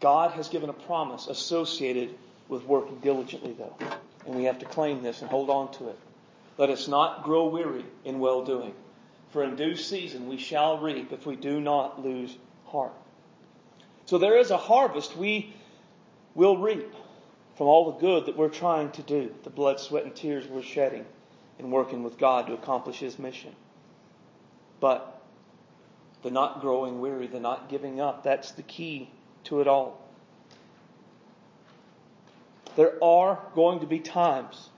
God 0.00 0.32
has 0.32 0.48
given 0.48 0.68
a 0.68 0.74
promise 0.74 1.26
associated 1.26 2.14
with 2.48 2.64
working 2.64 2.98
diligently, 3.00 3.52
though. 3.52 3.76
And 4.26 4.34
we 4.34 4.44
have 4.44 4.58
to 4.60 4.66
claim 4.66 5.02
this 5.02 5.20
and 5.20 5.30
hold 5.30 5.50
on 5.50 5.72
to 5.72 5.88
it. 5.88 5.98
Let 6.58 6.70
us 6.70 6.88
not 6.88 7.22
grow 7.22 7.48
weary 7.48 7.84
in 8.04 8.18
well 8.18 8.44
doing. 8.44 8.74
For 9.30 9.42
in 9.42 9.56
due 9.56 9.76
season 9.76 10.28
we 10.28 10.38
shall 10.38 10.78
reap 10.78 11.12
if 11.12 11.26
we 11.26 11.36
do 11.36 11.60
not 11.60 12.02
lose 12.02 12.36
heart. 12.66 12.92
So 14.06 14.18
there 14.18 14.38
is 14.38 14.50
a 14.50 14.56
harvest 14.56 15.16
we 15.16 15.54
will 16.34 16.56
reap 16.56 16.92
from 17.56 17.66
all 17.66 17.90
the 17.90 17.98
good 17.98 18.26
that 18.26 18.36
we're 18.36 18.48
trying 18.48 18.90
to 18.92 19.02
do, 19.02 19.34
the 19.42 19.50
blood, 19.50 19.80
sweat, 19.80 20.04
and 20.04 20.14
tears 20.14 20.46
we're 20.46 20.62
shedding 20.62 21.04
in 21.58 21.70
working 21.70 22.02
with 22.02 22.18
God 22.18 22.46
to 22.46 22.52
accomplish 22.52 22.98
His 22.98 23.18
mission. 23.18 23.54
But 24.78 25.22
the 26.22 26.30
not 26.30 26.60
growing 26.60 27.00
weary, 27.00 27.26
the 27.26 27.40
not 27.40 27.68
giving 27.68 28.00
up, 28.00 28.22
that's 28.22 28.52
the 28.52 28.62
key 28.62 29.10
to 29.44 29.60
it 29.60 29.66
all. 29.66 30.05
There 32.76 33.02
are 33.02 33.38
going 33.54 33.80
to 33.80 33.86
be 33.86 33.98
times 34.00 34.68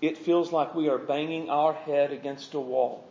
it 0.00 0.16
feels 0.16 0.50
like 0.50 0.74
we 0.74 0.88
are 0.88 0.98
banging 0.98 1.50
our 1.50 1.74
head 1.74 2.12
against 2.12 2.54
a 2.54 2.60
wall. 2.60 3.06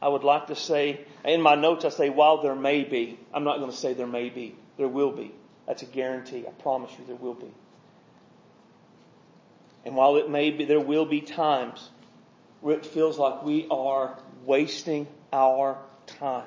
I 0.00 0.08
would 0.08 0.24
like 0.24 0.46
to 0.46 0.56
say, 0.56 1.00
in 1.24 1.42
my 1.42 1.56
notes 1.56 1.84
I 1.84 1.90
say, 1.90 2.10
while 2.10 2.42
there 2.42 2.54
may 2.54 2.84
be, 2.84 3.18
I'm 3.34 3.44
not 3.44 3.58
going 3.58 3.70
to 3.70 3.76
say 3.76 3.92
there 3.92 4.06
may 4.06 4.30
be, 4.30 4.56
there 4.78 4.88
will 4.88 5.12
be. 5.12 5.34
That's 5.66 5.82
a 5.82 5.86
guarantee. 5.86 6.44
I 6.46 6.50
promise 6.62 6.92
you 6.98 7.04
there 7.06 7.16
will 7.16 7.34
be. 7.34 7.52
And 9.84 9.94
while 9.94 10.16
it 10.16 10.30
may 10.30 10.50
be, 10.50 10.64
there 10.64 10.80
will 10.80 11.06
be 11.06 11.20
times 11.20 11.90
where 12.60 12.76
it 12.76 12.86
feels 12.86 13.18
like 13.18 13.42
we 13.42 13.66
are 13.70 14.16
wasting 14.44 15.06
our 15.32 15.78
time. 16.06 16.46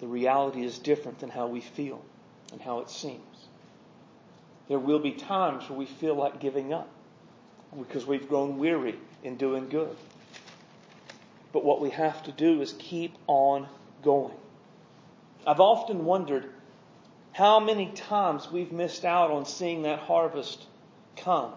The 0.00 0.06
reality 0.06 0.64
is 0.64 0.78
different 0.78 1.20
than 1.20 1.30
how 1.30 1.46
we 1.46 1.60
feel 1.60 2.04
and 2.52 2.60
how 2.60 2.80
it 2.80 2.90
seems. 2.90 3.31
There 4.68 4.78
will 4.78 4.98
be 4.98 5.12
times 5.12 5.68
where 5.68 5.78
we 5.78 5.86
feel 5.86 6.14
like 6.14 6.40
giving 6.40 6.72
up 6.72 6.88
because 7.78 8.06
we've 8.06 8.28
grown 8.28 8.58
weary 8.58 8.98
in 9.22 9.36
doing 9.36 9.68
good. 9.68 9.96
But 11.52 11.64
what 11.64 11.80
we 11.80 11.90
have 11.90 12.22
to 12.24 12.32
do 12.32 12.60
is 12.60 12.74
keep 12.78 13.14
on 13.26 13.68
going. 14.02 14.34
I've 15.46 15.60
often 15.60 16.04
wondered 16.04 16.50
how 17.32 17.60
many 17.60 17.86
times 17.92 18.50
we've 18.50 18.72
missed 18.72 19.04
out 19.04 19.30
on 19.30 19.46
seeing 19.46 19.82
that 19.82 19.98
harvest 20.00 20.64
come. 21.16 21.52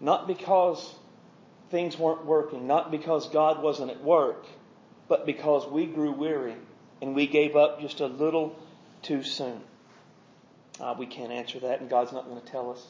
Not 0.00 0.26
because 0.26 0.94
things 1.70 1.98
weren't 1.98 2.24
working, 2.24 2.66
not 2.66 2.90
because 2.90 3.28
God 3.28 3.62
wasn't 3.62 3.90
at 3.90 4.02
work, 4.02 4.46
but 5.08 5.26
because 5.26 5.66
we 5.66 5.86
grew 5.86 6.12
weary 6.12 6.54
and 7.00 7.14
we 7.14 7.26
gave 7.26 7.56
up 7.56 7.80
just 7.80 8.00
a 8.00 8.06
little 8.06 8.56
too 9.02 9.22
soon. 9.22 9.60
Uh, 10.82 10.94
we 10.98 11.06
can't 11.06 11.30
answer 11.30 11.60
that, 11.60 11.80
and 11.80 11.88
God's 11.88 12.12
not 12.12 12.28
going 12.28 12.40
to 12.40 12.46
tell 12.46 12.72
us. 12.72 12.84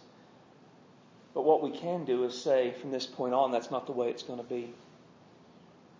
But 1.34 1.42
what 1.42 1.62
we 1.62 1.70
can 1.70 2.06
do 2.06 2.24
is 2.24 2.40
say, 2.40 2.74
from 2.80 2.90
this 2.90 3.04
point 3.04 3.34
on, 3.34 3.52
that's 3.52 3.70
not 3.70 3.84
the 3.84 3.92
way 3.92 4.08
it's 4.08 4.22
going 4.22 4.38
to 4.38 4.44
be. 4.44 4.72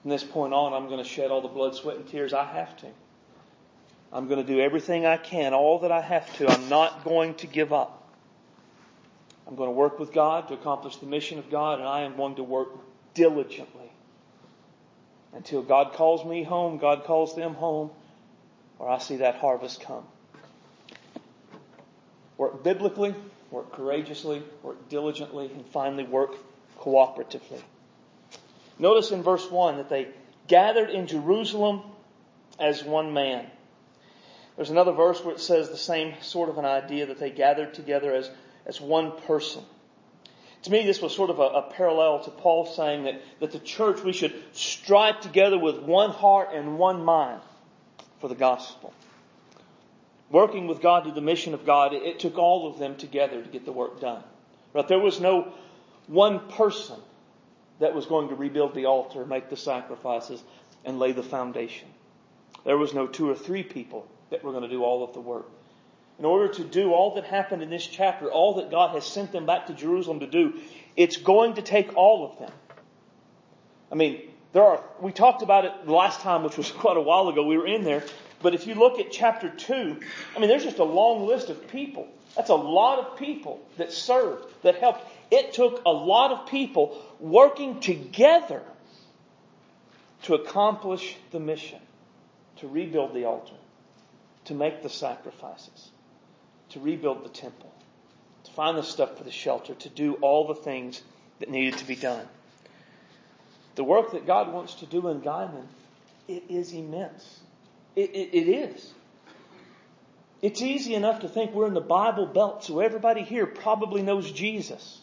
From 0.00 0.10
this 0.10 0.24
point 0.24 0.54
on, 0.54 0.72
I'm 0.72 0.88
going 0.88 1.02
to 1.02 1.08
shed 1.08 1.30
all 1.30 1.42
the 1.42 1.48
blood, 1.48 1.74
sweat, 1.74 1.96
and 1.96 2.08
tears 2.08 2.32
I 2.32 2.44
have 2.44 2.74
to. 2.78 2.86
I'm 4.10 4.26
going 4.26 4.44
to 4.44 4.52
do 4.52 4.58
everything 4.58 5.04
I 5.04 5.18
can, 5.18 5.52
all 5.52 5.80
that 5.80 5.92
I 5.92 6.00
have 6.00 6.34
to. 6.38 6.48
I'm 6.48 6.70
not 6.70 7.04
going 7.04 7.34
to 7.36 7.46
give 7.46 7.74
up. 7.74 7.98
I'm 9.46 9.54
going 9.54 9.68
to 9.68 9.74
work 9.74 9.98
with 9.98 10.12
God 10.12 10.48
to 10.48 10.54
accomplish 10.54 10.96
the 10.96 11.06
mission 11.06 11.38
of 11.38 11.50
God, 11.50 11.78
and 11.78 11.86
I 11.86 12.02
am 12.02 12.16
going 12.16 12.36
to 12.36 12.42
work 12.42 12.70
diligently 13.12 13.90
until 15.34 15.62
God 15.62 15.92
calls 15.92 16.24
me 16.24 16.42
home, 16.42 16.78
God 16.78 17.04
calls 17.04 17.36
them 17.36 17.54
home, 17.54 17.90
or 18.78 18.88
I 18.88 18.98
see 18.98 19.16
that 19.16 19.36
harvest 19.36 19.82
come. 19.82 20.04
Work 22.42 22.64
biblically, 22.64 23.14
work 23.52 23.70
courageously, 23.70 24.42
work 24.64 24.88
diligently, 24.88 25.46
and 25.46 25.64
finally 25.64 26.02
work 26.02 26.34
cooperatively. 26.76 27.60
Notice 28.80 29.12
in 29.12 29.22
verse 29.22 29.48
1 29.48 29.76
that 29.76 29.88
they 29.88 30.08
gathered 30.48 30.90
in 30.90 31.06
Jerusalem 31.06 31.82
as 32.58 32.82
one 32.82 33.14
man. 33.14 33.46
There's 34.56 34.70
another 34.70 34.90
verse 34.90 35.24
where 35.24 35.36
it 35.36 35.40
says 35.40 35.68
the 35.68 35.76
same 35.76 36.14
sort 36.20 36.48
of 36.48 36.58
an 36.58 36.64
idea 36.64 37.06
that 37.06 37.20
they 37.20 37.30
gathered 37.30 37.74
together 37.74 38.12
as, 38.12 38.28
as 38.66 38.80
one 38.80 39.12
person. 39.20 39.62
To 40.62 40.70
me, 40.72 40.84
this 40.84 41.00
was 41.00 41.14
sort 41.14 41.30
of 41.30 41.38
a, 41.38 41.42
a, 41.42 41.62
parallel 41.70 42.24
to 42.24 42.32
Paul 42.32 42.66
saying 42.66 43.04
that, 43.04 43.22
that 43.38 43.52
the 43.52 43.60
church, 43.60 44.02
we 44.02 44.12
should 44.12 44.34
strive 44.50 45.20
together 45.20 45.60
with 45.60 45.78
one 45.78 46.10
heart 46.10 46.48
and 46.52 46.76
one 46.76 47.04
mind 47.04 47.40
for 48.20 48.26
the 48.26 48.34
gospel. 48.34 48.92
Working 50.32 50.66
with 50.66 50.80
God 50.80 51.04
to 51.04 51.12
the 51.12 51.20
mission 51.20 51.52
of 51.52 51.66
God, 51.66 51.92
it, 51.92 52.18
took 52.18 52.38
all 52.38 52.66
of 52.66 52.78
them 52.78 52.96
together 52.96 53.42
to 53.42 53.48
get 53.48 53.66
the 53.66 53.72
work 53.72 54.00
done. 54.00 54.24
Right? 54.72 54.88
There 54.88 54.98
was 54.98 55.20
no 55.20 55.52
one 56.06 56.48
person 56.48 56.98
that 57.80 57.94
was 57.94 58.06
going 58.06 58.30
to 58.30 58.34
rebuild 58.34 58.74
the 58.74 58.86
altar, 58.86 59.26
make 59.26 59.50
the 59.50 59.56
sacrifices, 59.56 60.42
and 60.86 60.98
lay 60.98 61.12
the 61.12 61.22
foundation. 61.22 61.88
There 62.64 62.78
was 62.78 62.94
no 62.94 63.06
two 63.06 63.28
or 63.28 63.34
three 63.34 63.62
people 63.62 64.08
that 64.30 64.42
were 64.42 64.52
going 64.52 64.62
to 64.62 64.70
do 64.70 64.82
all 64.82 65.04
of 65.04 65.12
the 65.12 65.20
work. 65.20 65.50
In 66.18 66.24
order 66.24 66.48
to 66.54 66.64
do 66.64 66.92
all 66.92 67.14
that 67.16 67.24
happened 67.24 67.62
in 67.62 67.68
this 67.68 67.86
chapter, 67.86 68.30
all 68.30 68.54
that 68.54 68.70
God 68.70 68.94
has 68.94 69.04
sent 69.04 69.32
them 69.32 69.44
back 69.44 69.66
to 69.66 69.74
Jerusalem 69.74 70.20
to 70.20 70.26
do, 70.26 70.54
it's 70.96 71.18
going 71.18 71.54
to 71.54 71.62
take 71.62 71.94
all 71.94 72.24
of 72.24 72.38
them. 72.38 72.52
I 73.90 73.96
mean, 73.96 74.22
there 74.54 74.62
are, 74.62 74.82
we 75.00 75.12
talked 75.12 75.42
about 75.42 75.66
it 75.66 75.72
the 75.84 75.92
last 75.92 76.20
time, 76.20 76.42
which 76.42 76.56
was 76.56 76.70
quite 76.84 76.96
a 76.96 77.02
while 77.02 77.28
ago. 77.28 77.44
We 77.44 77.58
were 77.58 77.66
in 77.66 77.84
there. 77.84 78.04
But 78.42 78.54
if 78.54 78.66
you 78.66 78.74
look 78.74 78.98
at 78.98 79.12
chapter 79.12 79.48
2, 79.48 80.00
I 80.34 80.38
mean, 80.38 80.48
there's 80.48 80.64
just 80.64 80.78
a 80.78 80.84
long 80.84 81.26
list 81.26 81.48
of 81.48 81.68
people. 81.68 82.08
That's 82.36 82.50
a 82.50 82.54
lot 82.54 82.98
of 82.98 83.18
people 83.18 83.60
that 83.76 83.92
served, 83.92 84.46
that 84.62 84.76
helped. 84.76 85.06
It 85.30 85.52
took 85.52 85.82
a 85.86 85.90
lot 85.90 86.32
of 86.32 86.48
people 86.48 87.00
working 87.20 87.80
together 87.80 88.62
to 90.22 90.34
accomplish 90.34 91.16
the 91.30 91.40
mission, 91.40 91.80
to 92.56 92.68
rebuild 92.68 93.14
the 93.14 93.24
altar, 93.24 93.54
to 94.46 94.54
make 94.54 94.82
the 94.82 94.88
sacrifices, 94.88 95.90
to 96.70 96.80
rebuild 96.80 97.24
the 97.24 97.28
temple, 97.28 97.72
to 98.44 98.52
find 98.52 98.78
the 98.78 98.82
stuff 98.82 99.18
for 99.18 99.24
the 99.24 99.30
shelter, 99.30 99.74
to 99.74 99.88
do 99.88 100.14
all 100.14 100.46
the 100.46 100.54
things 100.54 101.02
that 101.40 101.50
needed 101.50 101.78
to 101.78 101.86
be 101.86 101.96
done. 101.96 102.26
The 103.74 103.84
work 103.84 104.12
that 104.12 104.26
God 104.26 104.52
wants 104.52 104.74
to 104.76 104.86
do 104.86 105.08
in 105.08 105.20
Guymon, 105.20 105.66
it 106.28 106.44
is 106.48 106.72
immense. 106.72 107.41
It, 107.94 108.10
it, 108.10 108.34
it 108.34 108.48
is. 108.48 108.92
It's 110.40 110.60
easy 110.60 110.94
enough 110.94 111.20
to 111.20 111.28
think 111.28 111.52
we're 111.52 111.68
in 111.68 111.74
the 111.74 111.80
Bible 111.80 112.26
Belt, 112.26 112.64
so 112.64 112.80
everybody 112.80 113.22
here 113.22 113.46
probably 113.46 114.02
knows 114.02 114.30
Jesus. 114.30 115.00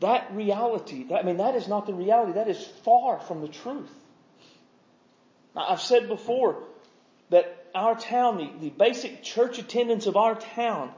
That 0.00 0.34
reality, 0.34 1.04
that, 1.04 1.20
I 1.20 1.22
mean, 1.22 1.38
that 1.38 1.54
is 1.54 1.68
not 1.68 1.86
the 1.86 1.94
reality. 1.94 2.32
That 2.32 2.48
is 2.48 2.62
far 2.84 3.18
from 3.20 3.40
the 3.40 3.48
truth. 3.48 3.90
Now, 5.54 5.66
I've 5.68 5.80
said 5.80 6.08
before 6.08 6.62
that 7.30 7.66
our 7.74 7.98
town, 7.98 8.38
the, 8.38 8.68
the 8.68 8.70
basic 8.70 9.22
church 9.22 9.58
attendance 9.58 10.06
of 10.06 10.16
our 10.16 10.34
town 10.34 10.92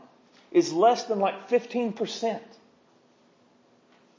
is 0.51 0.73
less 0.73 1.05
than 1.05 1.20
like 1.20 1.49
15%. 1.49 2.41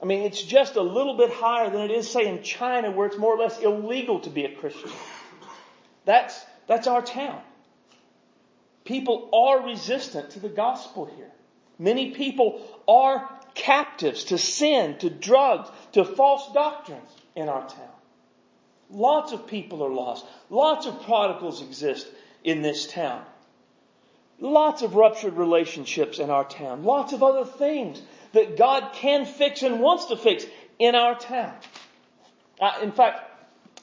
I 0.01 0.05
mean, 0.05 0.23
it's 0.23 0.41
just 0.41 0.75
a 0.75 0.81
little 0.81 1.15
bit 1.15 1.31
higher 1.31 1.69
than 1.69 1.81
it 1.81 1.91
is, 1.91 2.09
say, 2.09 2.27
in 2.27 2.43
China 2.43 2.91
where 2.91 3.07
it's 3.07 3.17
more 3.17 3.33
or 3.33 3.37
less 3.37 3.59
illegal 3.59 4.19
to 4.21 4.29
be 4.29 4.43
a 4.45 4.55
Christian. 4.55 4.91
That's, 6.05 6.45
that's 6.67 6.87
our 6.87 7.01
town. 7.01 7.41
People 8.85 9.29
are 9.33 9.65
resistant 9.65 10.31
to 10.31 10.39
the 10.39 10.49
gospel 10.49 11.05
here. 11.05 11.31
Many 11.79 12.11
people 12.11 12.61
are 12.87 13.29
captives 13.55 14.25
to 14.25 14.37
sin, 14.37 14.97
to 14.99 15.09
drugs, 15.09 15.69
to 15.93 16.03
false 16.03 16.51
doctrines 16.53 17.09
in 17.35 17.49
our 17.49 17.67
town. 17.67 17.89
Lots 18.89 19.31
of 19.31 19.47
people 19.47 19.83
are 19.83 19.89
lost. 19.89 20.25
Lots 20.49 20.85
of 20.85 21.01
prodigals 21.03 21.61
exist 21.61 22.07
in 22.43 22.61
this 22.61 22.85
town. 22.85 23.23
Lots 24.39 24.81
of 24.81 24.95
ruptured 24.95 25.35
relationships 25.35 26.19
in 26.19 26.29
our 26.29 26.43
town. 26.43 26.83
Lots 26.83 27.13
of 27.13 27.23
other 27.23 27.45
things 27.45 28.01
that 28.33 28.57
God 28.57 28.93
can 28.93 29.25
fix 29.25 29.63
and 29.63 29.79
wants 29.79 30.05
to 30.05 30.17
fix 30.17 30.45
in 30.79 30.95
our 30.95 31.17
town. 31.17 31.53
In 32.81 32.91
fact, 32.91 33.21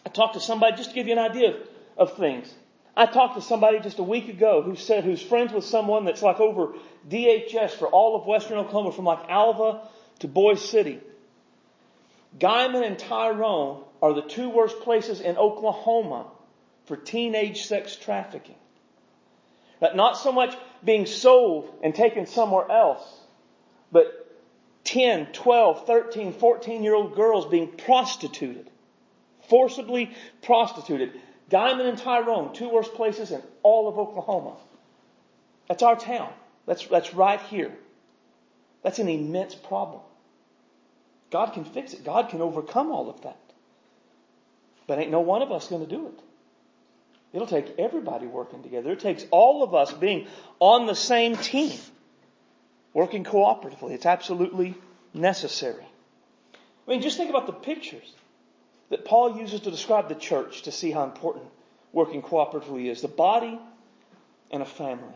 I 0.04 0.10
talked 0.10 0.34
to 0.34 0.40
somebody 0.40 0.76
just 0.76 0.90
to 0.90 0.94
give 0.94 1.06
you 1.06 1.12
an 1.14 1.18
idea 1.18 1.50
of, 1.50 1.56
of 2.00 2.16
things. 2.16 2.52
I 2.96 3.06
talked 3.06 3.36
to 3.36 3.42
somebody 3.42 3.78
just 3.78 4.00
a 4.00 4.02
week 4.02 4.28
ago 4.28 4.62
who 4.62 4.74
said 4.74 5.04
who's 5.04 5.22
friends 5.22 5.52
with 5.52 5.64
someone 5.64 6.04
that's 6.04 6.22
like 6.22 6.40
over 6.40 6.74
DHS 7.08 7.70
for 7.72 7.86
all 7.86 8.16
of 8.16 8.26
Western 8.26 8.58
Oklahoma, 8.58 8.90
from 8.90 9.04
like 9.04 9.28
Alva 9.28 9.82
to 10.18 10.28
Boise 10.28 10.66
City. 10.66 11.00
Guymon 12.38 12.84
and 12.84 12.98
Tyrone 12.98 13.84
are 14.02 14.14
the 14.14 14.22
two 14.22 14.48
worst 14.48 14.80
places 14.80 15.20
in 15.20 15.36
Oklahoma 15.36 16.26
for 16.86 16.96
teenage 16.96 17.62
sex 17.62 17.94
trafficking. 17.96 18.56
But 19.78 19.94
not 19.94 20.16
so 20.16 20.32
much 20.32 20.56
being 20.84 21.06
sold 21.06 21.72
and 21.82 21.94
taken 21.94 22.26
somewhere 22.26 22.70
else, 22.70 23.02
but 23.92 24.16
10, 24.84 25.26
12, 25.32 25.86
13, 25.86 26.32
14 26.32 26.82
year 26.82 26.94
old 26.94 27.14
girls 27.14 27.46
being 27.46 27.68
prostituted. 27.68 28.70
Forcibly 29.48 30.14
prostituted. 30.42 31.12
Guymon 31.50 31.88
and 31.88 31.98
Tyrone, 31.98 32.54
two 32.54 32.68
worst 32.68 32.94
places 32.94 33.32
in 33.32 33.42
all 33.62 33.88
of 33.88 33.98
Oklahoma. 33.98 34.56
That's 35.68 35.82
our 35.82 35.96
town. 35.96 36.32
That's, 36.66 36.86
that's 36.86 37.14
right 37.14 37.40
here. 37.42 37.72
That's 38.82 38.98
an 38.98 39.08
immense 39.08 39.54
problem. 39.54 40.00
God 41.30 41.52
can 41.52 41.64
fix 41.64 41.92
it. 41.92 42.04
God 42.04 42.28
can 42.28 42.40
overcome 42.40 42.90
all 42.90 43.10
of 43.10 43.22
that. 43.22 43.38
But 44.86 44.98
ain't 44.98 45.10
no 45.10 45.20
one 45.20 45.42
of 45.42 45.52
us 45.52 45.68
going 45.68 45.84
to 45.84 45.90
do 45.90 46.08
it. 46.08 46.20
It'll 47.32 47.46
take 47.46 47.74
everybody 47.78 48.26
working 48.26 48.62
together. 48.62 48.92
It 48.92 49.00
takes 49.00 49.24
all 49.30 49.62
of 49.62 49.74
us 49.74 49.92
being 49.92 50.26
on 50.58 50.86
the 50.86 50.96
same 50.96 51.36
team, 51.36 51.78
working 52.92 53.22
cooperatively. 53.22 53.92
It's 53.92 54.06
absolutely 54.06 54.74
necessary. 55.14 55.84
I 56.86 56.90
mean, 56.90 57.02
just 57.02 57.16
think 57.16 57.30
about 57.30 57.46
the 57.46 57.52
pictures 57.52 58.14
that 58.90 59.04
Paul 59.04 59.38
uses 59.38 59.60
to 59.60 59.70
describe 59.70 60.08
the 60.08 60.14
church 60.14 60.62
to 60.62 60.72
see 60.72 60.90
how 60.90 61.04
important 61.04 61.46
working 61.92 62.22
cooperatively 62.22 62.90
is. 62.90 63.00
The 63.00 63.08
body 63.08 63.58
and 64.50 64.62
a 64.62 64.66
family. 64.66 65.14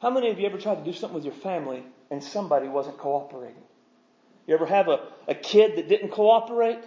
How 0.00 0.10
many 0.10 0.30
of 0.30 0.38
you 0.38 0.46
ever 0.46 0.58
tried 0.58 0.76
to 0.76 0.84
do 0.84 0.92
something 0.92 1.14
with 1.14 1.24
your 1.24 1.34
family 1.34 1.82
and 2.10 2.22
somebody 2.22 2.68
wasn't 2.68 2.98
cooperating? 2.98 3.62
You 4.46 4.54
ever 4.54 4.66
have 4.66 4.88
a, 4.88 5.00
a 5.28 5.34
kid 5.34 5.76
that 5.76 5.88
didn't 5.88 6.10
cooperate? 6.10 6.80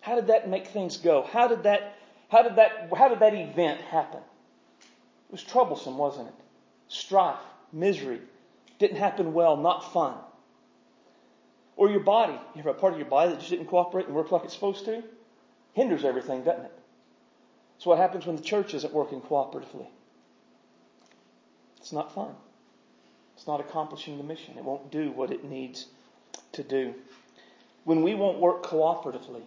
How 0.00 0.14
did 0.16 0.28
that 0.28 0.48
make 0.48 0.66
things 0.68 0.98
go? 0.98 1.22
How 1.22 1.48
did 1.48 1.62
that, 1.62 1.96
how 2.28 2.42
did 2.42 2.56
that, 2.56 2.90
how 2.96 3.08
did 3.08 3.20
that 3.20 3.34
event 3.34 3.80
happen? 3.80 4.20
It 4.80 5.32
was 5.32 5.42
troublesome, 5.42 5.96
wasn't 5.96 6.28
it? 6.28 6.34
Strife, 6.88 7.38
misery, 7.72 8.20
didn't 8.78 8.98
happen 8.98 9.32
well, 9.32 9.56
not 9.56 9.92
fun. 9.92 10.14
Or 11.76 11.90
your 11.90 12.00
body. 12.00 12.38
You 12.54 12.62
have 12.62 12.66
a 12.66 12.74
part 12.74 12.94
of 12.94 12.98
your 12.98 13.08
body 13.08 13.30
that 13.30 13.38
just 13.38 13.50
didn't 13.50 13.66
cooperate 13.66 14.06
and 14.06 14.14
work 14.14 14.32
like 14.32 14.44
it's 14.44 14.54
supposed 14.54 14.84
to? 14.86 15.02
Hinders 15.74 16.04
everything, 16.04 16.42
doesn't 16.42 16.64
it? 16.64 16.72
That's 17.76 17.86
what 17.86 17.98
happens 17.98 18.26
when 18.26 18.36
the 18.36 18.42
church 18.42 18.72
isn't 18.72 18.92
working 18.92 19.20
cooperatively. 19.20 19.86
It's 21.76 21.92
not 21.92 22.14
fun. 22.14 22.34
It's 23.36 23.46
not 23.46 23.60
accomplishing 23.60 24.16
the 24.16 24.24
mission. 24.24 24.56
It 24.56 24.64
won't 24.64 24.90
do 24.90 25.10
what 25.10 25.30
it 25.30 25.44
needs 25.44 25.86
to 26.52 26.62
do. 26.62 26.94
When 27.84 28.02
we 28.02 28.14
won't 28.14 28.38
work 28.38 28.64
cooperatively, 28.64 29.42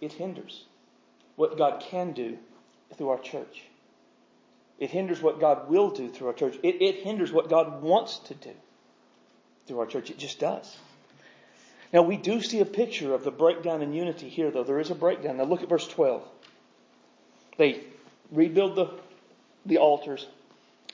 it 0.00 0.12
hinders 0.12 0.64
what 1.36 1.56
God 1.56 1.80
can 1.80 2.12
do 2.12 2.36
through 2.96 3.10
our 3.10 3.20
church. 3.20 3.62
It 4.78 4.90
hinders 4.90 5.22
what 5.22 5.40
God 5.40 5.70
will 5.70 5.90
do 5.90 6.10
through 6.10 6.26
our 6.26 6.32
church. 6.32 6.58
It, 6.64 6.82
it 6.82 6.96
hinders 6.96 7.30
what 7.30 7.48
God 7.48 7.82
wants 7.82 8.18
to 8.18 8.34
do 8.34 8.50
through 9.66 9.78
our 9.78 9.86
church. 9.86 10.10
It 10.10 10.18
just 10.18 10.40
does. 10.40 10.76
Now 11.92 12.02
we 12.02 12.16
do 12.16 12.40
see 12.40 12.60
a 12.60 12.64
picture 12.64 13.14
of 13.14 13.24
the 13.24 13.30
breakdown 13.30 13.82
in 13.82 13.92
unity 13.92 14.28
here, 14.28 14.50
though. 14.50 14.64
There 14.64 14.80
is 14.80 14.90
a 14.90 14.94
breakdown. 14.94 15.36
Now 15.36 15.44
look 15.44 15.62
at 15.62 15.68
verse 15.68 15.86
12. 15.86 16.22
They 17.58 17.80
rebuild 18.30 18.76
the, 18.76 18.88
the 19.66 19.78
altars 19.78 20.26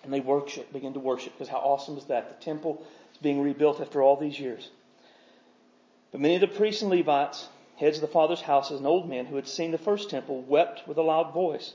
and 0.03 0.12
they 0.12 0.20
worship, 0.20 0.72
begin 0.72 0.94
to 0.94 1.01
worship, 1.01 1.32
because 1.34 1.49
how 1.49 1.59
awesome 1.59 1.99
is 1.99 2.05
that? 2.07 2.28
The 2.28 2.44
temple 2.44 2.84
is 3.12 3.18
being 3.18 3.42
rebuilt 3.42 3.80
after 3.80 4.03
all 4.03 4.16
these 4.16 4.38
years. 4.38 4.70
But 6.12 6.20
many 6.20 6.36
of 6.36 6.40
the 6.40 6.49
priests 6.49 6.82
and 6.82 6.90
Levites, 6.90 7.49
heads 7.76 7.99
of 7.99 8.03
the 8.03 8.09
father's 8.09 8.40
houses, 8.40 8.78
and 8.78 8.86
old 8.86 9.09
men 9.09 9.26
who 9.26 9.36
had 9.36 9.49
seen 9.49 9.70
the 9.70 9.78
first 9.78 10.11
temple 10.11 10.40
wept 10.42 10.86
with 10.88 10.99
a 10.99 11.03
loud 11.03 11.32
voice 11.32 11.74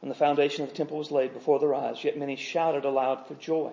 when 0.00 0.08
the 0.08 0.14
foundation 0.14 0.64
of 0.64 0.70
the 0.70 0.76
temple 0.76 0.98
was 0.98 1.10
laid 1.10 1.32
before 1.32 1.58
their 1.58 1.74
eyes, 1.74 2.04
yet 2.04 2.18
many 2.18 2.36
shouted 2.36 2.84
aloud 2.84 3.26
for 3.26 3.34
joy. 3.34 3.70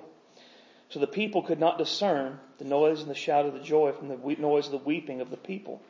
So 0.92 1.00
the 1.00 1.08
people 1.08 1.42
could 1.42 1.60
not 1.60 1.78
discern 1.78 2.38
the 2.58 2.66
noise 2.66 3.02
and 3.02 3.10
the 3.10 3.16
shout 3.16 3.46
of 3.46 3.54
the 3.54 3.60
joy 3.60 3.94
from 3.94 4.10
the 4.10 4.18
noise 4.18 4.66
of 4.66 4.74
the 4.74 4.78
weeping 4.78 5.22
of 5.22 5.32
the 5.32 5.38
people. 5.38 5.82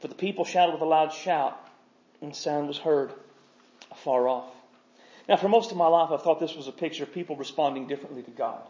For 0.00 0.08
the 0.08 0.14
people 0.14 0.44
shouted 0.44 0.72
with 0.72 0.82
a 0.82 0.86
loud 0.86 1.12
shout, 1.12 1.56
and 2.20 2.34
sound 2.34 2.66
was 2.66 2.78
heard 2.78 3.12
afar 3.92 4.28
off. 4.28 4.52
Now, 5.28 5.36
for 5.36 5.48
most 5.48 5.70
of 5.70 5.76
my 5.76 5.86
life, 5.86 6.10
I 6.10 6.16
thought 6.16 6.40
this 6.40 6.56
was 6.56 6.66
a 6.66 6.72
picture 6.72 7.04
of 7.04 7.14
people 7.14 7.36
responding 7.36 7.86
differently 7.86 8.22
to 8.24 8.30
God. 8.32 8.60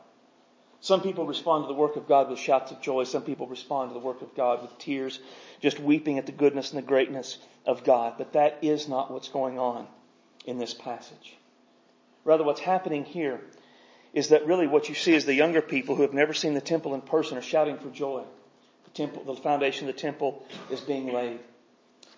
Some 0.80 1.00
people 1.00 1.26
respond 1.26 1.64
to 1.64 1.68
the 1.68 1.78
work 1.78 1.96
of 1.96 2.06
God 2.06 2.28
with 2.28 2.38
shouts 2.38 2.72
of 2.72 2.82
joy. 2.82 3.04
Some 3.04 3.22
people 3.22 3.46
respond 3.46 3.90
to 3.90 3.94
the 3.94 4.00
work 4.00 4.20
of 4.20 4.34
God 4.34 4.60
with 4.60 4.76
tears, 4.78 5.18
just 5.60 5.80
weeping 5.80 6.18
at 6.18 6.26
the 6.26 6.32
goodness 6.32 6.70
and 6.70 6.78
the 6.78 6.86
greatness 6.86 7.38
of 7.64 7.84
God. 7.84 8.14
But 8.18 8.34
that 8.34 8.58
is 8.60 8.86
not 8.86 9.10
what's 9.10 9.28
going 9.28 9.58
on 9.58 9.86
in 10.44 10.58
this 10.58 10.74
passage. 10.74 11.36
Rather, 12.24 12.44
what's 12.44 12.60
happening 12.60 13.04
here 13.04 13.40
is 14.12 14.28
that 14.28 14.46
really 14.46 14.66
what 14.66 14.88
you 14.88 14.94
see 14.94 15.14
is 15.14 15.24
the 15.24 15.34
younger 15.34 15.62
people 15.62 15.94
who 15.94 16.02
have 16.02 16.14
never 16.14 16.34
seen 16.34 16.54
the 16.54 16.60
temple 16.60 16.94
in 16.94 17.00
person 17.00 17.38
are 17.38 17.42
shouting 17.42 17.78
for 17.78 17.90
joy. 17.90 18.24
The 18.84 18.90
temple, 18.90 19.24
the 19.24 19.40
foundation 19.40 19.88
of 19.88 19.94
the 19.94 20.00
temple 20.00 20.44
is 20.70 20.80
being 20.80 21.12
laid. 21.12 21.38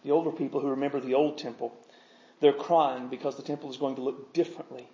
The 0.05 0.11
older 0.11 0.31
people 0.31 0.61
who 0.61 0.69
remember 0.69 1.01
the 1.01 1.15
old 1.15 1.39
temple, 1.39 1.77
they're 2.41 2.53
crying 2.53 3.09
because 3.09 3.37
the 3.37 3.43
temple 3.43 3.71
is 3.71 3.77
going 3.77 3.97
to 3.97 4.03
look 4.03 4.33
differently 4.33 4.89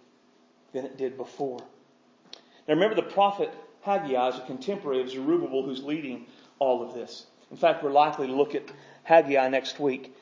than 0.73 0.85
it 0.85 0.99
did 0.99 1.17
before. 1.17 1.61
Now 2.67 2.75
remember 2.75 2.97
the 2.97 3.03
prophet 3.03 3.51
Haggai 3.83 4.29
is 4.29 4.37
a 4.37 4.47
contemporary 4.47 5.01
of 5.01 5.09
Zerubbabel 5.09 5.63
who's 5.63 5.83
leading 5.83 6.27
all 6.59 6.83
of 6.83 6.95
this. 6.95 7.27
In 7.51 7.57
fact, 7.57 7.83
we're 7.83 7.91
likely 7.91 8.27
to 8.27 8.35
look 8.35 8.55
at 8.55 8.65
Haggai 9.05 9.49
next 9.49 9.81
week 9.81 10.15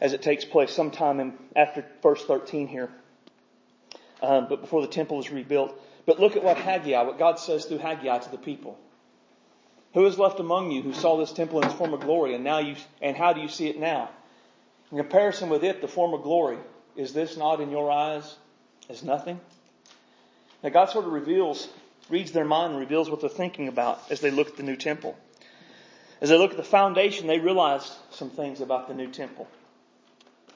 as 0.00 0.12
it 0.12 0.22
takes 0.22 0.44
place 0.44 0.72
sometime 0.72 1.20
in, 1.20 1.34
after 1.54 1.84
verse 2.02 2.24
13 2.24 2.66
here. 2.66 2.90
Um, 4.20 4.46
but 4.48 4.60
before 4.60 4.82
the 4.82 4.88
temple 4.88 5.20
is 5.20 5.30
rebuilt. 5.30 5.80
But 6.06 6.18
look 6.18 6.36
at 6.36 6.42
what 6.42 6.56
Haggai, 6.56 7.02
what 7.02 7.18
God 7.18 7.38
says 7.38 7.64
through 7.64 7.78
Haggai 7.78 8.18
to 8.18 8.30
the 8.30 8.38
people. 8.38 8.78
Who 9.94 10.06
is 10.06 10.18
left 10.18 10.40
among 10.40 10.70
you 10.70 10.82
who 10.82 10.94
saw 10.94 11.16
this 11.16 11.32
temple 11.32 11.60
in 11.60 11.66
its 11.66 11.74
former 11.74 11.98
glory 11.98 12.34
and 12.34 12.44
now 12.44 12.58
you, 12.58 12.76
and 13.00 13.16
how 13.16 13.32
do 13.32 13.40
you 13.40 13.48
see 13.48 13.68
it 13.68 13.78
now? 13.78 14.10
In 14.90 14.98
comparison 14.98 15.48
with 15.48 15.64
it, 15.64 15.80
the 15.80 15.88
former 15.88 16.18
glory, 16.18 16.58
is 16.96 17.12
this 17.12 17.36
not 17.36 17.60
in 17.60 17.70
your 17.70 17.90
eyes 17.90 18.36
as 18.88 19.02
nothing? 19.02 19.38
Now 20.62 20.70
God 20.70 20.90
sort 20.90 21.06
of 21.06 21.12
reveals, 21.12 21.68
reads 22.08 22.32
their 22.32 22.44
mind 22.44 22.72
and 22.72 22.80
reveals 22.80 23.10
what 23.10 23.20
they're 23.20 23.30
thinking 23.30 23.68
about 23.68 24.00
as 24.10 24.20
they 24.20 24.30
look 24.30 24.48
at 24.48 24.56
the 24.56 24.62
new 24.62 24.76
temple. 24.76 25.16
As 26.20 26.28
they 26.28 26.38
look 26.38 26.52
at 26.52 26.56
the 26.56 26.62
foundation, 26.62 27.26
they 27.26 27.38
realize 27.38 27.98
some 28.10 28.30
things 28.30 28.60
about 28.60 28.88
the 28.88 28.94
new 28.94 29.10
temple. 29.10 29.48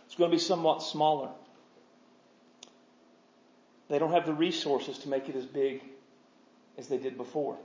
It's 0.06 0.14
going 0.14 0.30
to 0.30 0.36
be 0.36 0.40
somewhat 0.40 0.82
smaller. 0.82 1.28
They 3.88 3.98
don't 3.98 4.12
have 4.12 4.26
the 4.26 4.34
resources 4.34 4.98
to 4.98 5.08
make 5.08 5.28
it 5.28 5.36
as 5.36 5.46
big 5.46 5.82
as 6.76 6.88
they 6.88 6.98
did 6.98 7.16
before. 7.16 7.56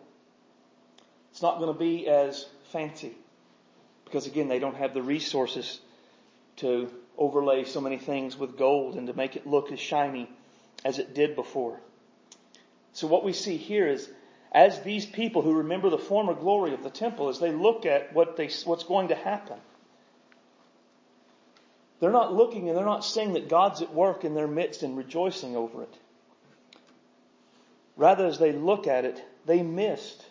It's 1.32 1.42
not 1.42 1.60
going 1.60 1.74
to 1.74 1.80
be 1.80 2.08
as 2.08 2.46
fancy 2.72 3.16
because 4.12 4.28
again, 4.28 4.50
they 4.50 4.60
don't 4.60 4.76
have 4.76 4.94
the 4.94 5.02
resources 5.02 5.80
to 6.58 6.92
overlay 7.18 7.64
so 7.64 7.80
many 7.80 7.98
things 7.98 8.38
with 8.38 8.58
gold 8.58 8.96
and 8.96 9.08
to 9.08 9.14
make 9.14 9.36
it 9.38 9.48
look 9.48 9.72
as 9.72 9.80
shiny 9.80 10.30
as 10.84 11.00
it 11.00 11.14
did 11.14 11.36
before. 11.36 11.80
So 12.94 13.08
what 13.08 13.24
we 13.24 13.32
see 13.32 13.56
here 13.56 13.88
is 13.88 14.10
as 14.52 14.82
these 14.82 15.06
people 15.06 15.42
who 15.42 15.54
remember 15.54 15.90
the 15.90 15.98
former 15.98 16.34
glory 16.34 16.74
of 16.74 16.84
the 16.84 16.90
temple, 16.90 17.30
as 17.30 17.40
they 17.40 17.54
look 17.54 17.86
at 17.86 18.14
what 18.14 18.36
they, 18.36 18.50
what's 18.66 18.84
going 18.84 19.08
to 19.08 19.16
happen, 19.16 19.58
they're 22.02 22.12
not 22.12 22.34
looking 22.34 22.68
and 22.68 22.78
they're 22.78 22.84
not 22.84 23.06
seeing 23.06 23.34
that 23.34 23.48
God's 23.48 23.82
at 23.82 23.94
work 23.94 24.26
in 24.26 24.34
their 24.34 24.48
midst 24.48 24.84
and 24.84 24.98
rejoicing 24.98 25.56
over 25.56 25.84
it. 25.84 25.98
Rather, 27.98 28.26
as 28.26 28.40
they 28.40 28.52
look 28.52 28.88
at 28.88 29.06
it, 29.06 29.24
they 29.46 29.62
missed 29.62 30.26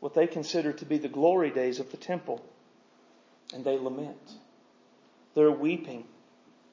what 0.00 0.14
they 0.14 0.26
consider 0.26 0.72
to 0.72 0.84
be 0.84 0.98
the 0.98 1.08
glory 1.08 1.50
days 1.50 1.80
of 1.80 1.90
the 1.90 1.96
temple. 1.96 2.44
And 3.54 3.64
they 3.64 3.78
lament. 3.78 4.32
They're 5.34 5.50
weeping 5.50 6.04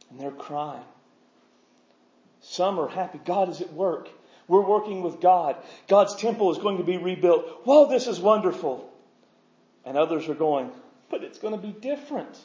and 0.09 0.19
they're 0.19 0.31
crying. 0.31 0.83
Some 2.41 2.79
are 2.79 2.87
happy. 2.87 3.19
God 3.23 3.49
is 3.49 3.61
at 3.61 3.73
work. 3.73 4.09
We're 4.47 4.61
working 4.61 5.01
with 5.01 5.19
God. 5.19 5.55
God's 5.87 6.15
temple 6.15 6.51
is 6.51 6.59
going 6.59 6.77
to 6.77 6.83
be 6.83 6.97
rebuilt. 6.97 7.61
Whoa, 7.63 7.89
this 7.89 8.07
is 8.07 8.19
wonderful. 8.19 8.91
And 9.83 9.97
others 9.97 10.27
are 10.29 10.35
going, 10.35 10.71
but 11.09 11.23
it's 11.23 11.39
going 11.39 11.55
to 11.55 11.61
be 11.61 11.71
different. 11.71 12.37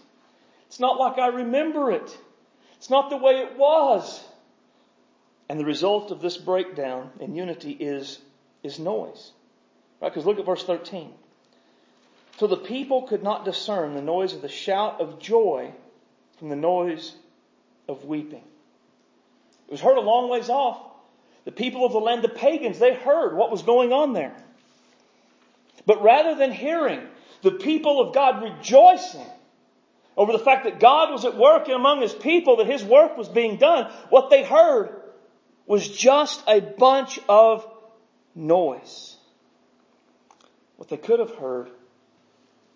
It's 0.66 0.80
not 0.80 0.98
like 0.98 1.18
I 1.18 1.28
remember 1.28 1.90
it. 1.90 2.16
It's 2.76 2.88
not 2.90 3.10
the 3.10 3.16
way 3.16 3.40
it 3.40 3.58
was. 3.58 4.24
And 5.50 5.58
the 5.58 5.64
result 5.64 6.12
of 6.12 6.20
this 6.20 6.36
breakdown 6.36 7.10
in 7.18 7.34
unity 7.34 7.72
is, 7.72 8.20
is 8.62 8.78
noise. 8.78 9.32
Right? 10.00 10.08
Because 10.08 10.24
look 10.24 10.38
at 10.38 10.46
verse 10.46 10.62
13. 10.62 11.10
So 12.38 12.46
the 12.46 12.56
people 12.56 13.08
could 13.08 13.24
not 13.24 13.44
discern 13.44 13.94
the 13.94 14.00
noise 14.00 14.32
of 14.32 14.42
the 14.42 14.48
shout 14.48 15.00
of 15.00 15.18
joy 15.18 15.72
from 16.38 16.50
the 16.50 16.56
noise 16.56 17.16
of 17.88 18.04
weeping. 18.04 18.44
It 19.66 19.72
was 19.72 19.80
heard 19.80 19.98
a 19.98 20.02
long 20.02 20.30
ways 20.30 20.48
off. 20.50 20.80
The 21.44 21.50
people 21.50 21.84
of 21.84 21.90
the 21.90 21.98
land, 21.98 22.22
the 22.22 22.28
pagans, 22.28 22.78
they 22.78 22.94
heard 22.94 23.34
what 23.34 23.50
was 23.50 23.62
going 23.62 23.92
on 23.92 24.12
there. 24.12 24.36
But 25.84 26.00
rather 26.00 26.36
than 26.36 26.52
hearing 26.52 27.00
the 27.42 27.50
people 27.50 28.00
of 28.00 28.14
God 28.14 28.40
rejoicing 28.44 29.26
over 30.16 30.30
the 30.30 30.38
fact 30.38 30.62
that 30.62 30.78
God 30.78 31.10
was 31.10 31.24
at 31.24 31.36
work 31.36 31.66
among 31.66 32.02
His 32.02 32.14
people, 32.14 32.58
that 32.58 32.68
His 32.68 32.84
work 32.84 33.16
was 33.16 33.28
being 33.28 33.56
done, 33.56 33.90
what 34.10 34.30
they 34.30 34.44
heard 34.44 34.99
was 35.70 35.86
just 35.86 36.42
a 36.48 36.60
bunch 36.60 37.20
of 37.28 37.64
noise. 38.34 39.16
What 40.78 40.88
they 40.88 40.96
could 40.96 41.20
have 41.20 41.36
heard 41.36 41.70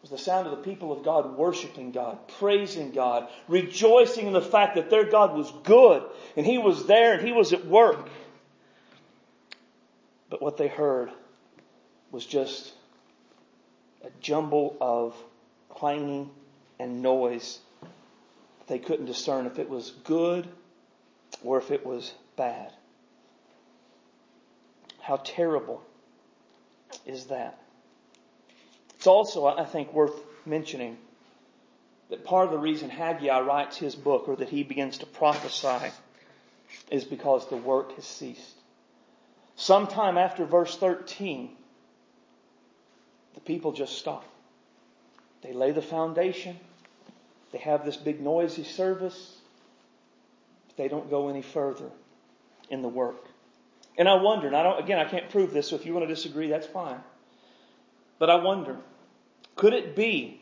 was 0.01 0.13
the 0.13 0.17
sound 0.17 0.47
of 0.47 0.57
the 0.57 0.63
people 0.63 0.93
of 0.93 1.05
God 1.05 1.37
worshiping 1.37 1.91
God, 1.91 2.29
praising 2.39 2.93
God, 2.93 3.27
rejoicing 3.49 4.29
in 4.29 4.33
the 4.33 4.41
fact 4.41 4.77
that 4.77 4.91
their 4.91 5.03
God 5.11 5.37
was 5.37 5.53
good 5.65 6.05
and 6.37 6.47
He 6.47 6.59
was 6.59 6.87
there 6.87 7.15
and 7.15 7.27
He 7.27 7.33
was 7.33 7.53
at 7.53 7.67
work. 7.67 8.09
But 10.31 10.41
what 10.41 10.57
they 10.57 10.69
heard 10.69 11.11
was 12.13 12.25
just 12.25 12.75
a 14.05 14.11
jumble 14.21 14.77
of 14.81 15.17
clanging 15.69 16.31
and 16.79 17.03
noise. 17.03 17.59
They 18.69 18.79
couldn't 18.79 19.07
discern 19.07 19.47
if 19.47 19.59
it 19.59 19.69
was 19.69 19.91
good 20.05 20.47
or 21.43 21.59
if 21.59 21.73
it 21.73 21.85
was 21.85 22.15
bad. 22.37 22.71
How 25.05 25.17
terrible 25.17 25.83
is 27.05 27.27
that? 27.27 27.59
It's 28.97 29.07
also, 29.07 29.45
I 29.45 29.67
think, 29.67 29.93
worth 29.93 30.19
mentioning 30.47 30.97
that 32.09 32.25
part 32.25 32.47
of 32.47 32.53
the 32.53 32.59
reason 32.59 32.89
Haggai 32.89 33.41
writes 33.41 33.77
his 33.77 33.95
book 33.95 34.29
or 34.29 34.37
that 34.37 34.49
he 34.49 34.63
begins 34.63 34.97
to 34.99 35.07
prophesy 35.07 35.91
is 36.91 37.05
because 37.05 37.47
the 37.51 37.57
work 37.57 37.95
has 37.97 38.07
ceased. 38.07 38.57
Sometime 39.57 40.17
after 40.17 40.47
verse 40.47 40.75
13, 40.79 41.51
the 43.35 43.41
people 43.41 43.73
just 43.73 43.99
stop. 43.99 44.25
They 45.43 45.53
lay 45.53 45.73
the 45.73 45.83
foundation. 45.83 46.59
They 47.53 47.59
have 47.59 47.85
this 47.85 47.99
big 47.99 48.23
noisy 48.23 48.65
service. 48.65 49.37
But 50.69 50.79
they 50.79 50.89
don't 50.89 51.11
go 51.11 51.29
any 51.29 51.43
further 51.43 51.91
in 52.71 52.81
the 52.81 52.89
work. 52.89 53.34
And 53.97 54.09
I 54.09 54.15
wonder, 54.15 54.47
and 54.49 54.57
I 54.57 54.63
don't, 54.63 54.83
again, 54.83 54.99
I 54.99 55.05
can't 55.05 55.31
prove 55.31 55.53
this, 55.53 55.69
so 55.69 55.77
if 55.77 55.87
you 55.87 55.95
want 55.95 56.09
to 56.09 56.15
disagree, 56.15 56.49
that's 56.49 56.67
fine. 56.67 57.01
But 58.19 58.31
I 58.31 58.37
wonder, 58.37 58.77
could 59.57 59.73
it 59.73 59.95
be 59.95 60.41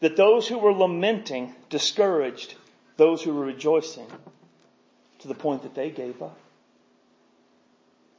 that 0.00 0.16
those 0.16 0.48
who 0.48 0.58
were 0.58 0.72
lamenting 0.72 1.54
discouraged 1.68 2.54
those 2.96 3.22
who 3.22 3.34
were 3.34 3.44
rejoicing 3.44 4.06
to 5.18 5.28
the 5.28 5.34
point 5.34 5.62
that 5.62 5.74
they 5.74 5.90
gave 5.90 6.22
up? 6.22 6.38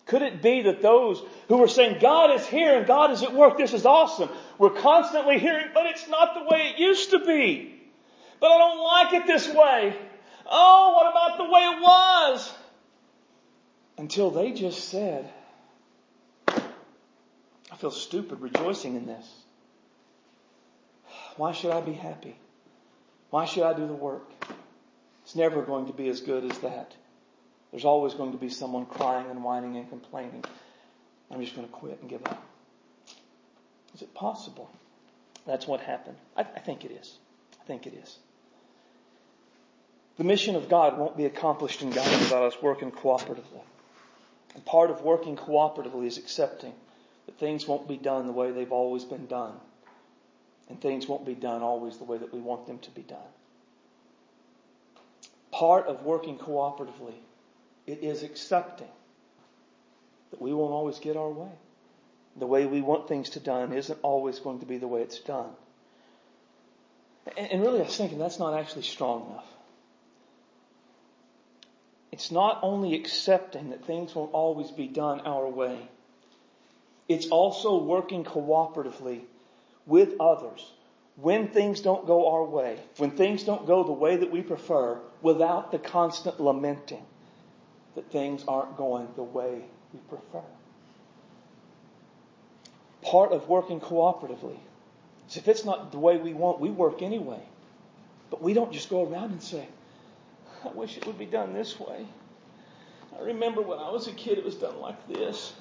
Could 0.05 0.21
it 0.21 0.41
be 0.41 0.61
that 0.63 0.81
those 0.81 1.21
who 1.49 1.57
were 1.57 1.67
saying, 1.67 1.97
God 1.99 2.31
is 2.31 2.45
here 2.47 2.77
and 2.77 2.88
God 2.88 3.11
is 3.11 3.23
at 3.23 3.33
work, 3.33 3.57
this 3.57 3.73
is 3.73 3.85
awesome, 3.85 4.29
were 4.57 4.69
constantly 4.69 5.38
hearing, 5.38 5.67
but 5.73 5.85
it's 5.85 6.07
not 6.07 6.33
the 6.33 6.49
way 6.49 6.69
it 6.69 6.79
used 6.79 7.09
to 7.11 7.19
be. 7.25 7.73
But 8.39 8.51
I 8.51 8.57
don't 8.57 8.83
like 8.83 9.13
it 9.13 9.27
this 9.27 9.47
way. 9.47 9.95
Oh, 10.45 10.93
what 10.95 11.11
about 11.11 11.38
the 11.38 11.51
way 11.51 11.61
it 11.61 11.81
was? 11.81 12.53
Until 13.98 14.30
they 14.30 14.52
just 14.52 14.89
said, 14.89 15.30
I 16.48 17.76
feel 17.78 17.91
stupid 17.91 18.41
rejoicing 18.41 18.95
in 18.95 19.06
this. 19.06 19.28
Why 21.36 21.52
should 21.52 21.72
I 21.72 21.82
be 21.82 21.93
happy? 21.93 22.36
Why 23.30 23.45
should 23.45 23.64
I 23.64 23.74
do 23.74 23.88
the 23.88 23.93
work? 23.93 24.30
It's 25.24 25.36
never 25.36 25.62
going 25.62 25.88
to 25.88 25.93
be 25.93 26.08
as 26.10 26.22
good 26.22 26.50
as 26.50 26.58
that. 26.60 26.93
There's 27.72 27.86
always 27.86 28.14
going 28.14 28.32
to 28.32 28.38
be 28.38 28.50
someone 28.50 28.86
crying 28.86 29.30
and 29.30 29.43
whining 29.43 29.76
and 29.76 29.89
complaining. 29.89 30.43
I'm 31.30 31.41
just 31.41 31.56
going 31.56 31.68
to 31.68 31.74
quit 31.74 32.00
and 32.02 32.10
give 32.10 32.26
up. 32.26 32.43
Is 33.93 34.02
it 34.02 34.14
possible? 34.14 34.70
That's 35.45 35.68
what 35.68 35.82
happened. 35.82 36.18
I, 36.36 36.41
I 36.41 36.60
think 36.60 36.86
it 36.86 36.91
is. 36.91 37.18
I 37.60 37.66
think 37.66 37.88
it 37.88 37.93
is. 37.93 38.18
The 40.18 40.24
mission 40.24 40.56
of 40.56 40.70
God 40.70 40.98
won't 40.98 41.18
be 41.18 41.26
accomplished 41.26 41.82
in 41.82 41.89
God 41.91 42.08
without 42.20 42.43
us 42.43 42.62
working 42.62 42.91
cooperatively. 42.91 43.62
And 44.58 44.66
part 44.66 44.89
of 44.89 45.03
working 45.03 45.36
cooperatively 45.38 46.08
is 46.08 46.18
accepting 46.18 46.74
that 47.28 47.38
things 47.38 47.68
won't 47.68 47.88
be 47.88 47.95
done 47.95 48.26
the 48.26 48.34
way 48.34 48.49
they've 48.49 48.72
always 48.72 49.05
been 49.05 49.28
done. 49.28 49.53
And 50.68 50.82
things 50.82 51.08
won't 51.08 51.28
be 51.28 51.36
done 51.36 51.62
always 51.62 51.97
the 51.97 52.05
way 52.05 52.18
that 52.18 52.34
we 52.34 52.39
want 52.39 52.66
them 52.66 52.80
to 52.80 52.89
be 52.89 53.03
done. 53.03 53.20
Part 55.51 55.86
of 55.86 56.01
working 56.01 56.39
cooperatively, 56.39 57.14
it 57.86 57.99
is 58.03 58.24
accepting 58.24 58.89
that 60.32 60.41
we 60.41 60.51
won't 60.53 60.74
always 60.74 60.97
get 60.97 61.16
our 61.16 61.30
way. 61.30 61.51
the 62.39 62.47
way 62.47 62.66
we 62.66 62.82
want 62.82 63.08
things 63.08 63.32
to 63.32 63.39
done 63.39 63.74
isn't 63.74 63.99
always 64.03 64.39
going 64.39 64.60
to 64.60 64.66
be 64.66 64.78
the 64.78 64.88
way 64.88 65.01
it's 65.01 65.20
done. 65.20 65.49
And 67.38 67.62
really, 67.62 67.80
I 67.80 67.84
was 67.84 67.97
thinking 67.97 68.20
that's 68.20 68.39
not 68.39 68.53
actually 68.53 68.84
strong 68.84 69.30
enough. 69.32 69.57
It's 72.12 72.32
not 72.32 72.60
only 72.62 72.95
accepting 72.95 73.72
that 73.72 73.86
things 73.86 74.16
won't 74.16 74.34
always 74.34 74.72
be 74.72 74.88
done 74.88 75.22
our 75.22 75.47
way. 75.47 75.89
It's 77.08 77.28
also 77.28 77.78
working 77.84 78.24
cooperatively 78.24 79.22
with 79.86 80.16
others 80.20 80.72
when 81.16 81.47
things 81.47 81.82
don't 81.82 82.05
go 82.05 82.32
our 82.32 82.43
way, 82.43 82.80
when 82.97 83.12
things 83.12 83.43
don't 83.43 83.66
go 83.66 83.84
the 83.84 83.91
way 83.91 84.18
that 84.18 84.32
we 84.32 84.41
prefer, 84.41 84.99
without 85.22 85.72
the 85.72 85.80
constant 85.80 86.39
lamenting 86.39 87.03
that 87.95 88.12
things 88.12 88.43
aren't 88.47 88.78
going 88.78 89.08
the 89.16 89.24
way 89.24 89.64
we 89.93 89.99
prefer. 90.01 90.45
Part 93.01 93.32
of 93.32 93.47
working 93.47 93.80
cooperatively 93.80 94.58
is 95.28 95.38
if 95.38 95.47
it's 95.47 95.66
not 95.66 95.91
the 95.91 95.97
way 95.97 96.18
we 96.18 96.34
want, 96.34 96.60
we 96.60 96.70
work 96.70 97.01
anyway. 97.01 97.41
But 98.30 98.41
we 98.41 98.53
don't 98.53 98.72
just 98.72 98.89
go 98.89 99.08
around 99.08 99.32
and 99.32 99.41
say, 99.41 99.68
I 100.66 100.70
wish 100.70 100.97
it 100.97 101.05
would 101.05 101.18
be 101.18 101.26
done 101.26 101.53
this 101.53 101.80
way. 101.80 102.05
I 103.18 103.24
remember 103.24 103.62
when 103.62 103.80
I 103.80 103.89
was 103.89 104.08
a 104.08 104.12
kid, 104.12 104.38
it 104.38 104.45
was 104.45 104.55
done 104.55 104.80
like 104.80 105.08
this. 105.08 105.53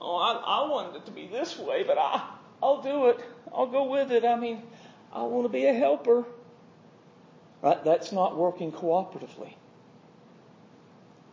Oh, 0.00 0.16
I, 0.16 0.64
I 0.64 0.68
wanted 0.68 0.96
it 0.96 1.06
to 1.06 1.12
be 1.12 1.26
this 1.26 1.58
way, 1.58 1.82
but 1.82 1.98
I, 1.98 2.22
I'll 2.62 2.82
do 2.82 3.06
it. 3.06 3.20
I'll 3.52 3.66
go 3.66 3.84
with 3.84 4.12
it. 4.12 4.24
I 4.24 4.36
mean, 4.36 4.62
I 5.12 5.22
want 5.22 5.44
to 5.44 5.48
be 5.48 5.66
a 5.66 5.72
helper. 5.72 6.24
Right? 7.62 7.82
That's 7.84 8.12
not 8.12 8.36
working 8.36 8.72
cooperatively. 8.72 9.54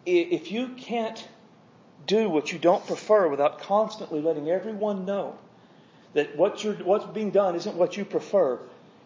If 0.06 0.52
you 0.52 0.70
can't 0.70 1.28
do 2.08 2.30
what 2.30 2.52
you 2.52 2.58
don't 2.58 2.86
prefer 2.88 3.28
without 3.28 3.60
constantly 3.60 4.22
letting 4.22 4.50
everyone 4.50 5.06
know 5.06 5.38
that 6.14 6.36
what 6.36 6.64
what's 6.84 7.06
being 7.06 7.32
done 7.32 7.56
isn't 7.56 7.76
what 7.76 7.98
you 7.98 8.06
prefer, 8.06 8.60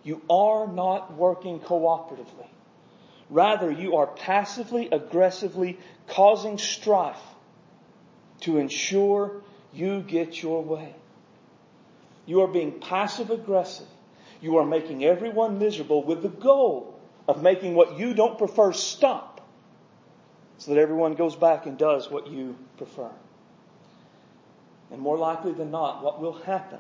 you 0.04 0.22
are 0.30 0.68
not 0.68 1.14
working 1.16 1.60
cooperatively. 1.60 2.48
Rather, 3.30 3.72
you 3.72 3.96
are 3.98 4.08
passively, 4.08 4.90
aggressively 4.92 5.80
causing 6.08 6.58
strife 6.58 7.22
to 8.42 8.58
ensure 8.58 9.42
you 9.74 10.02
get 10.02 10.42
your 10.42 10.64
way. 10.64 10.94
You 12.26 12.42
are 12.42 12.48
being 12.48 12.80
passive 12.80 13.32
aggressive. 13.32 13.88
You 14.42 14.58
are 14.58 14.66
making 14.66 15.04
everyone 15.04 15.58
miserable 15.58 16.04
with 16.04 16.22
the 16.22 16.30
goal 16.30 17.00
of 17.28 17.42
making 17.42 17.74
what 17.74 17.98
you 17.98 18.14
don't 18.14 18.38
prefer 18.38 18.72
stop 18.74 19.42
so 20.58 20.74
that 20.74 20.80
everyone 20.80 21.16
goes 21.16 21.36
back 21.36 21.66
and 21.66 21.78
does 21.78 22.10
what 22.10 22.28
you 22.28 22.56
prefer. 22.78 23.10
And 24.92 25.02
more 25.02 25.18
likely 25.18 25.52
than 25.52 25.72
not, 25.72 26.04
what 26.04 26.22
will 26.22 26.34
happen 26.34 26.80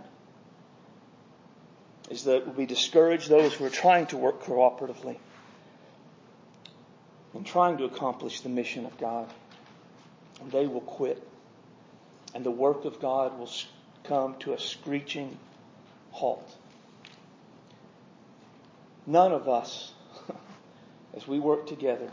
is 2.09 2.25
that 2.25 2.55
we 2.55 2.67
discourage 2.67 3.27
those 3.27 3.53
who 3.53 3.65
are 3.65 3.69
trying 3.69 4.05
to 4.07 4.17
work 4.17 4.43
cooperatively 4.43 5.17
and 7.35 7.45
trying 7.45 7.77
to 7.77 7.83
accomplish 7.83 8.41
the 8.41 8.49
mission 8.49 8.85
of 8.85 8.97
God. 8.97 9.29
And 10.41 10.51
they 10.51 10.67
will 10.67 10.81
quit. 10.81 11.21
And 12.33 12.45
the 12.45 12.51
work 12.51 12.85
of 12.85 12.99
God 12.99 13.37
will 13.37 13.49
come 14.05 14.35
to 14.39 14.53
a 14.53 14.59
screeching 14.59 15.37
halt. 16.11 16.49
None 19.05 19.31
of 19.31 19.47
us, 19.47 19.91
as 21.15 21.27
we 21.27 21.39
work 21.39 21.67
together, 21.67 22.09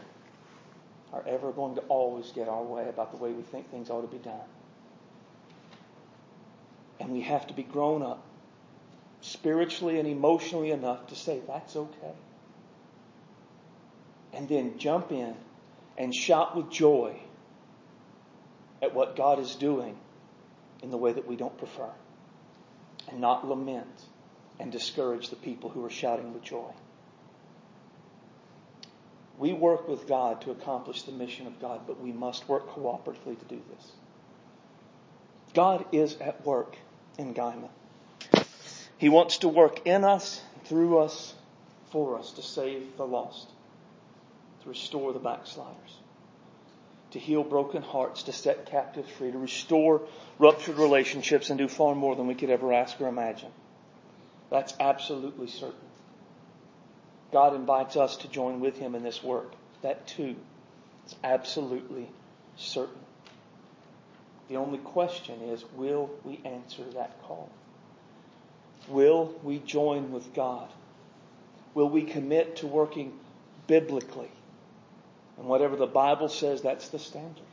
are 1.12 1.24
ever 1.26 1.52
going 1.52 1.76
to 1.76 1.80
always 1.82 2.30
get 2.32 2.48
our 2.48 2.62
way 2.62 2.88
about 2.88 3.12
the 3.12 3.18
way 3.18 3.32
we 3.32 3.42
think 3.42 3.70
things 3.70 3.90
ought 3.90 4.02
to 4.02 4.08
be 4.08 4.22
done. 4.22 4.40
And 7.00 7.10
we 7.10 7.22
have 7.22 7.46
to 7.48 7.54
be 7.54 7.62
grown 7.62 8.02
up 8.02 8.22
spiritually 9.20 9.98
and 9.98 10.08
emotionally 10.08 10.70
enough 10.70 11.06
to 11.08 11.16
say, 11.16 11.40
that's 11.46 11.76
okay. 11.76 12.12
And 14.32 14.48
then 14.48 14.78
jump 14.78 15.12
in 15.12 15.34
and 15.98 16.14
shout 16.14 16.56
with 16.56 16.70
joy 16.70 17.20
at 18.80 18.94
what 18.94 19.16
God 19.16 19.38
is 19.38 19.54
doing 19.54 19.96
in 20.82 20.90
the 20.90 20.96
way 20.96 21.12
that 21.12 21.26
we 21.26 21.36
don't 21.36 21.56
prefer. 21.58 21.90
And 23.08 23.20
not 23.20 23.46
lament 23.46 24.04
and 24.58 24.72
discourage 24.72 25.28
the 25.28 25.36
people 25.36 25.70
who 25.70 25.84
are 25.84 25.90
shouting 25.90 26.32
with 26.32 26.42
joy. 26.42 26.70
We 29.38 29.52
work 29.52 29.88
with 29.88 30.06
God 30.06 30.42
to 30.42 30.50
accomplish 30.50 31.02
the 31.02 31.12
mission 31.12 31.46
of 31.46 31.60
God, 31.60 31.82
but 31.86 32.00
we 32.00 32.12
must 32.12 32.48
work 32.48 32.68
cooperatively 32.70 33.38
to 33.38 33.44
do 33.48 33.60
this. 33.74 33.92
God 35.54 35.84
is 35.92 36.16
at 36.16 36.46
work 36.46 36.76
in 37.18 37.34
Guymon. 37.34 37.68
He 38.98 39.08
wants 39.08 39.38
to 39.38 39.48
work 39.48 39.86
in 39.86 40.04
us, 40.04 40.40
through 40.64 40.98
us, 40.98 41.34
for 41.90 42.18
us 42.18 42.32
to 42.32 42.42
save 42.42 42.96
the 42.96 43.06
lost, 43.06 43.48
to 44.62 44.68
restore 44.68 45.12
the 45.12 45.18
backsliders, 45.18 45.96
to 47.12 47.18
heal 47.18 47.44
broken 47.44 47.82
hearts, 47.82 48.24
to 48.24 48.32
set 48.32 48.66
captives 48.66 49.10
free, 49.10 49.30
to 49.30 49.38
restore 49.38 50.02
ruptured 50.38 50.78
relationships, 50.78 51.50
and 51.50 51.58
do 51.58 51.68
far 51.68 51.94
more 51.94 52.16
than 52.16 52.26
we 52.26 52.34
could 52.34 52.50
ever 52.50 52.72
ask 52.72 53.00
or 53.00 53.08
imagine. 53.08 53.50
That's 54.50 54.74
absolutely 54.78 55.48
certain. 55.48 55.74
God 57.32 57.54
invites 57.54 57.96
us 57.96 58.16
to 58.18 58.28
join 58.28 58.60
with 58.60 58.78
Him 58.78 58.94
in 58.94 59.02
this 59.02 59.22
work. 59.22 59.52
That 59.82 60.06
too 60.06 60.36
is 61.06 61.14
absolutely 61.24 62.08
certain. 62.56 63.00
The 64.48 64.56
only 64.56 64.78
question 64.78 65.40
is, 65.40 65.64
will 65.74 66.10
we 66.24 66.40
answer 66.44 66.84
that 66.94 67.22
call? 67.22 67.50
Will 68.88 69.34
we 69.42 69.58
join 69.58 70.12
with 70.12 70.34
God? 70.34 70.68
Will 71.74 71.88
we 71.88 72.02
commit 72.02 72.56
to 72.56 72.66
working 72.66 73.18
biblically? 73.66 74.30
And 75.42 75.48
whatever 75.48 75.74
the 75.74 75.86
Bible 75.86 76.28
says, 76.28 76.62
that's 76.62 76.88
the 76.88 77.00
standard. 77.00 77.44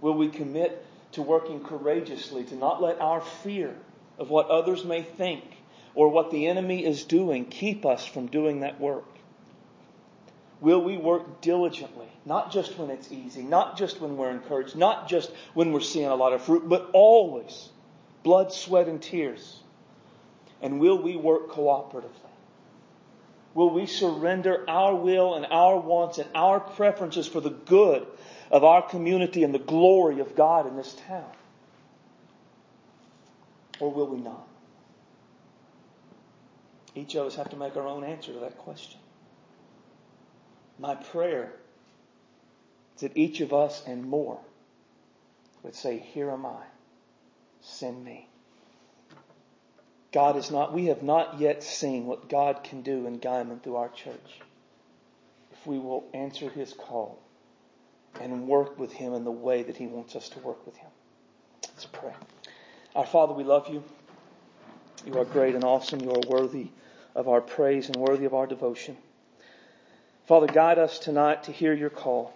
Will 0.00 0.14
we 0.14 0.28
commit 0.28 0.84
to 1.12 1.20
working 1.22 1.60
courageously, 1.60 2.44
to 2.44 2.56
not 2.56 2.82
let 2.82 3.00
our 3.00 3.20
fear 3.20 3.76
of 4.18 4.30
what 4.30 4.48
others 4.48 4.84
may 4.84 5.02
think 5.02 5.44
or 5.94 6.08
what 6.08 6.30
the 6.30 6.46
enemy 6.46 6.84
is 6.84 7.04
doing 7.04 7.44
keep 7.44 7.84
us 7.84 8.04
from 8.04 8.26
doing 8.26 8.60
that 8.60 8.80
work? 8.80 9.04
Will 10.60 10.82
we 10.82 10.96
work 10.96 11.42
diligently, 11.42 12.08
not 12.24 12.50
just 12.50 12.78
when 12.78 12.90
it's 12.90 13.12
easy, 13.12 13.42
not 13.42 13.76
just 13.76 14.00
when 14.00 14.16
we're 14.16 14.30
encouraged, 14.30 14.74
not 14.74 15.06
just 15.06 15.30
when 15.52 15.70
we're 15.70 15.80
seeing 15.80 16.08
a 16.08 16.14
lot 16.14 16.32
of 16.32 16.42
fruit, 16.42 16.68
but 16.68 16.90
always 16.94 17.68
blood, 18.22 18.52
sweat, 18.52 18.88
and 18.88 19.00
tears 19.00 19.60
and 20.64 20.80
will 20.80 20.96
we 20.96 21.14
work 21.14 21.50
cooperatively? 21.50 22.23
Will 23.54 23.70
we 23.70 23.86
surrender 23.86 24.68
our 24.68 24.94
will 24.94 25.34
and 25.34 25.46
our 25.46 25.78
wants 25.78 26.18
and 26.18 26.28
our 26.34 26.58
preferences 26.58 27.28
for 27.28 27.40
the 27.40 27.50
good 27.50 28.06
of 28.50 28.64
our 28.64 28.82
community 28.82 29.44
and 29.44 29.54
the 29.54 29.60
glory 29.60 30.20
of 30.20 30.34
God 30.34 30.66
in 30.66 30.76
this 30.76 30.94
town? 31.06 31.30
Or 33.78 33.92
will 33.92 34.08
we 34.08 34.18
not? 34.18 34.46
Each 36.96 37.14
of 37.14 37.26
us 37.26 37.36
have 37.36 37.50
to 37.50 37.56
make 37.56 37.76
our 37.76 37.86
own 37.86 38.04
answer 38.04 38.32
to 38.32 38.40
that 38.40 38.58
question. 38.58 39.00
My 40.78 40.94
prayer 40.94 41.52
is 42.96 43.02
that 43.02 43.16
each 43.16 43.40
of 43.40 43.52
us 43.52 43.82
and 43.86 44.04
more 44.04 44.40
would 45.62 45.74
say, 45.74 45.98
Here 45.98 46.30
am 46.30 46.46
I. 46.46 46.62
Send 47.60 48.04
me. 48.04 48.28
God 50.14 50.36
is 50.36 50.48
not, 50.48 50.72
we 50.72 50.86
have 50.86 51.02
not 51.02 51.40
yet 51.40 51.64
seen 51.64 52.06
what 52.06 52.28
God 52.28 52.62
can 52.62 52.82
do 52.82 53.08
in 53.08 53.18
Guymon 53.18 53.60
through 53.60 53.74
our 53.74 53.88
church. 53.88 54.40
If 55.52 55.66
we 55.66 55.76
will 55.76 56.08
answer 56.14 56.48
his 56.48 56.72
call 56.72 57.18
and 58.20 58.46
work 58.46 58.78
with 58.78 58.92
him 58.92 59.12
in 59.12 59.24
the 59.24 59.32
way 59.32 59.64
that 59.64 59.76
he 59.76 59.88
wants 59.88 60.14
us 60.14 60.28
to 60.28 60.38
work 60.38 60.64
with 60.66 60.76
him. 60.76 60.90
Let's 61.66 61.86
pray. 61.86 62.12
Our 62.94 63.04
Father, 63.04 63.32
we 63.32 63.42
love 63.42 63.68
you. 63.68 63.82
You 65.04 65.18
are 65.18 65.24
great 65.24 65.56
and 65.56 65.64
awesome. 65.64 66.00
You 66.00 66.12
are 66.12 66.28
worthy 66.28 66.68
of 67.16 67.28
our 67.28 67.40
praise 67.40 67.88
and 67.88 67.96
worthy 67.96 68.24
of 68.24 68.34
our 68.34 68.46
devotion. 68.46 68.96
Father, 70.26 70.46
guide 70.46 70.78
us 70.78 71.00
tonight 71.00 71.42
to 71.44 71.52
hear 71.52 71.74
your 71.74 71.90
call. 71.90 72.32